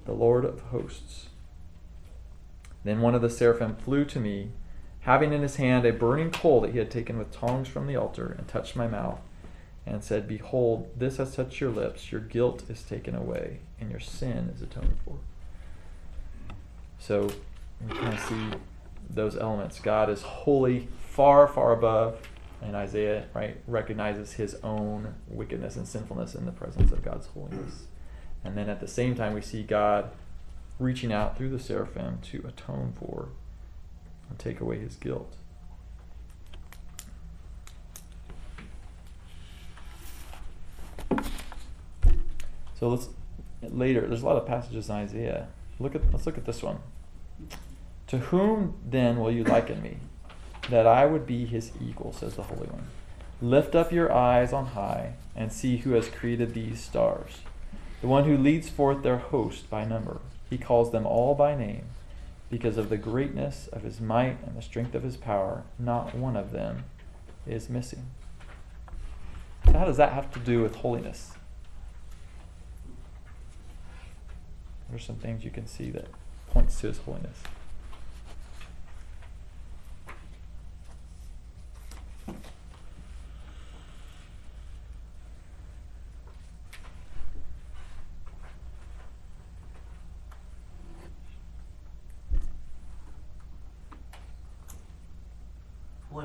the 0.05 0.13
Lord 0.13 0.45
of 0.45 0.61
hosts. 0.61 1.31
Then 2.85 3.01
one 3.01 3.17
of 3.17 3.21
the 3.21 3.31
seraphim 3.31 3.75
flew 3.75 4.05
to 4.05 4.21
me, 4.21 4.53
having 5.01 5.33
in 5.33 5.43
his 5.43 5.57
hand 5.57 5.85
a 5.85 5.93
burning 5.93 6.31
coal 6.31 6.61
that 6.61 6.71
he 6.71 6.79
had 6.79 6.89
taken 6.89 7.19
with 7.19 7.33
tongs 7.33 7.67
from 7.67 7.89
the 7.89 7.97
altar, 7.97 8.37
and 8.39 8.47
touched 8.47 8.77
my 8.77 8.87
mouth, 8.87 9.19
and 9.85 10.05
said, 10.05 10.29
Behold, 10.29 10.89
this 10.97 11.17
has 11.17 11.35
touched 11.35 11.61
your 11.61 11.71
lips, 11.71 12.13
your 12.13 12.21
guilt 12.21 12.63
is 12.71 12.85
taken 12.85 13.17
away, 13.17 13.59
and 13.81 13.91
your 13.91 13.99
sin 13.99 14.53
is 14.55 14.63
atoned 14.63 14.99
for. 15.05 15.19
So 17.01 17.29
we 17.85 17.97
kind 17.97 18.15
of 18.15 18.21
see 18.21 18.51
those 19.11 19.37
elements. 19.37 19.81
God 19.81 20.11
is 20.11 20.23
holy, 20.23 20.87
far, 21.19 21.49
far 21.49 21.73
above, 21.73 22.17
and 22.63 22.77
Isaiah 22.77 23.27
right 23.35 23.57
recognizes 23.67 24.35
his 24.35 24.55
own 24.63 25.17
wickedness 25.27 25.75
and 25.75 25.89
sinfulness 25.89 26.37
in 26.37 26.47
the 26.47 26.53
presence 26.53 26.93
of 26.93 27.03
God's 27.03 27.27
holiness. 27.27 27.87
And 28.45 28.57
then 28.57 28.69
at 28.69 28.79
the 28.79 28.87
same 28.87 29.17
time, 29.17 29.35
we 29.35 29.41
see 29.41 29.65
God 29.65 30.13
reaching 30.79 31.13
out 31.13 31.37
through 31.37 31.49
the 31.51 31.59
seraphim 31.59 32.21
to 32.31 32.45
atone 32.47 32.93
for 32.97 33.31
and 34.31 34.39
take 34.39 34.61
away 34.61 34.79
his 34.79 34.95
guilt. 34.95 35.35
So 42.79 42.89
let's 42.89 43.09
later. 43.61 44.07
There's 44.07 44.23
a 44.23 44.27
lot 44.27 44.37
of 44.37 44.47
passages 44.47 44.89
in 44.89 44.95
Isaiah. 44.95 45.49
Look 45.81 45.97
at 45.97 46.13
let's 46.13 46.27
look 46.27 46.39
at 46.39 46.45
this 46.45 46.63
one. 46.63 46.79
To 48.07 48.19
whom 48.19 48.77
then 48.89 49.19
will 49.19 49.33
you 49.33 49.43
liken 49.43 49.83
me, 49.83 49.97
that 50.69 50.87
I 50.87 51.07
would 51.07 51.27
be 51.27 51.45
his 51.45 51.73
equal? 51.81 52.13
Says 52.13 52.35
the 52.35 52.45
Holy 52.45 52.69
One. 52.69 52.89
Lift 53.41 53.75
up 53.75 53.93
your 53.93 54.13
eyes 54.13 54.53
on 54.53 54.67
high 54.67 55.15
and 55.37 55.53
see 55.53 55.79
who 55.79 55.93
has 55.93 56.09
created 56.09 56.55
these 56.55 56.81
stars, 56.81 57.39
the 58.01 58.09
one 58.09 58.25
who 58.25 58.37
leads 58.37 58.69
forth 58.69 59.03
their 59.03 59.19
host 59.19 59.71
by 59.71 59.85
number. 59.85 60.19
He 60.51 60.59
calls 60.59 60.91
them 60.91 61.07
all 61.07 61.35
by 61.35 61.55
name. 61.55 61.85
Because 62.51 62.79
of 62.79 62.89
the 62.89 62.97
greatness 62.97 63.69
of 63.69 63.83
his 63.83 64.01
might 64.01 64.39
and 64.45 64.57
the 64.57 64.63
strength 64.63 64.95
of 64.95 65.03
his 65.03 65.19
power, 65.19 65.65
not 65.79 66.15
one 66.15 66.35
of 66.37 66.51
them 66.51 66.85
is 67.47 67.69
missing. 67.69 68.07
So 69.67 69.73
how 69.73 69.85
does 69.85 69.99
that 69.99 70.13
have 70.13 70.33
to 70.33 70.39
do 70.39 70.63
with 70.63 70.77
holiness? 70.77 71.33
What 74.89 74.97
are 74.97 75.05
some 75.05 75.17
things 75.17 75.45
you 75.45 75.51
can 75.51 75.67
see 75.67 75.91
that 75.91 76.07
points 76.51 76.81
to 76.81 76.87
his 76.87 76.99
holiness? 76.99 77.39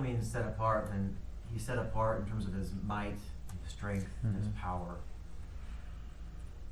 Means 0.01 0.29
set 0.29 0.45
apart, 0.45 0.89
and 0.91 1.15
he's 1.51 1.61
set 1.63 1.77
apart 1.77 2.21
in 2.21 2.25
terms 2.25 2.45
of 2.45 2.53
his 2.53 2.71
might, 2.85 3.15
his 3.63 3.71
strength, 3.71 4.09
and 4.23 4.35
his 4.35 4.47
mm-hmm. 4.47 4.59
power. 4.59 4.95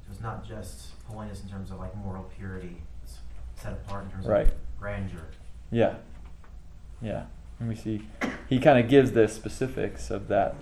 So 0.05 0.11
it's 0.11 0.21
not 0.21 0.47
just 0.47 0.87
holiness 1.07 1.41
in 1.43 1.49
terms 1.49 1.71
of 1.71 1.79
like 1.79 1.95
moral 1.95 2.23
purity. 2.37 2.81
It's 3.03 3.19
set 3.55 3.73
apart 3.73 4.05
in 4.05 4.11
terms 4.11 4.25
Right. 4.25 4.47
of 4.47 4.53
grandeur. 4.79 5.27
Yeah. 5.71 5.95
Yeah. 7.01 7.25
And 7.59 7.69
we 7.69 7.75
see 7.75 8.07
he 8.49 8.59
kind 8.59 8.79
of 8.79 8.89
gives 8.89 9.11
the 9.11 9.27
specifics 9.27 10.09
of 10.09 10.27
that 10.27 10.55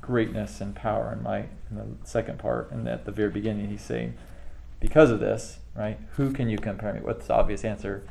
greatness 0.00 0.60
and 0.60 0.74
power 0.74 1.10
and 1.10 1.22
might 1.22 1.48
in 1.70 1.76
the 1.76 1.86
second 2.04 2.38
part. 2.38 2.70
And 2.70 2.88
at 2.88 3.04
the 3.04 3.12
very 3.12 3.30
beginning, 3.30 3.68
he's 3.68 3.82
saying, 3.82 4.14
because 4.80 5.10
of 5.10 5.20
this, 5.20 5.58
right, 5.74 5.98
who 6.12 6.32
can 6.32 6.48
you 6.48 6.58
compare 6.58 6.92
me? 6.92 7.00
What's 7.00 7.26
the 7.28 7.34
obvious 7.34 7.64
answer? 7.64 8.04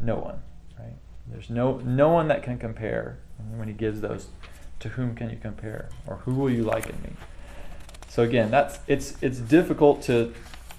No 0.00 0.16
one, 0.16 0.42
right? 0.78 0.94
There's 1.28 1.50
no, 1.50 1.78
no 1.78 2.08
one 2.10 2.28
that 2.28 2.42
can 2.42 2.58
compare. 2.58 3.18
And 3.38 3.58
when 3.58 3.68
he 3.68 3.74
gives 3.74 4.00
those, 4.00 4.28
to 4.80 4.90
whom 4.90 5.14
can 5.14 5.30
you 5.30 5.38
compare? 5.40 5.88
Or 6.06 6.16
who 6.16 6.34
will 6.34 6.50
you 6.50 6.62
liken 6.62 6.96
me? 7.02 7.10
So 8.08 8.22
again, 8.22 8.50
that's 8.50 8.78
it's 8.86 9.14
it's 9.20 9.38
difficult 9.38 10.02
to 10.04 10.32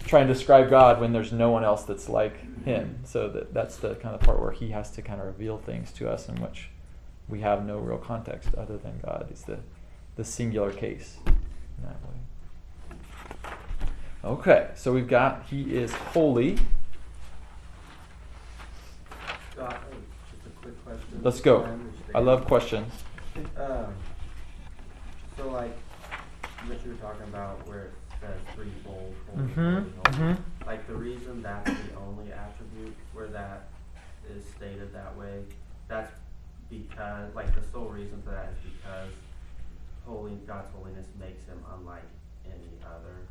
try 0.05 0.21
and 0.21 0.27
describe 0.27 0.69
God 0.69 0.99
when 0.99 1.13
there's 1.13 1.31
no 1.31 1.51
one 1.51 1.63
else 1.63 1.83
that's 1.83 2.09
like 2.09 2.63
Him. 2.63 2.99
So 3.05 3.29
that 3.29 3.53
that's 3.53 3.77
the 3.77 3.95
kind 3.95 4.15
of 4.15 4.21
part 4.21 4.39
where 4.39 4.51
He 4.51 4.69
has 4.69 4.89
to 4.91 5.01
kind 5.01 5.19
of 5.19 5.27
reveal 5.27 5.57
things 5.57 5.91
to 5.93 6.09
us 6.09 6.27
in 6.29 6.35
which 6.41 6.69
we 7.27 7.41
have 7.41 7.65
no 7.65 7.77
real 7.77 7.97
context 7.97 8.49
other 8.55 8.77
than 8.77 8.99
God. 9.05 9.29
Is 9.31 9.43
the 9.43 9.59
the 10.15 10.23
singular 10.23 10.71
case 10.71 11.17
in 11.27 11.83
that 11.83 11.97
way. 12.01 13.51
Okay, 14.23 14.69
so 14.75 14.91
we've 14.91 15.07
got 15.07 15.45
He 15.47 15.75
is 15.75 15.93
holy. 15.93 16.57
Uh, 19.59 19.69
just 19.69 20.45
a 20.45 20.49
quick 20.61 20.85
question. 20.85 21.06
Let's 21.21 21.41
go. 21.41 21.67
I 22.15 22.19
love 22.19 22.45
questions. 22.45 22.91
Um, 23.57 23.93
so 25.35 25.49
like, 25.49 25.75
what 26.65 26.83
you 26.85 26.91
were 26.91 26.97
talking 26.97 27.23
about 27.23 27.67
where 27.67 27.83
it 27.85 27.93
says 28.19 28.39
threefold. 28.55 29.13
holy, 29.31 29.47
Mm-hmm. 29.47 29.75
holy, 29.75 30.17
holy. 30.27 30.37
Like 30.65 30.87
the 30.87 30.95
reason 30.95 31.41
that's 31.41 31.69
the 31.69 31.95
only 31.97 32.31
attribute 32.31 32.95
where 33.13 33.27
that 33.27 33.67
is 34.35 34.43
stated 34.55 34.93
that 34.93 35.15
way, 35.17 35.43
that's 35.87 36.11
because, 36.69 37.33
like 37.35 37.53
the 37.55 37.61
sole 37.71 37.85
reason 37.89 38.21
for 38.23 38.31
that 38.31 38.49
is 38.51 38.71
because 38.71 39.11
holy, 40.05 40.33
God's 40.47 40.71
holiness 40.75 41.07
makes 41.19 41.45
him 41.45 41.59
unlike 41.77 42.03
any 42.45 42.79
other. 42.85 43.27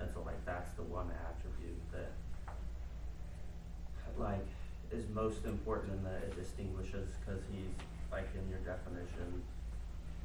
And 0.00 0.08
so 0.12 0.22
like 0.26 0.44
that's 0.44 0.72
the 0.72 0.82
one 0.82 1.10
attribute 1.30 1.80
that, 1.92 2.12
like, 4.18 4.46
is 4.90 5.04
most 5.14 5.44
important 5.44 5.92
in 5.92 6.02
that 6.04 6.22
it 6.24 6.36
distinguishes 6.36 7.08
because 7.20 7.42
he's 7.52 7.68
like 8.10 8.28
in 8.34 8.48
your 8.48 8.60
definition, 8.60 9.42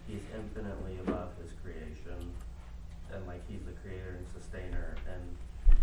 he's 0.07 0.21
infinitely 0.35 0.97
above 1.05 1.29
his 1.41 1.51
creation, 1.63 2.31
and 3.13 3.25
like 3.27 3.41
he's 3.49 3.61
the 3.63 3.71
creator 3.83 4.17
and 4.17 4.27
sustainer, 4.27 4.95
and 5.11 5.77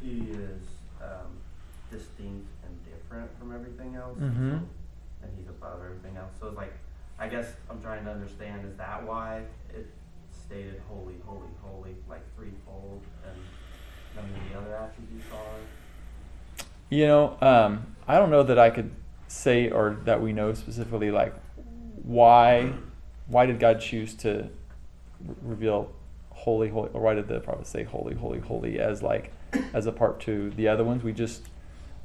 he 0.00 0.30
is 0.32 0.62
um, 1.02 1.32
distinct 1.90 2.48
and 2.64 2.72
different 2.84 3.30
from 3.38 3.54
everything 3.54 3.94
else. 3.96 4.18
Mhm. 4.18 4.60
so- 4.60 4.68
and 5.22 5.30
he's 5.36 5.48
above 5.48 5.80
everything 5.84 6.16
else. 6.16 6.30
So 6.40 6.46
it's 6.48 6.56
like, 6.56 6.72
I 7.18 7.28
guess 7.28 7.52
I'm 7.68 7.80
trying 7.82 8.04
to 8.04 8.10
understand: 8.10 8.64
is 8.66 8.76
that 8.78 9.02
why 9.06 9.42
it 9.74 9.86
stated 10.32 10.80
holy, 10.88 11.16
holy, 11.26 11.48
holy, 11.62 11.94
like 12.08 12.22
threefold, 12.36 13.02
and 13.26 13.36
none 14.16 14.24
of 14.24 14.50
the 14.50 14.58
other 14.58 14.76
attributes 14.76 15.26
are? 15.32 16.64
You 16.88 17.06
know, 17.06 17.36
um, 17.42 17.94
I 18.08 18.16
don't 18.18 18.30
know 18.30 18.42
that 18.42 18.58
I 18.58 18.70
could 18.70 18.90
say 19.28 19.70
or 19.70 19.98
that 20.06 20.20
we 20.22 20.32
know 20.32 20.54
specifically 20.54 21.10
like 21.10 21.34
why 22.02 22.72
why 23.30 23.46
did 23.46 23.58
God 23.58 23.80
choose 23.80 24.14
to 24.16 24.50
re- 25.24 25.34
reveal 25.42 25.92
holy 26.30 26.68
holy 26.68 26.90
or 26.92 27.00
why 27.00 27.14
did 27.14 27.28
the 27.28 27.40
prophet 27.40 27.66
say 27.66 27.84
holy 27.84 28.14
holy 28.14 28.40
holy 28.40 28.78
as 28.78 29.02
like 29.02 29.32
as 29.74 29.86
a 29.86 29.92
part 29.92 30.20
to 30.20 30.50
the 30.50 30.66
other 30.66 30.82
ones 30.82 31.02
we 31.02 31.12
just 31.12 31.42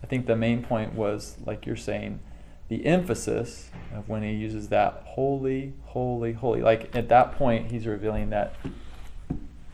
I 0.04 0.08
think 0.08 0.28
the 0.28 0.36
main 0.36 0.62
point 0.64 0.94
was 0.94 1.36
like 1.46 1.66
you're 1.66 1.76
saying 1.76 2.20
the 2.68 2.86
emphasis 2.86 3.70
of 3.94 4.10
when 4.10 4.24
he 4.24 4.32
uses 4.32 4.70
that 4.70 5.04
holy 5.06 5.74
holy 5.86 6.34
holy. 6.34 6.62
Like 6.62 6.96
at 6.96 7.10
that 7.10 7.34
point 7.34 7.72
he's 7.72 7.86
revealing 7.86 8.30
that 8.32 8.56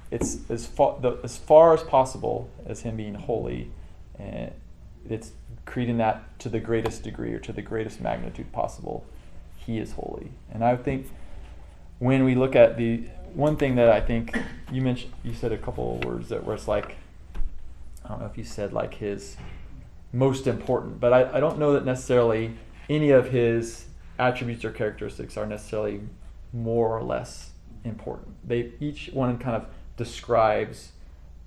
it's 0.10 0.50
as 0.50 0.66
far 0.66 1.00
the, 1.00 1.18
as 1.24 1.38
far 1.38 1.74
as 1.74 1.84
possible 1.84 2.50
as 2.66 2.82
him 2.82 2.98
being 2.98 3.16
holy 3.16 3.72
and 4.20 4.52
it's 5.10 5.32
creating 5.66 5.98
that 5.98 6.40
to 6.40 6.50
the 6.50 6.60
greatest 6.60 7.04
degree 7.04 7.34
or 7.34 7.40
to 7.40 7.54
the 7.54 7.62
greatest 7.62 8.02
magnitude 8.02 8.52
possible 8.52 9.06
he 9.56 9.78
is 9.80 9.94
holy. 9.94 10.32
And 10.52 10.64
i 10.64 10.76
think 10.76 11.08
when 12.02 12.24
we 12.24 12.34
look 12.34 12.56
at 12.56 12.78
the 12.78 13.04
one 13.34 13.56
thing 13.56 13.76
that 13.76 13.88
i 13.90 14.02
think 14.02 14.36
you 14.72 14.82
mentioned 14.82 15.14
you 15.24 15.34
said 15.34 15.52
a 15.52 15.58
couple 15.58 15.96
of 15.96 16.06
words 16.06 16.30
that 16.30 16.44
were 16.44 16.56
it's 16.56 16.68
like 16.68 16.98
i 18.04 18.10
don't 18.10 18.20
know 18.20 18.26
if 18.26 18.38
you 18.38 18.44
said 18.44 18.74
like 18.74 18.96
his 18.96 19.38
most 20.12 20.48
important 20.48 21.00
but 21.00 21.14
i, 21.14 21.38
I 21.38 21.40
don't 21.40 21.60
know 21.60 21.74
that 21.74 21.86
necessarily 21.86 22.56
any 22.90 23.12
of 23.12 23.30
his 23.30 23.86
attributes 24.20 24.66
or 24.66 24.72
characteristics 24.72 25.38
are 25.38 25.46
necessarily 25.46 26.02
more 26.52 26.98
or 26.98 27.04
less 27.04 27.52
important 27.86 28.36
they 28.46 28.72
each 28.80 29.10
one 29.14 29.38
kind 29.38 29.56
of 29.56 29.68
describes 29.96 30.92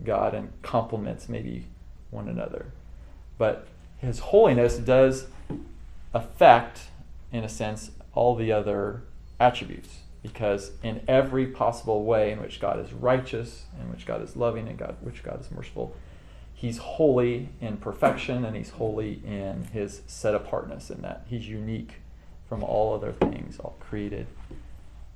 god 0.05 0.34
and 0.34 0.50
complements 0.62 1.28
maybe 1.28 1.66
one 2.11 2.28
another 2.28 2.66
but 3.38 3.66
his 3.98 4.18
holiness 4.20 4.76
does 4.76 5.26
affect, 6.12 6.82
in 7.32 7.44
a 7.44 7.48
sense, 7.48 7.90
all 8.12 8.34
the 8.36 8.52
other 8.52 9.02
attributes. 9.40 9.98
Because 10.25 10.72
in 10.83 11.03
every 11.07 11.47
possible 11.47 12.03
way 12.05 12.33
in 12.33 12.41
which 12.41 12.59
God 12.59 12.81
is 12.81 12.95
righteous, 12.95 13.66
in 13.79 13.91
which 13.93 14.07
God 14.07 14.22
is 14.22 14.37
loving, 14.37 14.66
and 14.66 14.79
God, 14.79 14.97
which 15.03 15.22
God 15.22 15.39
is 15.41 15.51
merciful, 15.51 15.95
He's 16.55 16.79
holy 16.79 17.51
in 17.61 17.77
perfection, 17.77 18.43
and 18.43 18.57
He's 18.57 18.70
holy 18.70 19.20
in 19.27 19.68
His 19.72 20.01
set 20.07 20.35
apartness, 20.35 20.89
in 20.91 21.03
that 21.03 21.27
He's 21.29 21.47
unique 21.47 21.97
from 22.49 22.64
all 22.64 22.95
other 22.95 23.12
things, 23.12 23.59
all 23.59 23.77
created 23.81 24.27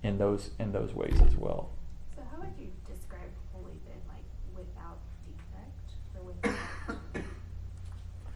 in 0.03 0.19
those 0.19 0.51
in 0.59 0.73
those 0.73 0.93
ways 0.93 1.19
as 1.27 1.35
well. 1.37 1.71
So 2.15 2.23
how 2.31 2.41
would 2.41 2.53
you 2.61 2.69
describe 2.87 3.31
holy 3.53 3.81
then, 3.87 3.97
like 4.09 4.25
without 4.55 4.99
defect 5.27 5.91
or 6.17 6.23
without 6.33 7.23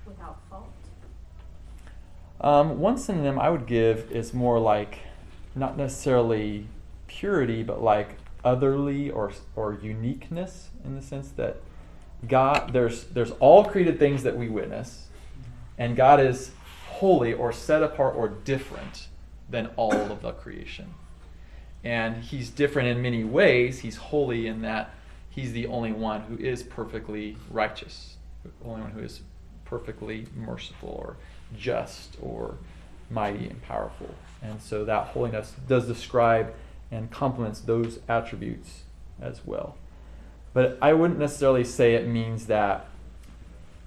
without 0.07 0.41
fault? 0.49 0.73
Um, 2.41 2.81
one 2.81 2.97
synonym 2.97 3.39
I 3.39 3.51
would 3.51 3.67
give 3.67 4.11
is 4.11 4.33
more 4.33 4.59
like 4.59 5.01
not 5.55 5.77
necessarily 5.77 6.67
purity, 7.07 7.63
but 7.63 7.83
like 7.83 8.17
otherly 8.45 9.11
or 9.11 9.33
or 9.55 9.79
uniqueness 9.83 10.71
in 10.85 10.95
the 10.95 11.03
sense 11.03 11.29
that 11.31 11.57
God 12.29 12.73
there's 12.73 13.05
there's 13.05 13.33
all 13.33 13.65
created 13.65 13.99
things 13.99 14.23
that 14.23 14.37
we 14.37 14.49
witness, 14.49 15.09
and 15.79 15.97
God 15.97 16.21
is 16.21 16.53
holy 16.89 17.33
or 17.33 17.53
set 17.53 17.83
apart 17.83 18.15
or 18.17 18.29
different 18.29 19.09
than 19.49 19.69
all 19.77 19.93
of 19.93 20.23
the 20.23 20.33
creation. 20.33 20.95
And 21.85 22.23
he's 22.23 22.49
different 22.49 22.89
in 22.89 23.03
many 23.03 23.25
ways. 23.25 23.81
He's 23.81 23.97
holy 23.97 24.47
in 24.47 24.63
that 24.63 24.95
he's 25.29 25.53
the 25.53 25.67
only 25.67 25.93
one 25.93 26.23
who 26.23 26.37
is 26.37 26.63
perfectly 26.63 27.37
righteous, 27.51 28.17
the 28.45 28.51
only 28.65 28.83
one 28.83 28.93
who 28.93 29.01
is 29.01 29.23
perfectly 29.65 30.27
merciful 30.37 30.91
or 30.91 31.17
just 31.57 32.17
or 32.21 32.57
mighty 33.13 33.49
and 33.49 33.63
powerful. 33.63 34.15
And 34.43 34.61
so 34.61 34.85
that 34.85 35.09
holiness 35.09 35.55
does 35.69 35.87
describe 35.87 36.55
and 36.91 37.11
complements 37.11 37.61
those 37.61 38.01
attributes 38.09 38.83
as 39.21 39.47
well. 39.47 39.77
But 40.53 40.79
I 40.83 40.93
wouldn't 40.93 41.19
necessarily 41.19 41.65
say 41.65 41.95
it 41.95 42.07
means 42.07 42.47
that 42.47 42.89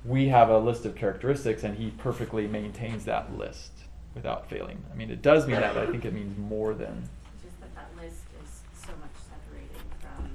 we 0.03 0.29
have 0.29 0.49
a 0.49 0.57
list 0.57 0.85
of 0.85 0.95
characteristics 0.95 1.63
and 1.63 1.77
he 1.77 1.91
perfectly 1.91 2.47
maintains 2.47 3.05
that 3.05 3.37
list 3.37 3.71
without 4.13 4.49
failing. 4.49 4.83
I 4.91 4.95
mean, 4.95 5.11
it 5.11 5.21
does 5.21 5.45
mean 5.45 5.59
that, 5.59 5.73
but 5.73 5.87
I 5.87 5.91
think 5.91 6.05
it 6.05 6.13
means 6.13 6.37
more 6.37 6.73
than. 6.73 7.07
Just 7.43 7.59
that 7.59 7.75
that 7.75 7.89
list 8.01 8.21
is 8.41 8.61
so 8.73 8.91
much 9.01 9.11
separated 9.29 9.81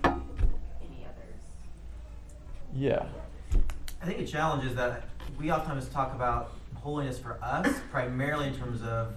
from 0.05 0.23
any 0.83 1.05
others. 1.05 1.41
Yeah. 2.75 3.07
I 4.03 4.07
think 4.07 4.19
the 4.19 4.27
challenge 4.27 4.65
is 4.65 4.75
that 4.77 5.05
we 5.39 5.51
oftentimes 5.51 5.89
talk 5.89 6.15
about 6.15 6.53
holiness 6.75 7.19
for 7.19 7.39
us 7.43 7.67
primarily 7.91 8.49
in 8.49 8.55
terms 8.57 8.83
of 8.83 9.15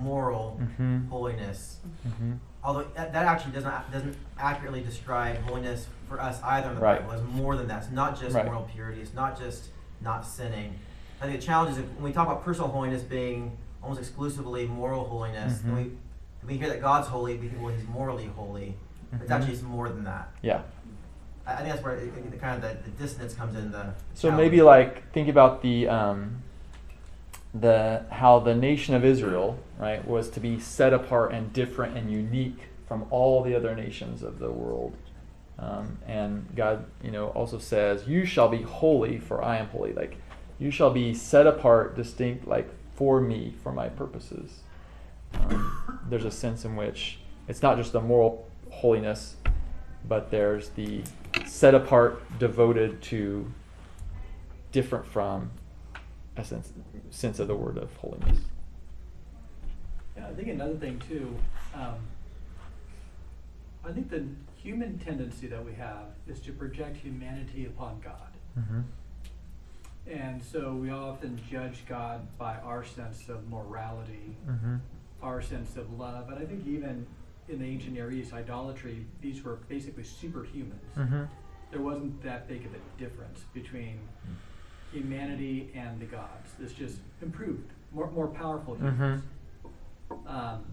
moral 0.00 0.60
Mhm. 0.78 1.08
holiness. 1.08 1.78
hmm 2.18 2.32
Although 2.64 2.84
that, 2.96 3.12
that 3.12 3.24
actually 3.24 3.52
doesn't 3.52 3.72
doesn't 3.92 4.16
accurately 4.38 4.80
describe 4.82 5.36
holiness 5.42 5.86
for 6.08 6.20
us 6.20 6.42
either 6.42 6.68
in 6.70 6.74
the 6.74 6.80
Right. 6.80 7.00
Bible. 7.06 7.12
It's 7.24 7.32
more 7.34 7.56
than 7.56 7.68
that. 7.68 7.84
It's 7.84 7.92
not 7.92 8.18
just 8.18 8.34
Right. 8.34 8.44
moral 8.44 8.62
purity. 8.74 9.00
It's 9.00 9.14
not 9.14 9.38
just 9.38 9.68
not 10.00 10.26
sinning. 10.26 10.74
I 11.22 11.26
think 11.26 11.40
the 11.40 11.46
challenge 11.46 11.72
is 11.72 11.78
if, 11.78 11.84
when 11.94 12.04
we 12.04 12.12
talk 12.12 12.26
about 12.26 12.44
personal 12.44 12.68
holiness 12.68 13.02
being 13.02 13.56
almost 13.82 14.00
exclusively 14.00 14.66
moral 14.66 15.04
holiness, 15.04 15.60
then 15.60 15.72
Mhm. 15.72 15.76
we 15.76 15.98
we 16.46 16.56
hear 16.56 16.68
that 16.68 16.80
God's 16.80 17.08
holy, 17.08 17.36
we 17.36 17.48
think, 17.48 17.60
well, 17.62 17.72
He's 17.74 17.86
morally 17.88 18.26
holy. 18.36 18.76
But 19.12 19.22
it's 19.22 19.30
Mhm. 19.30 19.34
actually 19.36 19.52
it's 19.54 19.62
more 19.62 19.88
than 19.88 20.04
that. 20.04 20.28
Yeah. 20.42 20.60
I, 21.46 21.52
I 21.54 21.56
think 21.58 21.68
that's 21.70 21.82
where 21.84 21.94
it, 21.96 22.04
it- 22.08 22.30
the 22.30 22.36
kind 22.36 22.56
of 22.56 22.62
the, 22.62 22.90
the 22.90 22.96
dissonance 22.96 23.34
comes 23.34 23.54
in. 23.56 23.70
The 23.70 23.92
So 24.14 24.28
challenge. 24.28 24.36
maybe 24.44 24.62
like 24.62 25.10
think 25.12 25.28
about 25.28 25.62
the 25.62 25.88
um, 25.88 26.42
the 27.54 28.04
how 28.10 28.38
the 28.38 28.54
nation 28.54 28.94
of 28.94 29.04
Israel, 29.04 29.58
right, 29.78 30.06
was 30.06 30.28
to 30.30 30.40
be 30.40 30.60
set 30.60 30.92
apart 30.92 31.32
and 31.32 31.52
different 31.52 31.96
and 31.96 32.10
unique 32.10 32.68
from 32.86 33.06
all 33.10 33.42
the 33.42 33.54
other 33.54 33.74
nations 33.74 34.22
of 34.22 34.38
the 34.38 34.50
world. 34.50 34.96
Um, 35.58 35.98
and 36.06 36.46
God, 36.54 36.84
you 37.02 37.10
know, 37.10 37.28
also 37.28 37.58
says, 37.58 38.06
"You 38.06 38.24
shall 38.24 38.48
be 38.48 38.62
holy, 38.62 39.18
for 39.18 39.42
I 39.42 39.56
am 39.56 39.68
holy." 39.68 39.92
Like, 39.92 40.16
you 40.58 40.70
shall 40.70 40.90
be 40.90 41.14
set 41.14 41.46
apart, 41.46 41.96
distinct, 41.96 42.46
like 42.46 42.68
for 42.94 43.20
me, 43.20 43.54
for 43.62 43.72
my 43.72 43.88
purposes. 43.88 44.60
Um, 45.34 46.00
there's 46.08 46.24
a 46.24 46.30
sense 46.30 46.64
in 46.64 46.76
which 46.76 47.18
it's 47.48 47.62
not 47.62 47.76
just 47.76 47.92
the 47.92 48.00
moral 48.00 48.48
holiness, 48.70 49.36
but 50.06 50.30
there's 50.30 50.70
the 50.70 51.02
set 51.46 51.74
apart, 51.74 52.22
devoted 52.38 53.02
to, 53.02 53.52
different 54.72 55.06
from, 55.06 55.50
a 56.38 56.44
sense, 56.44 56.72
sense 57.10 57.38
of 57.38 57.48
the 57.48 57.54
word 57.56 57.78
of 57.78 57.94
holiness. 57.96 58.38
Yeah, 60.16 60.28
I 60.28 60.32
think 60.32 60.48
another 60.48 60.74
thing 60.76 61.00
too, 61.08 61.36
um, 61.74 61.96
I 63.84 63.92
think 63.92 64.10
the 64.10 64.24
human 64.56 64.98
tendency 64.98 65.46
that 65.46 65.64
we 65.64 65.72
have 65.74 66.06
is 66.26 66.40
to 66.40 66.52
project 66.52 66.96
humanity 66.96 67.66
upon 67.66 68.00
God. 68.00 68.32
Mm-hmm. 68.58 68.80
And 70.10 70.42
so 70.42 70.72
we 70.72 70.90
often 70.90 71.40
judge 71.50 71.84
God 71.88 72.26
by 72.38 72.56
our 72.56 72.84
sense 72.84 73.28
of 73.28 73.48
morality, 73.48 74.36
Mm-hmm. 74.48 74.76
our 75.22 75.42
sense 75.42 75.76
of 75.76 75.98
love. 75.98 76.28
And 76.30 76.38
I 76.38 76.44
think 76.46 76.66
even 76.66 77.06
in 77.48 77.58
the 77.60 77.64
ancient 77.66 77.94
Near 77.94 78.10
East, 78.10 78.32
idolatry, 78.32 79.06
these 79.20 79.42
were 79.42 79.56
basically 79.68 80.02
superhumans. 80.04 80.94
Mm-hmm. 80.96 81.22
There 81.70 81.80
wasn't 81.82 82.22
that 82.22 82.48
big 82.48 82.64
of 82.64 82.72
a 82.74 83.00
difference 83.00 83.40
between 83.52 83.98
humanity 84.92 85.70
and 85.74 86.00
the 86.00 86.04
gods. 86.06 86.50
This 86.58 86.72
just 86.72 86.98
improved, 87.22 87.70
more, 87.92 88.10
more 88.10 88.26
powerful 88.28 88.74
humans. 88.74 89.22
Um, 90.26 90.64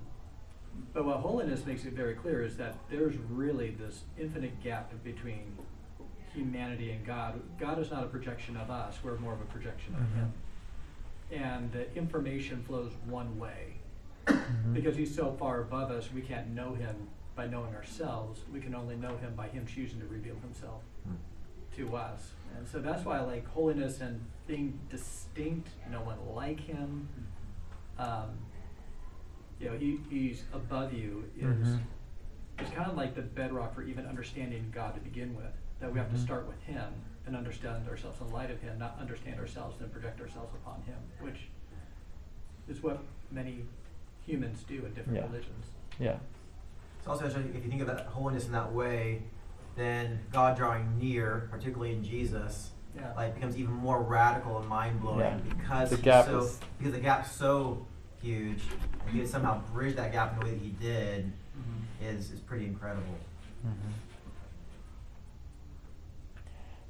but 0.94 1.06
what 1.06 1.18
holiness 1.18 1.66
makes 1.66 1.86
it 1.86 1.94
very 1.94 2.14
clear 2.16 2.44
is 2.44 2.58
that 2.58 2.76
there's 2.90 3.16
really 3.30 3.72
this 3.72 4.04
infinite 4.20 4.62
gap 4.64 4.92
between 5.04 5.44
humanity 6.34 6.92
and 6.92 7.06
God. 7.06 7.40
God 7.60 7.80
is 7.80 7.92
not 7.92 8.04
a 8.04 8.08
projection 8.08 8.58
of 8.58 8.70
us, 8.70 8.98
we're 9.04 9.18
more 9.18 9.34
of 9.34 9.42
a 9.42 9.46
projection 9.46 9.96
of 9.96 10.02
Mhm. 10.02 10.16
Him. 10.16 10.34
And 11.32 11.72
the 11.72 11.94
information 11.96 12.62
flows 12.64 12.94
one 13.06 13.40
way. 13.40 13.76
Mhm. 14.26 14.74
Because 14.74 14.96
He's 14.96 15.14
so 15.16 15.32
far 15.34 15.62
above 15.62 15.92
us, 15.92 16.12
we 16.12 16.22
can't 16.22 16.50
know 16.50 16.74
Him 16.74 16.96
by 17.36 17.48
knowing 17.48 17.74
ourselves. 17.76 18.44
We 18.52 18.60
can 18.60 18.76
only 18.76 18.96
know 18.96 19.16
Him 19.18 19.34
by 19.36 19.48
Him 19.48 19.66
choosing 19.66 20.00
to 20.02 20.08
reveal 20.08 20.36
Himself 20.40 20.82
to 21.78 21.96
us. 21.96 22.34
And 22.58 22.68
so 22.68 22.80
that's 22.80 23.04
why 23.06 23.18
I 23.18 23.22
like 23.22 23.48
holiness 23.48 24.02
and 24.02 24.20
being 24.48 24.80
distinct, 24.90 25.70
no 25.92 26.02
one 26.02 26.18
like 26.34 26.60
him. 26.60 27.08
Um, 27.98 28.30
you 29.60 29.70
know, 29.70 29.78
he, 29.78 30.00
he's 30.10 30.44
above 30.54 30.94
you 30.94 31.26
is 31.40 31.68
Mhm. 31.68 31.80
is 32.60 32.70
kind 32.70 32.90
of 32.90 32.96
like 32.96 33.16
the 33.16 33.22
bedrock 33.22 33.74
for 33.76 33.84
even 33.84 34.06
understanding 34.06 34.72
God 34.74 34.96
to 34.96 35.02
begin 35.02 35.36
with. 35.36 35.52
That 35.80 35.92
we 35.92 36.00
have 36.00 36.10
to 36.12 36.16
Mhm. 36.16 36.24
start 36.24 36.48
with 36.48 36.62
him 36.64 36.94
and 37.26 37.36
understand 37.36 37.88
ourselves 37.90 38.22
in 38.22 38.30
light 38.32 38.50
of 38.50 38.62
him, 38.62 38.78
not 38.80 38.98
understand 39.00 39.40
ourselves 39.40 39.82
and 39.82 39.92
project 39.92 40.22
ourselves 40.22 40.54
upon 40.56 40.82
him, 40.84 40.98
which 41.20 41.50
is 42.70 42.82
what 42.82 43.00
many 43.32 43.66
humans 44.26 44.64
do 44.64 44.86
in 44.86 44.94
different 44.94 45.18
Yeah. 45.18 45.26
religions. 45.26 45.66
Yeah. 46.00 46.20
It's 47.00 47.08
also 47.08 47.26
interesting 47.26 47.54
if 47.56 47.64
you 47.64 47.70
think 47.70 47.82
of 47.82 47.88
that 47.88 48.06
holiness 48.08 48.46
in 48.46 48.52
that 48.54 48.72
way, 48.72 49.24
then 49.76 50.20
God 50.32 50.56
drawing 50.58 50.98
near, 51.00 51.48
particularly 51.52 51.94
in 51.94 52.04
Jesus, 52.04 52.72
Yeah. 52.96 53.12
like 53.16 53.36
becomes 53.36 53.58
even 53.58 53.74
more 53.74 54.02
radical 54.02 54.58
and 54.60 54.68
mind 54.70 55.02
blowing 55.02 55.20
Yeah. 55.20 55.38
because 55.58 55.90
The 55.90 55.98
gap 55.98 56.26
so 56.26 56.40
is- 56.40 56.60
because 56.78 56.94
the 56.94 57.00
gap's 57.02 57.32
so 57.32 57.86
huge 58.22 58.64
and 59.02 59.10
he 59.14 59.20
could 59.20 59.30
somehow 59.30 59.62
bridged 59.74 59.98
that 59.98 60.12
gap 60.12 60.34
in 60.34 60.40
the 60.40 60.46
way 60.46 60.52
that 60.52 60.62
he 60.62 60.70
did 60.72 61.32
is 62.02 62.32
is 62.32 62.40
pretty 62.40 62.66
incredible. 62.66 63.16
Mhm. 63.66 63.72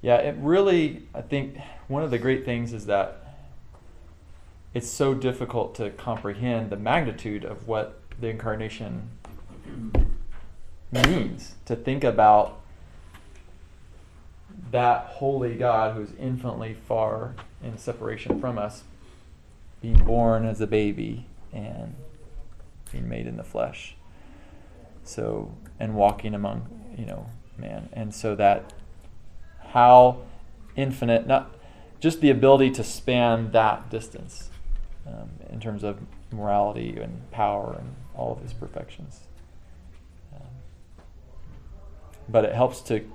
Yeah, 0.02 0.18
it 0.18 0.36
really, 0.40 1.08
I 1.16 1.22
think 1.22 1.58
one 1.88 2.04
of 2.04 2.12
the 2.12 2.20
great 2.20 2.46
things 2.46 2.74
is 2.74 2.86
that 2.86 3.22
it's 4.74 4.90
so 4.90 5.14
difficult 5.16 5.74
to 5.76 5.90
comprehend 5.92 6.70
the 6.70 6.76
magnitude 6.78 7.44
of 7.46 7.68
what 7.68 8.02
the 8.20 8.28
incarnation 8.30 9.10
means. 10.92 11.56
To 11.66 11.76
think 11.76 12.04
about 12.04 12.60
that 14.76 15.06
holy 15.06 15.56
God 15.56 15.96
who's 15.96 16.10
infinitely 16.20 16.74
far 16.74 17.34
in 17.64 17.78
separation 17.78 18.42
from 18.42 18.58
us 18.58 18.84
being 19.82 20.04
born 20.04 20.46
as 20.46 20.60
a 20.60 20.68
baby 20.68 21.28
and 21.54 21.96
being 22.92 23.08
made 23.08 23.26
in 23.26 23.38
the 23.38 23.44
flesh. 23.44 23.96
So, 25.06 25.56
and 25.80 25.96
walking 25.96 26.34
among, 26.36 26.68
you 26.98 27.06
know, 27.06 27.30
man. 27.58 27.88
And 27.94 28.14
so 28.14 28.36
that 28.36 28.74
how 29.70 30.24
infinite, 30.76 31.26
not 31.26 31.56
just 32.02 32.20
the 32.20 32.30
ability 32.30 32.72
to 32.72 32.84
span 32.84 33.52
that 33.52 33.90
distance 33.90 34.50
um, 35.08 35.30
in 35.50 35.62
terms 35.62 35.86
of 35.86 36.00
morality 36.34 36.98
and 37.00 37.32
power 37.32 37.78
and 37.80 37.96
all 38.14 38.34
of 38.34 38.42
his 38.42 38.52
perfections. 38.52 39.22
Um, 40.36 40.48
but 42.28 42.44
it 42.44 42.54
helps 42.54 42.82
to 42.82 43.06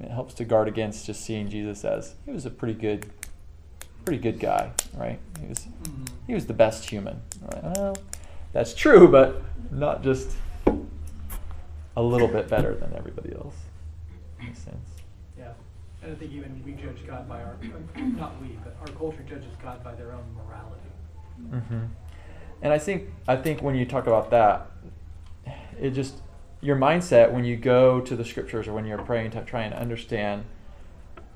it 0.00 0.10
helps 0.10 0.34
to 0.34 0.44
guard 0.44 0.68
against 0.68 1.06
just 1.06 1.22
seeing 1.22 1.48
Jesus 1.48 1.84
as 1.84 2.14
he 2.24 2.30
was 2.30 2.46
a 2.46 2.50
pretty 2.50 2.74
good 2.74 3.06
pretty 4.04 4.22
good 4.22 4.38
guy, 4.38 4.70
right? 4.96 5.18
He 5.40 5.46
was 5.48 5.66
Mhm. 5.82 6.08
he 6.26 6.34
was 6.34 6.46
the 6.46 6.54
best 6.54 6.88
human. 6.90 7.22
Right? 7.42 7.62
Well, 7.64 7.96
that's 8.52 8.72
true, 8.74 9.08
but 9.08 9.42
not 9.70 10.02
just 10.02 10.36
a 11.96 12.02
little 12.02 12.28
bit 12.28 12.48
better 12.48 12.74
than 12.74 12.92
everybody 12.94 13.34
else 13.34 13.56
a 14.40 14.54
sense. 14.54 14.90
Yeah. 15.38 15.52
And 16.02 16.12
I 16.12 16.14
think 16.14 16.32
even 16.32 16.62
we 16.64 16.72
judge 16.72 17.06
God 17.06 17.28
by 17.28 17.42
our, 17.42 17.56
not 17.96 18.40
we, 18.40 18.58
but 18.62 18.76
our 18.80 18.86
culture 18.96 19.22
judges 19.28 19.54
God 19.62 19.82
by 19.82 19.94
their 19.94 20.12
own 20.12 20.24
morality. 20.36 21.66
hmm 21.68 21.84
And 22.62 22.72
I 22.72 22.78
think 22.78 23.10
I 23.26 23.36
think 23.36 23.62
when 23.62 23.74
you 23.74 23.86
talk 23.86 24.06
about 24.06 24.30
that, 24.30 24.70
it 25.80 25.90
just 25.90 26.20
your 26.60 26.76
mindset 26.76 27.32
when 27.32 27.44
you 27.44 27.56
go 27.56 28.00
to 28.00 28.16
the 28.16 28.24
scriptures 28.24 28.66
or 28.66 28.72
when 28.72 28.86
you're 28.86 28.98
praying 28.98 29.30
to 29.32 29.44
try 29.44 29.62
and 29.62 29.74
understand 29.74 30.44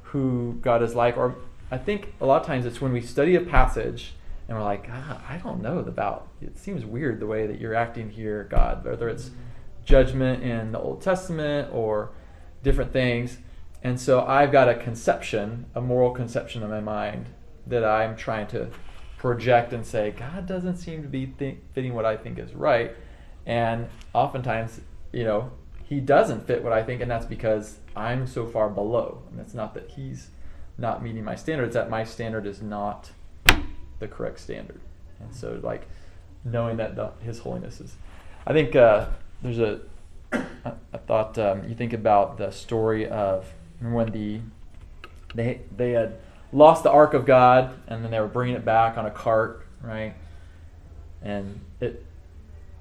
who 0.02 0.58
God 0.60 0.82
is 0.82 0.94
like, 0.94 1.16
or 1.16 1.36
I 1.70 1.78
think 1.78 2.14
a 2.20 2.26
lot 2.26 2.40
of 2.40 2.46
times 2.46 2.66
it's 2.66 2.80
when 2.80 2.92
we 2.92 3.00
study 3.00 3.36
a 3.36 3.40
passage 3.40 4.14
and 4.48 4.58
we're 4.58 4.64
like, 4.64 4.88
ah, 4.90 5.22
I 5.28 5.36
don't 5.36 5.62
know 5.62 5.78
about. 5.78 6.28
It 6.40 6.58
seems 6.58 6.84
weird 6.84 7.20
the 7.20 7.26
way 7.26 7.46
that 7.46 7.60
you're 7.60 7.74
acting 7.74 8.10
here, 8.10 8.48
God. 8.50 8.84
Whether 8.84 9.08
it's 9.08 9.30
judgment 9.84 10.42
in 10.42 10.72
the 10.72 10.78
Old 10.80 11.00
Testament 11.02 11.72
or 11.72 12.10
different 12.62 12.92
things. 12.92 13.38
And 13.82 13.98
so 14.00 14.24
I've 14.24 14.52
got 14.52 14.68
a 14.68 14.74
conception, 14.74 15.66
a 15.74 15.80
moral 15.80 16.10
conception 16.10 16.62
in 16.62 16.70
my 16.70 16.80
mind 16.80 17.26
that 17.66 17.84
I'm 17.84 18.16
trying 18.16 18.48
to 18.48 18.70
project 19.16 19.72
and 19.72 19.86
say, 19.86 20.10
God 20.10 20.46
doesn't 20.46 20.76
seem 20.76 21.02
to 21.02 21.08
be 21.08 21.26
think, 21.26 21.72
fitting 21.72 21.94
what 21.94 22.04
I 22.04 22.16
think 22.16 22.38
is 22.38 22.52
right. 22.52 22.94
And 23.46 23.88
oftentimes, 24.12 24.80
you 25.12 25.24
know, 25.24 25.50
he 25.84 26.00
doesn't 26.00 26.46
fit 26.46 26.62
what 26.62 26.72
I 26.72 26.82
think, 26.82 27.00
and 27.00 27.10
that's 27.10 27.26
because 27.26 27.78
I'm 27.96 28.26
so 28.26 28.46
far 28.46 28.68
below. 28.68 29.22
And 29.30 29.40
it's 29.40 29.54
not 29.54 29.74
that 29.74 29.90
he's 29.90 30.28
not 30.78 31.02
meeting 31.02 31.24
my 31.24 31.34
standard, 31.34 31.64
it's 31.64 31.74
that 31.74 31.90
my 31.90 32.04
standard 32.04 32.46
is 32.46 32.62
not 32.62 33.10
the 33.98 34.08
correct 34.08 34.40
standard. 34.40 34.80
And 35.18 35.34
so, 35.34 35.60
like, 35.62 35.86
knowing 36.44 36.76
that 36.78 36.96
the, 36.96 37.10
his 37.22 37.40
holiness 37.40 37.80
is. 37.80 37.94
I 38.46 38.52
think 38.52 38.74
uh, 38.74 39.06
there's 39.42 39.58
a. 39.58 39.80
I, 40.32 40.98
thought 41.06 41.38
um, 41.38 41.68
you 41.68 41.74
think 41.74 41.92
about 41.92 42.38
the 42.38 42.52
story 42.52 43.08
of 43.08 43.52
when 43.80 44.12
the 44.12 44.40
they 45.34 45.62
they 45.76 45.90
had 45.90 46.18
lost 46.52 46.84
the 46.84 46.90
ark 46.90 47.14
of 47.14 47.26
God 47.26 47.74
and 47.88 48.04
then 48.04 48.10
they 48.10 48.20
were 48.20 48.28
bringing 48.28 48.54
it 48.54 48.64
back 48.64 48.96
on 48.96 49.06
a 49.06 49.10
cart, 49.10 49.66
right? 49.82 50.14
And 51.22 51.60
it 51.80 52.04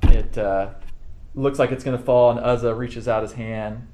it 0.03 0.37
uh, 0.37 0.69
looks 1.39 1.59
like 1.59 1.71
it's 1.71 1.83
going 1.83 1.97
to 1.97 2.03
fall, 2.03 2.31
and 2.31 2.39
Uzzah 2.39 2.75
reaches 2.75 3.07
out 3.07 3.23
his 3.23 3.33
hand 3.33 3.87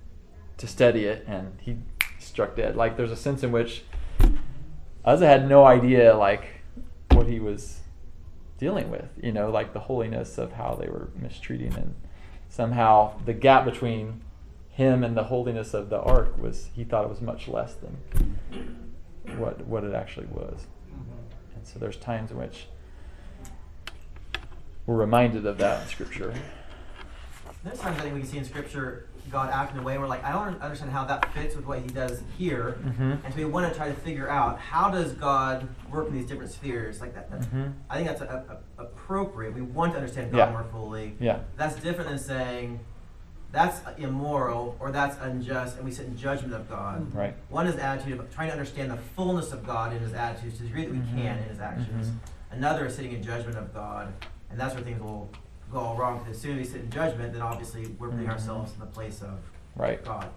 to 0.58 0.68
steady 0.68 1.06
it, 1.06 1.24
and 1.28 1.58
he 1.62 1.78
struck 2.20 2.56
dead. 2.56 2.76
Like 2.76 2.98
there's 2.98 3.12
a 3.12 3.16
sense 3.16 3.44
in 3.44 3.52
which 3.52 3.84
Uzzah 5.04 5.28
had 5.28 5.48
no 5.48 5.66
idea 5.66 6.16
like 6.16 6.62
what 7.12 7.28
he 7.28 7.40
was 7.40 7.82
dealing 8.58 8.90
with, 8.90 9.10
you 9.22 9.32
know, 9.32 9.50
like 9.50 9.74
the 9.74 9.82
holiness 9.82 10.38
of 10.38 10.54
how 10.54 10.76
they 10.76 10.88
were 10.88 11.10
mistreating 11.16 11.74
and 11.76 11.94
somehow 12.50 13.14
the 13.26 13.34
gap 13.34 13.66
between 13.66 14.22
him 14.70 15.04
and 15.04 15.16
the 15.16 15.26
holiness 15.26 15.74
of 15.74 15.90
the 15.90 16.00
ark 16.00 16.38
was 16.38 16.70
he 16.76 16.84
thought 16.84 17.04
it 17.04 17.10
was 17.10 17.22
much 17.22 17.48
less 17.48 17.76
than 17.76 18.40
what 19.38 19.66
what 19.66 19.84
it 19.84 19.94
actually 19.94 20.28
was. 20.28 20.66
And 21.56 21.66
so 21.68 21.80
there's 21.80 21.98
times 21.98 22.32
in 22.32 22.38
which 22.38 22.68
we're 24.86 24.96
reminded 24.96 25.46
of 25.46 25.58
that 25.58 25.84
in 25.84 25.88
scripture. 25.88 26.34
There's 27.66 27.80
times 27.80 27.98
I 27.98 28.02
think 28.02 28.14
we 28.14 28.22
can 28.22 28.30
see 28.30 28.38
in 28.38 28.46
scripture 28.46 29.08
God 29.32 29.50
act 29.52 29.74
in 29.74 29.80
a 29.80 29.84
way 29.84 29.98
where 29.98 30.08
like 30.08 30.24
I 30.24 30.32
don't 30.32 30.62
understand 30.62 30.92
how 30.92 31.04
that 31.06 31.34
fits 31.34 31.56
with 31.56 31.66
what 31.66 31.80
he 31.80 31.88
does 31.88 32.22
here. 32.38 32.78
Mhm. 32.84 33.24
And 33.26 33.34
so 33.34 33.38
we 33.40 33.46
want 33.46 33.68
to 33.72 33.76
try 33.76 33.88
to 33.88 33.94
figure 33.96 34.30
out 34.30 34.60
how 34.60 34.92
does 34.92 35.14
God 35.14 35.68
work 35.90 36.08
in 36.08 36.14
these 36.14 36.28
different 36.28 36.52
spheres 36.52 37.02
like 37.02 37.16
that. 37.16 37.32
Mhm. 37.32 37.74
I 37.90 37.96
think 37.96 38.08
that's 38.08 38.22
a, 38.22 38.60
a, 38.78 38.84
appropriate. 38.84 39.56
We 39.56 39.62
want 39.64 39.94
to 39.94 39.98
understand 40.00 40.32
God 40.32 40.38
Yeah. 40.38 40.52
more 40.52 40.64
fully. 40.72 41.16
Yeah. 41.20 41.40
That's 41.58 41.76
different 41.78 42.10
than 42.12 42.20
saying 42.20 42.80
that's 43.52 43.82
immoral 43.98 44.76
or 44.80 44.92
that's 44.92 45.18
unjust 45.20 45.78
and 45.78 45.86
we 45.86 45.92
sit 45.92 46.06
in 46.06 46.16
judgment 46.16 46.54
of 46.54 46.70
God. 46.70 47.12
Right. 47.16 47.36
One 47.50 47.66
is 47.66 47.76
the 47.78 47.84
attitude 47.84 48.20
of 48.20 48.32
trying 48.34 48.48
to 48.50 48.54
understand 48.54 48.92
the 48.92 48.98
fullness 48.98 49.52
of 49.52 49.66
God 49.66 49.92
in 49.92 50.00
his 50.02 50.14
attitudes 50.14 50.58
to 50.58 50.64
the 50.64 50.68
degree 50.68 50.86
that 50.86 50.92
we 50.94 51.00
Mhm. 51.00 51.16
can 51.16 51.38
in 51.40 51.44
his 51.46 51.60
actions. 51.60 52.10
Mhm. 52.12 52.16
Another 52.52 52.86
is 52.86 52.96
sitting 52.96 53.14
in 53.14 53.24
judgment 53.24 53.58
of 53.58 53.74
God, 53.74 54.14
and 54.52 54.60
that's 54.60 54.76
where 54.76 54.84
things 54.84 55.02
will 55.02 55.30
go 55.72 55.80
all 55.80 55.96
wrong. 55.96 56.20
Because 56.20 56.36
as 56.38 56.42
soon 56.42 56.52
as 56.54 56.58
we 56.58 56.64
sit 56.74 56.82
in 56.82 56.90
judgment, 56.90 57.34
then 57.34 57.42
obviously 57.42 57.88
we're 58.00 58.10
putting 58.10 58.26
Mhm. 58.26 58.32
ourselves 58.32 58.74
in 58.74 58.80
the 58.80 58.86
place 58.86 59.22
of 59.22 59.40
Right. 59.76 60.04
God. 60.04 60.28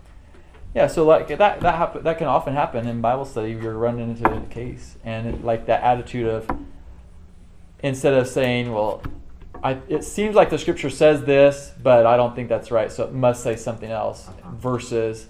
Yeah, 0.75 0.87
so 0.87 1.05
like 1.07 1.29
that 1.29 1.61
that 1.61 1.75
happen, 1.77 2.05
that 2.05 2.19
can 2.19 2.27
often 2.27 2.55
happen 2.55 2.87
in 2.87 3.01
Bible 3.01 3.25
study. 3.25 3.53
You're 3.53 3.75
running 3.79 4.11
into 4.11 4.31
a 4.31 4.41
case, 4.43 4.97
and 5.05 5.27
it, 5.27 5.45
like 5.45 5.67
that 5.67 5.83
attitude 5.83 6.29
of 6.29 6.49
instead 7.83 8.13
of 8.13 8.27
saying, 8.29 8.73
"Well, 8.73 9.01
I, 9.63 9.79
it 9.89 10.05
seems 10.05 10.35
like 10.35 10.51
the 10.51 10.59
Scripture 10.59 10.91
says 10.91 11.25
this, 11.25 11.73
but 11.83 12.05
I 12.07 12.17
don't 12.17 12.37
think 12.37 12.49
that's 12.49 12.71
right, 12.71 12.93
so 12.93 13.05
it 13.05 13.13
must 13.15 13.43
say 13.43 13.57
something 13.57 13.91
else." 13.91 14.29
Versus, 14.53 15.29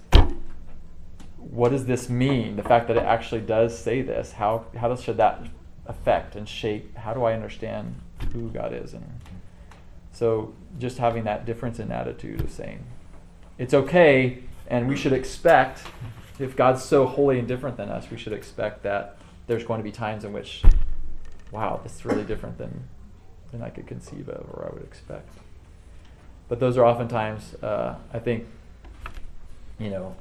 what 1.37 1.69
does 1.69 1.85
this 1.85 2.09
mean? 2.09 2.57
The 2.57 2.63
fact 2.63 2.87
that 2.89 2.97
it 2.97 3.03
actually 3.03 3.41
does 3.41 3.77
say 3.77 4.01
this. 4.01 4.33
How 4.33 4.65
how 4.77 4.89
does 4.89 5.01
should 5.01 5.17
that 5.17 5.41
affect 5.85 6.35
and 6.35 6.47
shape? 6.49 6.97
How 6.97 7.13
do 7.13 7.23
I 7.23 7.33
understand 7.33 7.95
who 8.33 8.49
God 8.49 8.73
is? 8.73 8.93
And 8.93 9.05
so, 10.11 10.53
just 10.79 10.97
having 10.97 11.23
that 11.23 11.45
difference 11.45 11.79
in 11.79 11.91
attitude 11.91 12.41
of 12.41 12.51
saying, 12.51 12.83
it's 13.59 13.73
okay 13.73 14.39
and 14.69 14.87
we 14.87 14.95
should 14.95 15.13
expect 15.13 15.83
if 16.39 16.55
god's 16.55 16.81
so 16.81 17.05
holy 17.05 17.37
and 17.37 17.47
different 17.47 17.77
than 17.77 17.89
us 17.89 18.09
we 18.09 18.17
should 18.17 18.33
expect 18.33 18.81
that 18.83 19.17
there's 19.47 19.63
going 19.63 19.79
to 19.79 19.83
be 19.83 19.91
times 19.91 20.23
in 20.23 20.31
which 20.31 20.63
wow 21.51 21.79
this 21.83 21.95
is 21.95 22.05
really 22.05 22.23
different 22.23 22.57
than 22.57 22.87
than 23.51 23.61
i 23.61 23.69
could 23.69 23.85
conceive 23.85 24.29
of 24.29 24.49
or 24.53 24.67
i 24.69 24.73
would 24.73 24.83
expect. 24.83 25.29
But 26.47 26.59
those 26.59 26.77
are 26.77 26.85
oftentimes 26.85 27.53
uh, 27.61 27.95
i 28.13 28.19
think 28.19 28.45
you 29.77 29.89
know 29.89 30.15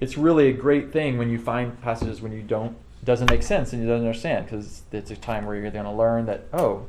it's 0.00 0.18
really 0.18 0.48
a 0.48 0.52
great 0.52 0.92
thing 0.92 1.16
when 1.16 1.30
you 1.30 1.38
find 1.38 1.80
passages 1.80 2.20
when 2.20 2.32
you 2.32 2.42
don't 2.42 2.76
doesn't 3.04 3.30
make 3.30 3.42
sense 3.42 3.72
and 3.72 3.80
you 3.80 3.88
don't 3.88 4.00
understand 4.00 4.44
because 4.44 4.82
it's 4.92 5.10
a 5.10 5.16
time 5.16 5.46
where 5.46 5.54
you're 5.54 5.70
going 5.70 5.84
to 5.84 5.90
learn 5.90 6.26
that 6.26 6.44
oh 6.52 6.86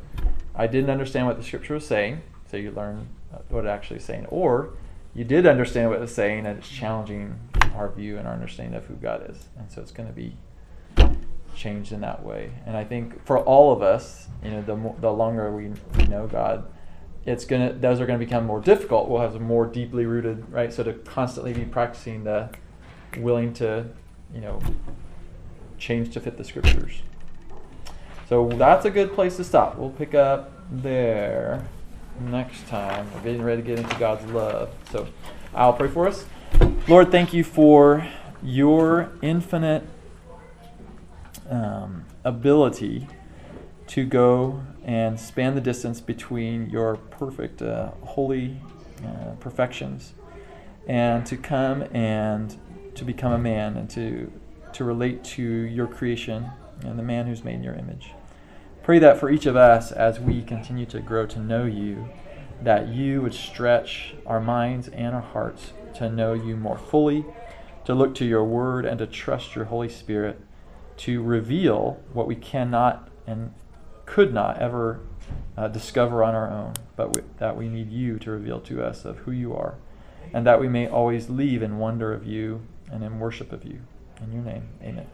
i 0.57 0.67
didn't 0.67 0.89
understand 0.89 1.25
what 1.25 1.37
the 1.37 1.43
scripture 1.43 1.75
was 1.75 1.87
saying 1.87 2.21
so 2.49 2.57
you 2.57 2.71
learn 2.71 3.07
uh, 3.33 3.37
what 3.49 3.65
it 3.65 3.69
actually 3.69 3.97
is 3.97 4.03
saying 4.03 4.25
or 4.25 4.73
you 5.17 5.23
did 5.23 5.47
understand 5.47 5.89
what 5.89 5.97
it 5.97 6.01
was 6.01 6.13
saying, 6.13 6.45
and 6.45 6.59
it's 6.59 6.69
challenging 6.69 7.39
our 7.75 7.89
view 7.89 8.19
and 8.19 8.27
our 8.27 8.33
understanding 8.35 8.75
of 8.75 8.85
who 8.85 8.93
God 8.93 9.27
is. 9.27 9.47
And 9.57 9.71
so 9.71 9.81
it's 9.81 9.91
going 9.91 10.07
to 10.07 10.13
be 10.13 10.37
changed 11.55 11.91
in 11.91 12.01
that 12.01 12.23
way. 12.23 12.51
And 12.67 12.77
I 12.77 12.83
think 12.83 13.25
for 13.25 13.39
all 13.39 13.73
of 13.73 13.81
us, 13.81 14.27
you 14.43 14.51
know, 14.51 14.61
the 14.61 14.75
more, 14.75 14.95
the 15.01 15.11
longer 15.11 15.51
we, 15.51 15.71
we 15.97 16.03
know 16.05 16.27
God, 16.27 16.71
it's 17.25 17.45
gonna 17.45 17.73
those 17.73 17.99
are 17.99 18.05
gonna 18.05 18.19
become 18.19 18.45
more 18.45 18.61
difficult. 18.61 19.09
We'll 19.09 19.21
have 19.21 19.41
more 19.41 19.65
deeply 19.65 20.05
rooted, 20.05 20.49
right? 20.51 20.71
So 20.71 20.83
to 20.83 20.93
constantly 20.93 21.51
be 21.51 21.65
practicing 21.65 22.23
the 22.23 22.49
willing 23.17 23.53
to, 23.53 23.87
you 24.33 24.39
know, 24.39 24.61
change 25.79 26.13
to 26.13 26.19
fit 26.19 26.37
the 26.37 26.43
scriptures. 26.43 27.01
So 28.27 28.49
that's 28.49 28.85
a 28.85 28.89
good 28.89 29.13
place 29.13 29.37
to 29.37 29.43
stop. 29.43 29.77
We'll 29.77 29.89
pick 29.89 30.13
up 30.13 30.51
there 30.69 31.65
next 32.19 32.67
time. 32.67 33.09
We're 33.13 33.21
getting 33.21 33.41
ready 33.41 33.61
to 33.61 33.67
get 33.67 33.79
into 33.79 33.95
God's 33.97 34.29
love. 34.31 34.69
So 34.91 35.07
I'll 35.55 35.73
pray 35.73 35.87
for 35.87 36.07
us. 36.07 36.25
Lord, 36.87 37.09
thank 37.09 37.33
you 37.33 37.43
for 37.43 38.05
your 38.43 39.11
infinite 39.21 39.83
um, 41.49 42.05
ability 42.25 43.07
to 43.87 44.05
go 44.05 44.61
and 44.83 45.17
span 45.17 45.55
the 45.55 45.61
distance 45.61 46.01
between 46.01 46.69
your 46.69 46.97
perfect, 46.97 47.61
uh, 47.61 47.91
holy 48.01 48.59
uh, 49.05 49.31
perfections 49.39 50.13
and 50.87 51.25
to 51.25 51.37
come 51.37 51.83
and 51.93 52.57
to 52.95 53.05
become 53.05 53.31
a 53.31 53.37
man 53.37 53.77
and 53.77 53.89
to, 53.89 54.31
to 54.73 54.83
relate 54.83 55.23
to 55.23 55.43
your 55.43 55.87
creation 55.87 56.49
and 56.83 56.99
the 56.99 57.03
man 57.03 57.25
who's 57.25 57.43
made 57.43 57.55
in 57.55 57.63
your 57.63 57.75
image. 57.75 58.11
Pray 58.87 58.99
that 58.99 59.19
for 59.19 59.29
each 59.29 59.45
of 59.45 59.57
us 59.57 59.91
as 59.91 60.17
we 60.17 60.41
continue 60.41 60.85
to 60.85 61.01
grow 61.01 61.25
to 61.25 61.39
know 61.39 61.65
you, 61.65 62.07
that 62.63 62.87
you 62.87 63.21
would 63.21 63.33
stretch 63.33 64.15
our 64.25 64.39
minds 64.39 64.87
and 64.87 65.13
our 65.13 65.21
hearts 65.21 65.73
to 65.95 66.09
know 66.09 66.31
you 66.31 66.55
more 66.55 66.77
fully, 66.77 67.25
to 67.83 67.93
look 67.93 68.15
to 68.15 68.23
your 68.23 68.45
word, 68.45 68.85
and 68.85 68.97
to 68.99 69.05
trust 69.05 69.57
your 69.57 69.65
Holy 69.65 69.89
Spirit 69.89 70.39
to 70.95 71.21
reveal 71.21 72.01
what 72.13 72.27
we 72.27 72.35
cannot 72.37 73.09
and 73.27 73.53
could 74.05 74.33
not 74.33 74.57
ever 74.59 75.01
uh, 75.57 75.67
discover 75.67 76.23
on 76.23 76.33
our 76.33 76.49
own, 76.49 76.71
but 76.95 77.13
we, 77.13 77.23
that 77.39 77.57
we 77.57 77.67
need 77.67 77.91
you 77.91 78.17
to 78.19 78.31
reveal 78.31 78.61
to 78.61 78.81
us 78.81 79.03
of 79.03 79.17
who 79.17 79.31
you 79.31 79.53
are, 79.53 79.75
and 80.31 80.47
that 80.47 80.61
we 80.61 80.69
may 80.69 80.87
always 80.87 81.29
leave 81.29 81.61
in 81.61 81.77
wonder 81.77 82.13
of 82.13 82.25
you 82.25 82.61
and 82.89 83.03
in 83.03 83.19
worship 83.19 83.51
of 83.51 83.65
you. 83.65 83.81
In 84.23 84.31
your 84.31 84.43
name, 84.43 84.69
amen. 84.81 85.07